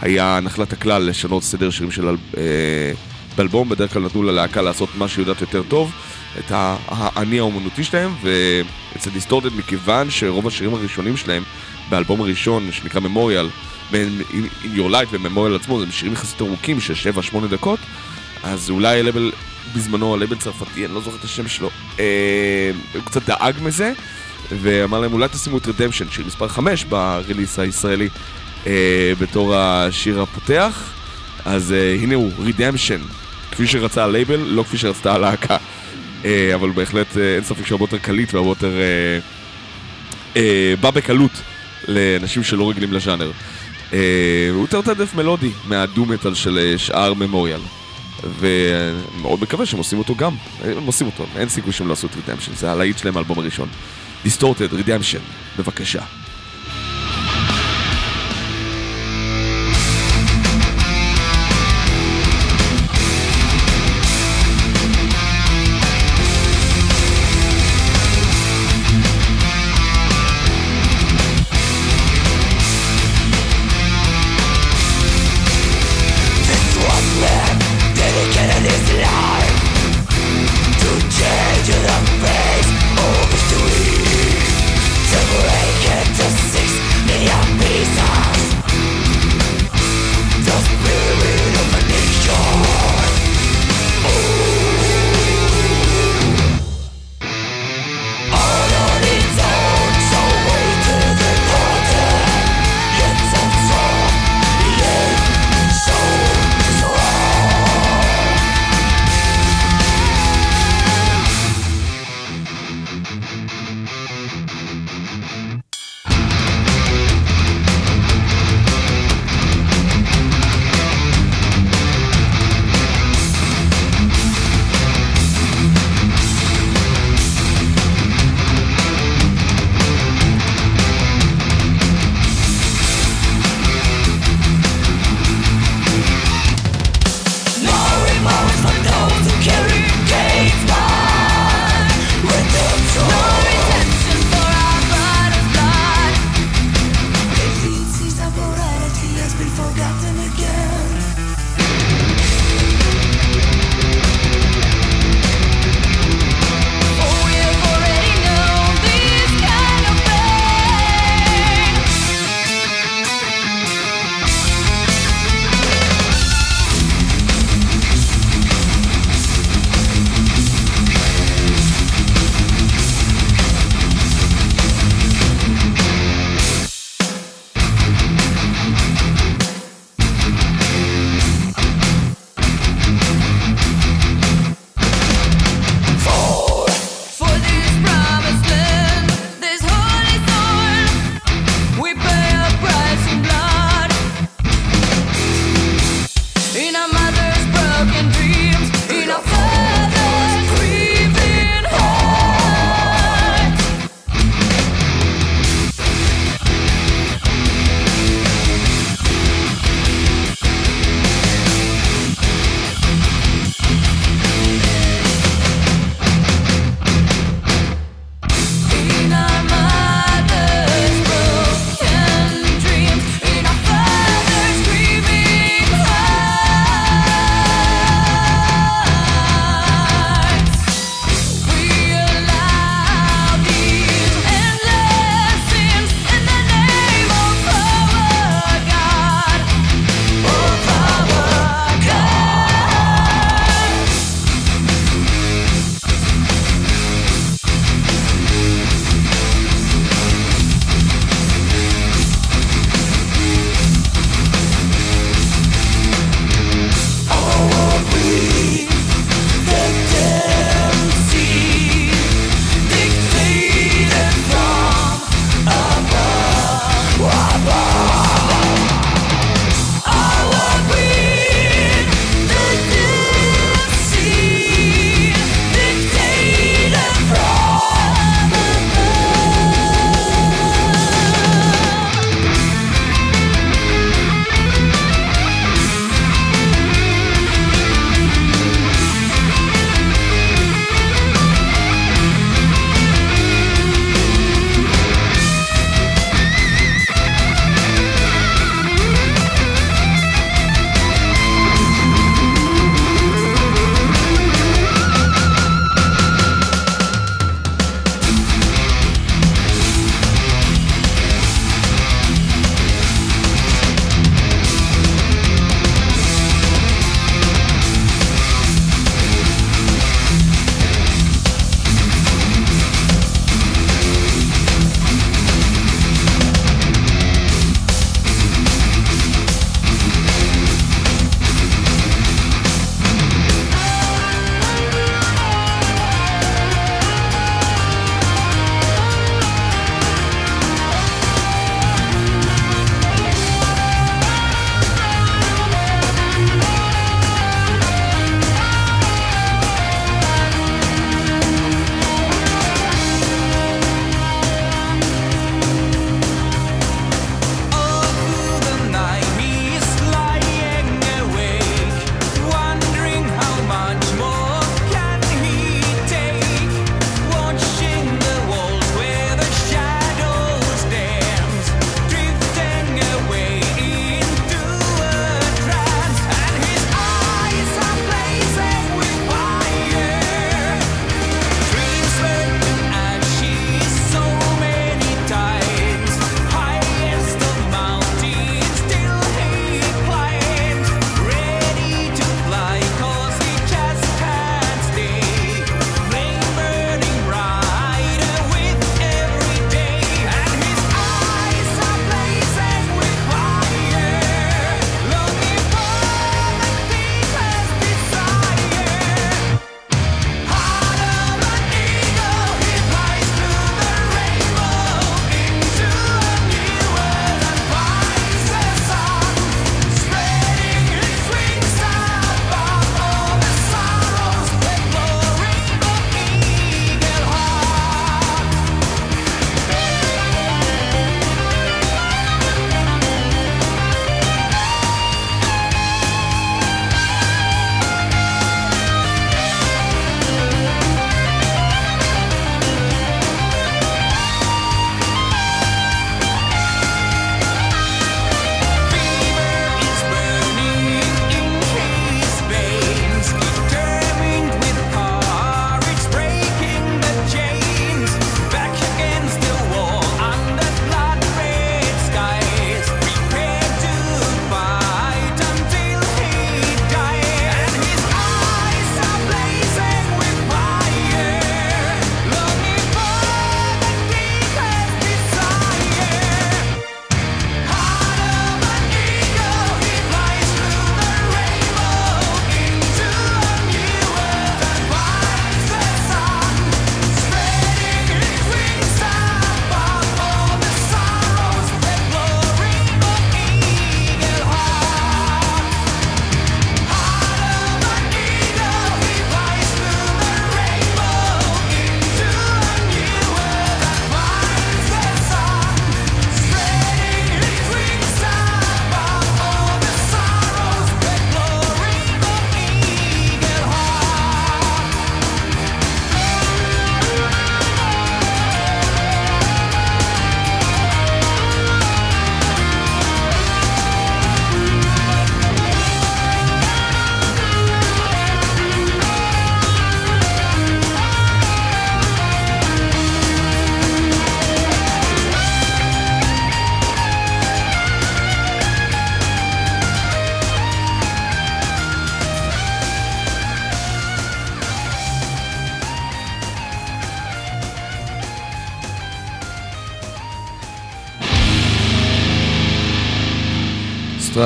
היה 0.00 0.40
נחלת 0.42 0.72
הכלל 0.72 1.02
לשנות 1.02 1.42
סדר 1.42 1.70
שירים 1.70 1.90
של 1.90 2.08
אה, 2.08 2.12
באלבום, 3.36 3.68
בדרך 3.68 3.92
כלל 3.92 4.02
נתנו 4.02 4.22
ללהקה 4.22 4.62
לעשות 4.62 4.88
מה 4.94 5.08
שהיא 5.08 5.22
יודעת 5.22 5.40
יותר 5.40 5.62
טוב, 5.68 5.92
את 6.38 6.52
האני 6.88 7.38
האומנותי 7.38 7.84
שלהם, 7.84 8.14
ואצל 8.22 9.10
דיסטורטד 9.10 9.56
מכיוון 9.56 10.10
שרוב 10.10 10.46
השירים 10.46 10.74
הראשונים 10.74 11.16
שלהם 11.16 11.42
באלבום 11.90 12.20
הראשון 12.20 12.72
שנקרא 12.72 13.00
ממוריאל, 13.00 13.48
בין 13.90 14.22
Your 14.62 14.90
Light 14.90 15.06
וממוריאל 15.10 15.56
עצמו, 15.56 15.80
זה 15.80 15.92
שירים 15.92 16.12
יחסית 16.12 16.40
ארוכים 16.40 16.80
של 16.80 16.94
7-8 17.34 17.46
דקות, 17.50 17.78
אז 18.42 18.70
אולי 18.70 19.00
הלבל 19.00 19.32
בזמנו, 19.76 20.14
הלבל 20.14 20.36
צרפתי, 20.36 20.86
אני 20.86 20.94
לא 20.94 21.00
זוכר 21.00 21.16
את 21.16 21.24
השם 21.24 21.48
שלו, 21.48 21.70
אה, 21.98 22.70
הוא 22.94 23.02
קצת 23.02 23.22
דאג 23.22 23.54
מזה, 23.62 23.92
ואמר 24.50 25.00
להם 25.00 25.12
אולי 25.12 25.28
תשימו 25.28 25.58
את 25.58 25.68
רדמפשן, 25.68 26.10
שיר 26.10 26.26
מספר 26.26 26.48
5 26.48 26.84
ב 26.84 26.93
release 26.93 27.58
הישראלי, 27.58 28.08
בתור 29.18 29.56
השיר 29.56 30.22
הפותח, 30.22 30.92
אז 31.44 31.72
אה, 31.72 31.96
הנה 32.02 32.14
הוא, 32.14 32.32
רדמפשן, 32.38 33.00
כפי 33.50 33.66
שרצה 33.66 34.04
הלייבל, 34.04 34.36
לא 34.36 34.62
כפי 34.62 34.78
שרצתה 34.78 35.14
הלהקה, 35.14 35.56
אה, 36.24 36.54
אבל 36.54 36.70
בהחלט 36.70 37.16
אה, 37.16 37.34
אין 37.34 37.44
ספק 37.44 37.66
שהרבה 37.66 37.84
יותר 37.84 37.98
קליט 37.98 38.34
והרבה 38.34 38.50
יותר 38.50 38.72
אה, 38.80 39.18
אה, 40.36 40.74
בא 40.80 40.90
בקלות 40.90 41.30
לאנשים 41.88 42.44
שלא 42.44 42.70
רגילים 42.70 42.92
לז'אנר. 42.92 43.30
אה, 43.92 44.48
הוא 44.52 44.60
יותר 44.60 44.80
תעדף 44.80 45.14
מלודי 45.14 45.50
מהדום-מטאל 45.64 46.34
של 46.34 46.58
אה, 46.58 46.78
שאר 46.78 47.14
ממוריאל. 47.14 47.60
ואני 48.38 49.22
מאוד 49.22 49.42
מקווה 49.42 49.66
שהם 49.66 49.78
עושים 49.78 49.98
אותו 49.98 50.14
גם. 50.14 50.34
הם 50.64 50.86
עושים 50.86 51.06
אותו, 51.06 51.26
אין 51.36 51.48
סיכוי 51.48 51.72
שהם 51.72 51.88
לא 51.88 51.92
עשו 51.92 52.06
את 52.06 52.16
רדמפשן, 52.16 52.52
זה 52.54 52.72
הלהיט 52.72 52.98
שלהם 52.98 53.16
האלבום 53.16 53.38
הראשון. 53.38 53.68
דיסטורטד, 54.24 54.72
רידמפשן, 54.74 55.18
בבקשה. 55.58 56.02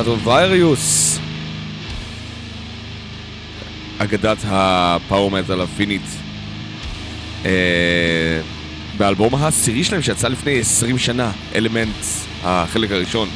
סטרטווייריוס. 0.03 1.19
אגדת 3.99 4.39
הפאוור 4.45 5.31
מטאל 5.31 5.61
הפינית. 5.61 6.03
אה, 7.45 7.51
באלבום 8.97 9.35
העשירי 9.35 9.85
שלהם 9.85 10.03
שיצא 10.03 10.29
לפני 10.29 10.61
20 10.61 10.99
שנה, 10.99 11.31
אלמנטס, 11.55 12.27
החלק 12.43 12.91
הראשון, 12.91 13.29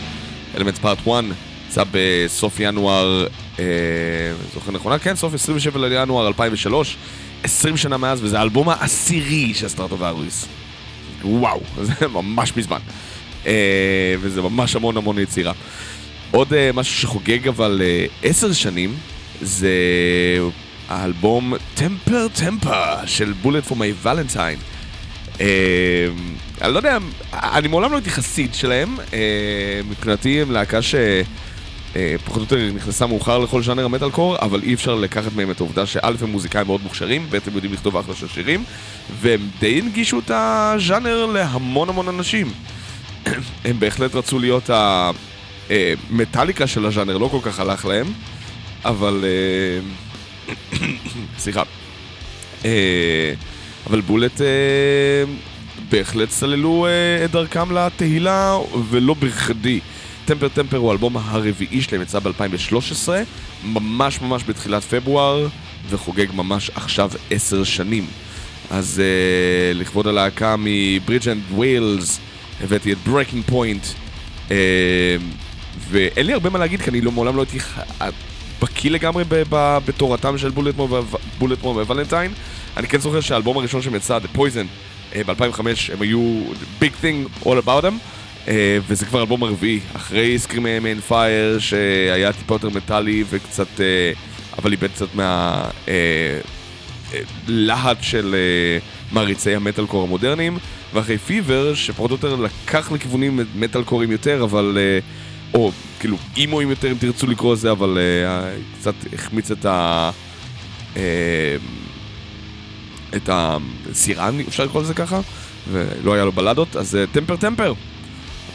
אלמנטס 0.56 0.78
פארט 0.78 0.98
1, 0.98 1.24
יצא 1.68 1.82
בסוף 1.90 2.60
ינואר, 2.60 3.26
אה, 3.58 3.64
זוכר 4.54 4.72
נכונה? 4.72 4.98
כן, 4.98 5.16
סוף 5.16 5.34
27 5.34 5.88
לינואר 5.88 6.26
2003, 6.26 6.96
20 7.42 7.76
שנה 7.76 7.96
מאז, 7.96 8.24
וזה 8.24 8.38
האלבום 8.38 8.68
העשירי 8.68 9.54
של 9.54 9.68
סטרטווייריוס. 9.68 10.46
וואו, 11.24 11.60
זה 11.82 12.08
ממש 12.08 12.56
מזמן. 12.56 12.80
אה, 13.46 14.14
וזה 14.20 14.42
ממש 14.42 14.76
המון 14.76 14.96
המון 14.96 15.18
יצירה. 15.18 15.52
עוד 16.36 16.54
אה, 16.54 16.70
משהו 16.74 16.94
שחוגג 16.94 17.48
אבל 17.48 17.82
אה, 17.84 18.06
עשר 18.22 18.52
שנים, 18.52 18.94
זה 19.40 19.70
האלבום 20.88 21.54
טמפר 21.74 22.26
טמפר 22.34 23.06
של 23.06 23.32
בולט 23.42 23.64
פור 23.64 23.76
מי 23.76 23.92
ולנטיין. 24.02 24.58
אני 26.62 26.72
לא 26.72 26.76
יודע, 26.76 26.98
אני 27.32 27.68
מעולם 27.68 27.90
לא 27.90 27.96
הייתי 27.96 28.10
חסיד 28.10 28.54
שלהם, 28.54 28.96
אה, 29.12 29.80
מבחינתי 29.88 30.42
הם 30.42 30.50
להקה 30.50 30.82
ש... 30.82 30.94
פחות 32.24 32.52
או 32.52 32.58
יותר 32.58 32.74
נכנסה 32.74 33.06
מאוחר 33.06 33.38
לכל 33.38 33.62
ז'אנר 33.62 33.84
המטאל 33.84 34.10
קור, 34.10 34.36
אבל 34.38 34.62
אי 34.62 34.74
אפשר 34.74 34.94
לקחת 34.94 35.32
מהם 35.36 35.50
את 35.50 35.60
העובדה 35.60 35.86
שא' 35.86 36.10
הם 36.20 36.30
מוזיקאים 36.30 36.66
מאוד 36.66 36.82
מוכשרים, 36.82 37.26
ב' 37.30 37.34
הם 37.34 37.54
יודעים 37.54 37.72
לכתוב 37.72 37.96
אחלה 37.96 38.14
של 38.14 38.28
שירים, 38.28 38.64
והם 39.20 39.48
די 39.60 39.78
הנגישו 39.78 40.18
את 40.18 40.30
הז'אנר 40.34 41.26
להמון 41.26 41.88
המון 41.88 42.08
אנשים. 42.08 42.50
הם 43.64 43.80
בהחלט 43.80 44.14
רצו 44.14 44.38
להיות 44.38 44.70
המטאליקה 45.70 46.66
של 46.66 46.86
הז'אנר, 46.86 47.18
לא 47.18 47.28
כל 47.28 47.38
כך 47.42 47.60
הלך 47.60 47.84
להם, 47.84 48.06
אבל... 48.84 49.24
אה, 49.24 49.80
סליחה. 51.38 51.62
אה, 52.64 53.32
אבל 53.86 54.00
בולט 54.00 54.40
אה, 54.40 54.46
בהחלט 55.90 56.30
סללו 56.30 56.86
את 57.24 57.30
דרכם 57.30 57.72
לתהילה, 57.72 58.56
ולא 58.90 59.14
בכדי. 59.14 59.80
טמפר 60.24 60.48
טמפר 60.48 60.76
הוא 60.76 60.90
האלבום 60.90 61.16
הרביעי 61.16 61.82
שלהם, 61.82 62.02
יצא 62.02 62.18
ב-2013, 62.18 63.08
ממש 63.64 64.20
ממש 64.20 64.42
בתחילת 64.46 64.84
פברואר, 64.84 65.48
וחוגג 65.88 66.26
ממש 66.34 66.70
עכשיו 66.74 67.10
עשר 67.30 67.64
שנים. 67.64 68.06
אז 68.70 69.02
אה, 69.02 69.78
לכבוד 69.78 70.06
הלהקה 70.06 70.54
מברידג'אנד, 70.58 71.42
וויילס, 71.50 72.20
הבאתי 72.60 72.92
את 72.92 72.98
Breaking 72.98 73.44
Point, 73.44 73.84
אה, 74.48 74.52
ואין 75.90 76.26
לי 76.26 76.32
הרבה 76.32 76.50
מה 76.50 76.58
להגיד, 76.58 76.82
כי 76.82 76.90
אני 76.90 77.00
לא, 77.00 77.12
מעולם 77.12 77.36
לא 77.36 77.42
הייתי 77.42 77.58
בקיא 78.62 78.90
לגמרי 78.90 79.24
בתורתם 79.86 80.38
של 80.38 80.50
בולט 81.38 81.60
פור 81.60 81.76
מיי 81.76 81.91
ולנטיין. 81.91 82.32
אני 82.76 82.86
כן 82.86 82.98
זוכר 82.98 83.20
שהאלבום 83.20 83.56
הראשון 83.56 83.82
שהם 83.82 83.94
יצא, 83.94 84.18
The 84.18 84.38
Poison, 84.38 84.66
אה, 85.12 85.16
ב-2005, 85.26 85.60
הם 85.92 86.02
היו 86.02 86.42
Big 86.80 87.02
Thing 87.02 87.44
All 87.44 87.64
About 87.64 87.82
Them. 87.82 87.94
אה, 88.46 88.48
וזה 88.88 89.06
כבר 89.06 89.20
אלבום 89.20 89.42
הרביעי, 89.42 89.80
אחרי 89.96 90.38
Scream 90.38 90.78
Aim 90.78 91.00
Fire 91.00 91.58
שהיה 91.58 92.32
טיפה 92.32 92.54
יותר 92.54 92.68
מטאלי 92.68 93.24
וקצת, 93.30 93.66
אה, 93.76 93.80
אבל 94.58 94.72
איבד 94.72 94.88
קצת 94.90 95.08
מהלהט 97.48 98.02
של 98.02 98.36
מעריצי 99.12 99.54
המטאל 99.54 99.86
קור 99.86 100.02
המודרניים, 100.02 100.58
ואחרי 100.94 101.18
פיבר 101.18 101.74
שפחות 101.74 102.10
או 102.10 102.16
יותר 102.16 102.36
לקח 102.36 102.92
לכיוונים 102.92 103.40
מטאל 103.56 103.84
קורים 103.84 104.12
יותר, 104.12 104.44
אבל, 104.44 104.76
uh, 104.76 105.25
או 105.54 105.72
כאילו 106.00 106.16
אימואים 106.36 106.70
יותר 106.70 106.90
אם 106.90 106.96
תרצו 106.98 107.26
לקרוא 107.26 107.52
לזה, 107.52 107.70
אבל 107.70 107.98
uh, 107.98 108.78
קצת 108.80 108.94
החמיץ 109.12 109.50
את 109.50 109.64
ה... 109.64 110.10
Uh, 110.94 110.98
את 113.16 113.30
הסירן, 113.32 114.40
אפשר 114.40 114.64
לקרוא 114.64 114.82
לזה 114.82 114.94
ככה, 114.94 115.20
ולא 115.72 116.14
היה 116.14 116.24
לו 116.24 116.32
בלדות, 116.32 116.76
אז 116.76 116.98
טמפר 117.12 117.36
טמפר. 117.36 117.72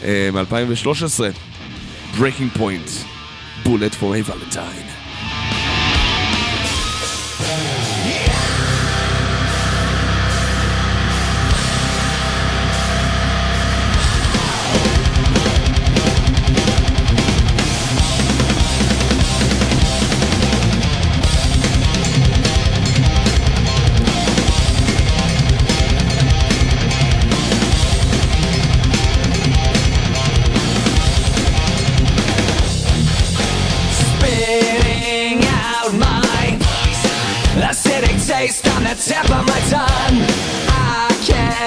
מ-2013, 0.04 1.20
Breaking 2.18 2.58
Point, 2.58 2.90
Bullet 3.64 3.94
for 3.94 4.16
a 4.16 4.22
Valentine. 4.22 4.91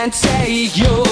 Can't 0.06 0.14
take 0.14 0.78
you 0.78 1.05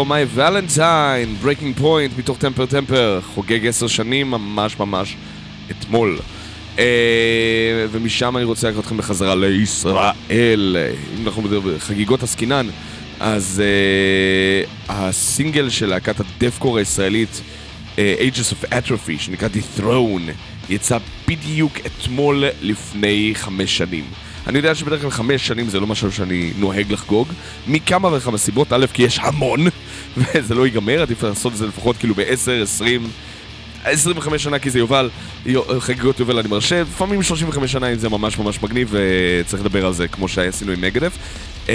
for 0.00 0.06
my 0.06 0.24
Valentine, 0.24 1.44
Breaking 1.44 1.80
Point 1.80 2.18
מתוך 2.18 2.38
טמפר 2.38 2.66
טמפר, 2.66 3.20
חוגג 3.34 3.66
עשר 3.66 3.86
שנים 3.86 4.30
ממש 4.30 4.78
ממש 4.78 5.16
אתמול. 5.70 6.18
אה, 6.78 7.86
ומשם 7.90 8.36
אני 8.36 8.44
רוצה 8.44 8.68
לקחת 8.70 8.80
אתכם 8.80 8.96
בחזרה 8.96 9.34
לישראל. 9.34 10.76
אם 11.20 11.26
אנחנו 11.26 11.42
מדברים 11.42 11.76
בחגיגות 11.76 12.22
עסקינן, 12.22 12.66
אז 13.20 13.62
אה, 13.64 14.64
הסינגל 14.88 15.70
של 15.70 15.86
להקת 15.86 16.20
הדפקור 16.20 16.78
הישראלית, 16.78 17.42
אה, 17.98 18.14
Ages 18.18 18.52
of 18.52 18.72
Atrophy, 18.72 19.18
שנקרא 19.18 19.48
The 19.48 19.80
Throne, 19.80 20.30
יצא 20.70 20.98
בדיוק 21.28 21.72
אתמול 21.86 22.44
לפני 22.62 23.30
חמש 23.34 23.76
שנים. 23.76 24.04
אני 24.46 24.58
יודע 24.58 24.74
שבדרך 24.74 25.00
כלל 25.00 25.10
חמש 25.10 25.46
שנים 25.46 25.68
זה 25.68 25.80
לא 25.80 25.86
משהו 25.86 26.12
שאני 26.12 26.52
נוהג 26.58 26.92
לחגוג, 26.92 27.28
מכמה 27.68 28.08
וכמה 28.12 28.38
סיבות, 28.38 28.72
א', 28.72 28.86
כי 28.92 29.02
יש 29.02 29.18
המון, 29.18 29.66
וזה 30.16 30.54
לא 30.54 30.66
ייגמר, 30.66 31.02
עדיף 31.02 31.22
לעשות 31.22 31.52
את 31.52 31.58
זה 31.58 31.66
לפחות 31.66 31.96
כאילו 31.96 32.14
ב-10, 32.14 32.62
20, 32.62 33.08
25 33.84 34.42
שנה 34.44 34.58
כי 34.58 34.70
זה 34.70 34.78
יובל, 34.78 35.10
יו- 35.46 35.80
חגיגות 35.80 36.20
יובל 36.20 36.38
אני 36.38 36.48
מרשה, 36.48 36.82
לפעמים 36.82 37.22
35 37.22 37.72
שנה 37.72 37.88
אם 37.92 37.98
זה 37.98 38.08
ממש 38.08 38.38
ממש 38.38 38.62
מגניב 38.62 38.94
וצריך 38.94 39.62
לדבר 39.62 39.86
על 39.86 39.92
זה 39.92 40.08
כמו 40.08 40.28
שעשינו 40.28 40.72
עם 40.72 40.80
מגדף. 40.80 41.12
אמ, 41.68 41.74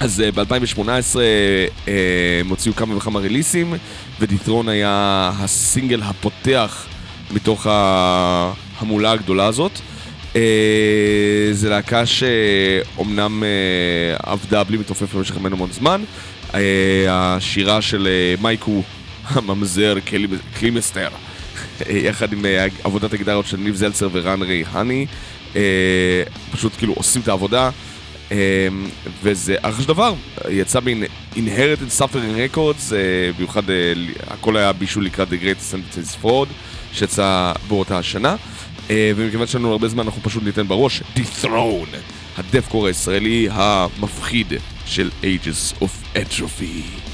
אז 0.00 0.22
ב-2018 0.34 1.16
הם 2.40 2.48
הוציאו 2.48 2.74
כמה 2.74 2.96
וכמה 2.96 3.20
ריליסים, 3.20 3.74
ודיתרון 4.20 4.68
היה 4.68 5.30
הסינגל 5.38 6.02
הפותח 6.02 6.86
מתוך 7.30 7.66
ההמולה 7.70 9.12
הגדולה 9.12 9.46
הזאת. 9.46 9.72
אה, 10.36 10.42
זה 11.52 11.68
להקה 11.68 12.02
שאומנם 12.06 13.42
אה, 13.44 14.32
עבדה 14.32 14.64
בלי 14.64 14.76
מתעופף 14.76 15.14
במשך 15.14 15.36
המון 15.36 15.52
המון 15.52 15.72
זמן. 15.72 16.02
אה, 16.54 16.60
השירה 17.08 17.82
של 17.82 18.06
אה, 18.10 18.34
מייקו 18.42 18.82
הממזר 19.24 19.94
קלי- 20.04 20.26
קלימסטר, 20.58 21.08
אה, 21.88 21.96
יחד 21.96 22.32
עם 22.32 22.44
עבודת 22.84 23.12
הגיטרות 23.12 23.46
של 23.46 23.56
ניב 23.56 23.74
זלצר 23.74 24.08
ורן 24.12 24.42
ריהני, 24.42 25.06
אה, 25.56 26.22
פשוט 26.52 26.72
כאילו 26.78 26.92
עושים 26.92 27.22
את 27.22 27.28
העבודה. 27.28 27.70
וזה 29.22 29.56
אחלה 29.62 29.82
של 29.82 29.88
דבר, 29.88 30.14
יצא 30.50 30.80
ב-Inherited 30.80 32.00
Suffering 32.00 32.56
Records, 32.56 32.92
במיוחד 33.36 33.62
הכל 34.26 34.56
היה 34.56 34.72
בישול 34.72 35.04
לקראת 35.04 35.28
The 35.28 35.44
Great 35.44 35.72
Sentence 35.74 36.24
Fraud, 36.24 36.46
שיצא 36.92 37.52
באותה 37.68 37.98
השנה, 37.98 38.36
ומכיוון 38.90 39.46
שיש 39.46 39.54
לנו 39.56 39.72
הרבה 39.72 39.88
זמן 39.88 40.04
אנחנו 40.04 40.22
פשוט 40.22 40.42
ניתן 40.42 40.68
בראש, 40.68 41.02
Dethrone, 41.16 41.96
הדפקור 42.38 42.86
הישראלי 42.86 43.48
המפחיד 43.52 44.52
של 44.88 45.10
Ages 45.22 45.82
of 45.82 46.16
Atrophy. 46.16 47.07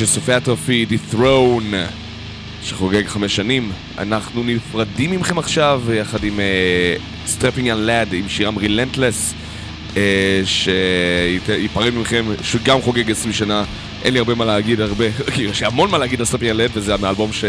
Of 0.00 0.28
Atrophy, 0.28 0.86
The 0.90 1.14
Throne, 1.14 1.74
שחוגג 2.62 3.06
חמש 3.06 3.36
שנים. 3.36 3.72
אנחנו 3.98 4.42
נפרדים 4.42 5.20
מכם 5.20 5.38
עכשיו, 5.38 5.82
יחד 5.92 6.24
עם 6.24 6.40
Strapping 7.26 7.64
Young 7.64 7.88
Lad, 7.88 8.14
עם 8.14 8.28
שירם 8.28 8.58
Relentless, 8.58 9.34
uh, 9.90 9.96
שייפרד 10.44 11.94
מכם, 11.94 12.24
שגם 12.42 12.82
חוגג 12.82 13.10
20 13.10 13.32
שנה. 13.32 13.64
אין 14.02 14.12
לי 14.12 14.18
הרבה 14.18 14.34
מה 14.34 14.44
להגיד, 14.44 14.80
הרבה, 14.80 15.04
יש 15.36 15.60
לי 15.60 15.66
המון 15.66 15.90
מה 15.90 15.98
להגיד 15.98 16.20
על 16.20 16.26
Strapping 16.26 16.54
Young 16.54 16.70
Lad, 16.70 16.70
וזה 16.74 16.94
האלבום 17.02 17.32
ש... 17.32 17.44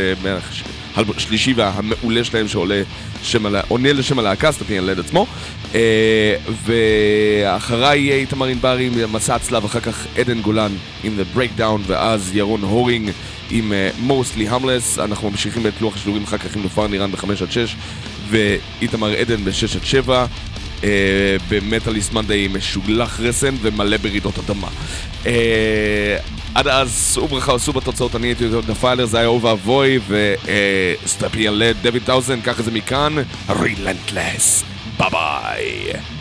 השלישי 0.96 1.54
והמעולה 1.54 2.24
שלהם 2.24 2.48
שעולה 2.48 2.82
שם. 3.24 3.56
עונה 3.68 3.94
לשם 3.94 4.20
הלהקה, 4.20 4.52
סטפין 4.52 4.78
ילד 4.78 5.00
עצמו. 5.00 5.28
אה, 5.76 6.36
ואחריי 6.66 8.00
יהיה 8.00 8.16
איתמר 8.16 8.46
ענברי 8.46 8.88
עם 8.88 9.14
מסע 9.14 9.36
הצלב, 9.36 9.66
אחר 9.66 9.80
כך 9.80 10.06
עדן 10.18 10.42
גולן 10.42 10.72
עם 11.04 11.20
The 11.20 11.38
Breakdown, 11.38 11.80
ואז 11.88 12.32
ירון 12.34 12.62
הורינג 12.62 13.12
עם 13.50 13.74
אה, 13.74 13.90
Mostly 14.08 14.52
Harmless. 14.52 15.02
אנחנו 15.04 15.30
ממשיכים 15.30 15.68
את 15.68 15.74
לוח 15.82 15.96
השידורים 15.96 16.24
אחר 16.24 16.38
כך 16.38 16.56
עם 16.56 16.64
נופר 16.64 16.88
נירן 16.88 17.12
ב-5 17.12 17.26
עד 17.42 17.52
6, 17.52 17.76
ואיתמר 18.30 19.14
עדן 19.14 19.44
ב-6 19.44 19.78
עד 19.78 19.86
7. 19.86 20.26
Uh, 20.82 20.84
במטאליסט 21.50 22.14
מנדי 22.14 22.48
משוגלח 22.54 23.20
רסן 23.20 23.56
ומלא 23.62 23.98
ברעידות 23.98 24.40
אדמה. 24.40 24.68
Uh, 25.24 25.28
עד 26.56 26.68
אז, 26.68 27.12
שאו 27.16 27.28
ברכה, 27.28 27.56
עשו 27.56 27.74
בתוצאות, 27.74 28.16
אני 28.16 28.28
הייתי 28.28 28.44
יותר 28.44 28.72
דפיילר, 28.72 29.06
זה 29.06 29.20
היה 29.20 29.28
אוי 29.28 29.40
ואבוי, 29.42 30.00
וסטפי 31.04 31.48
על 31.48 31.64
דויד 31.82 32.04
טאוזן, 32.06 32.40
את 32.60 32.66
זה 32.66 32.72
מכאן, 32.72 33.14
רילנטלס, 33.50 34.64
Bye 34.98 35.10
bye. 35.10 36.21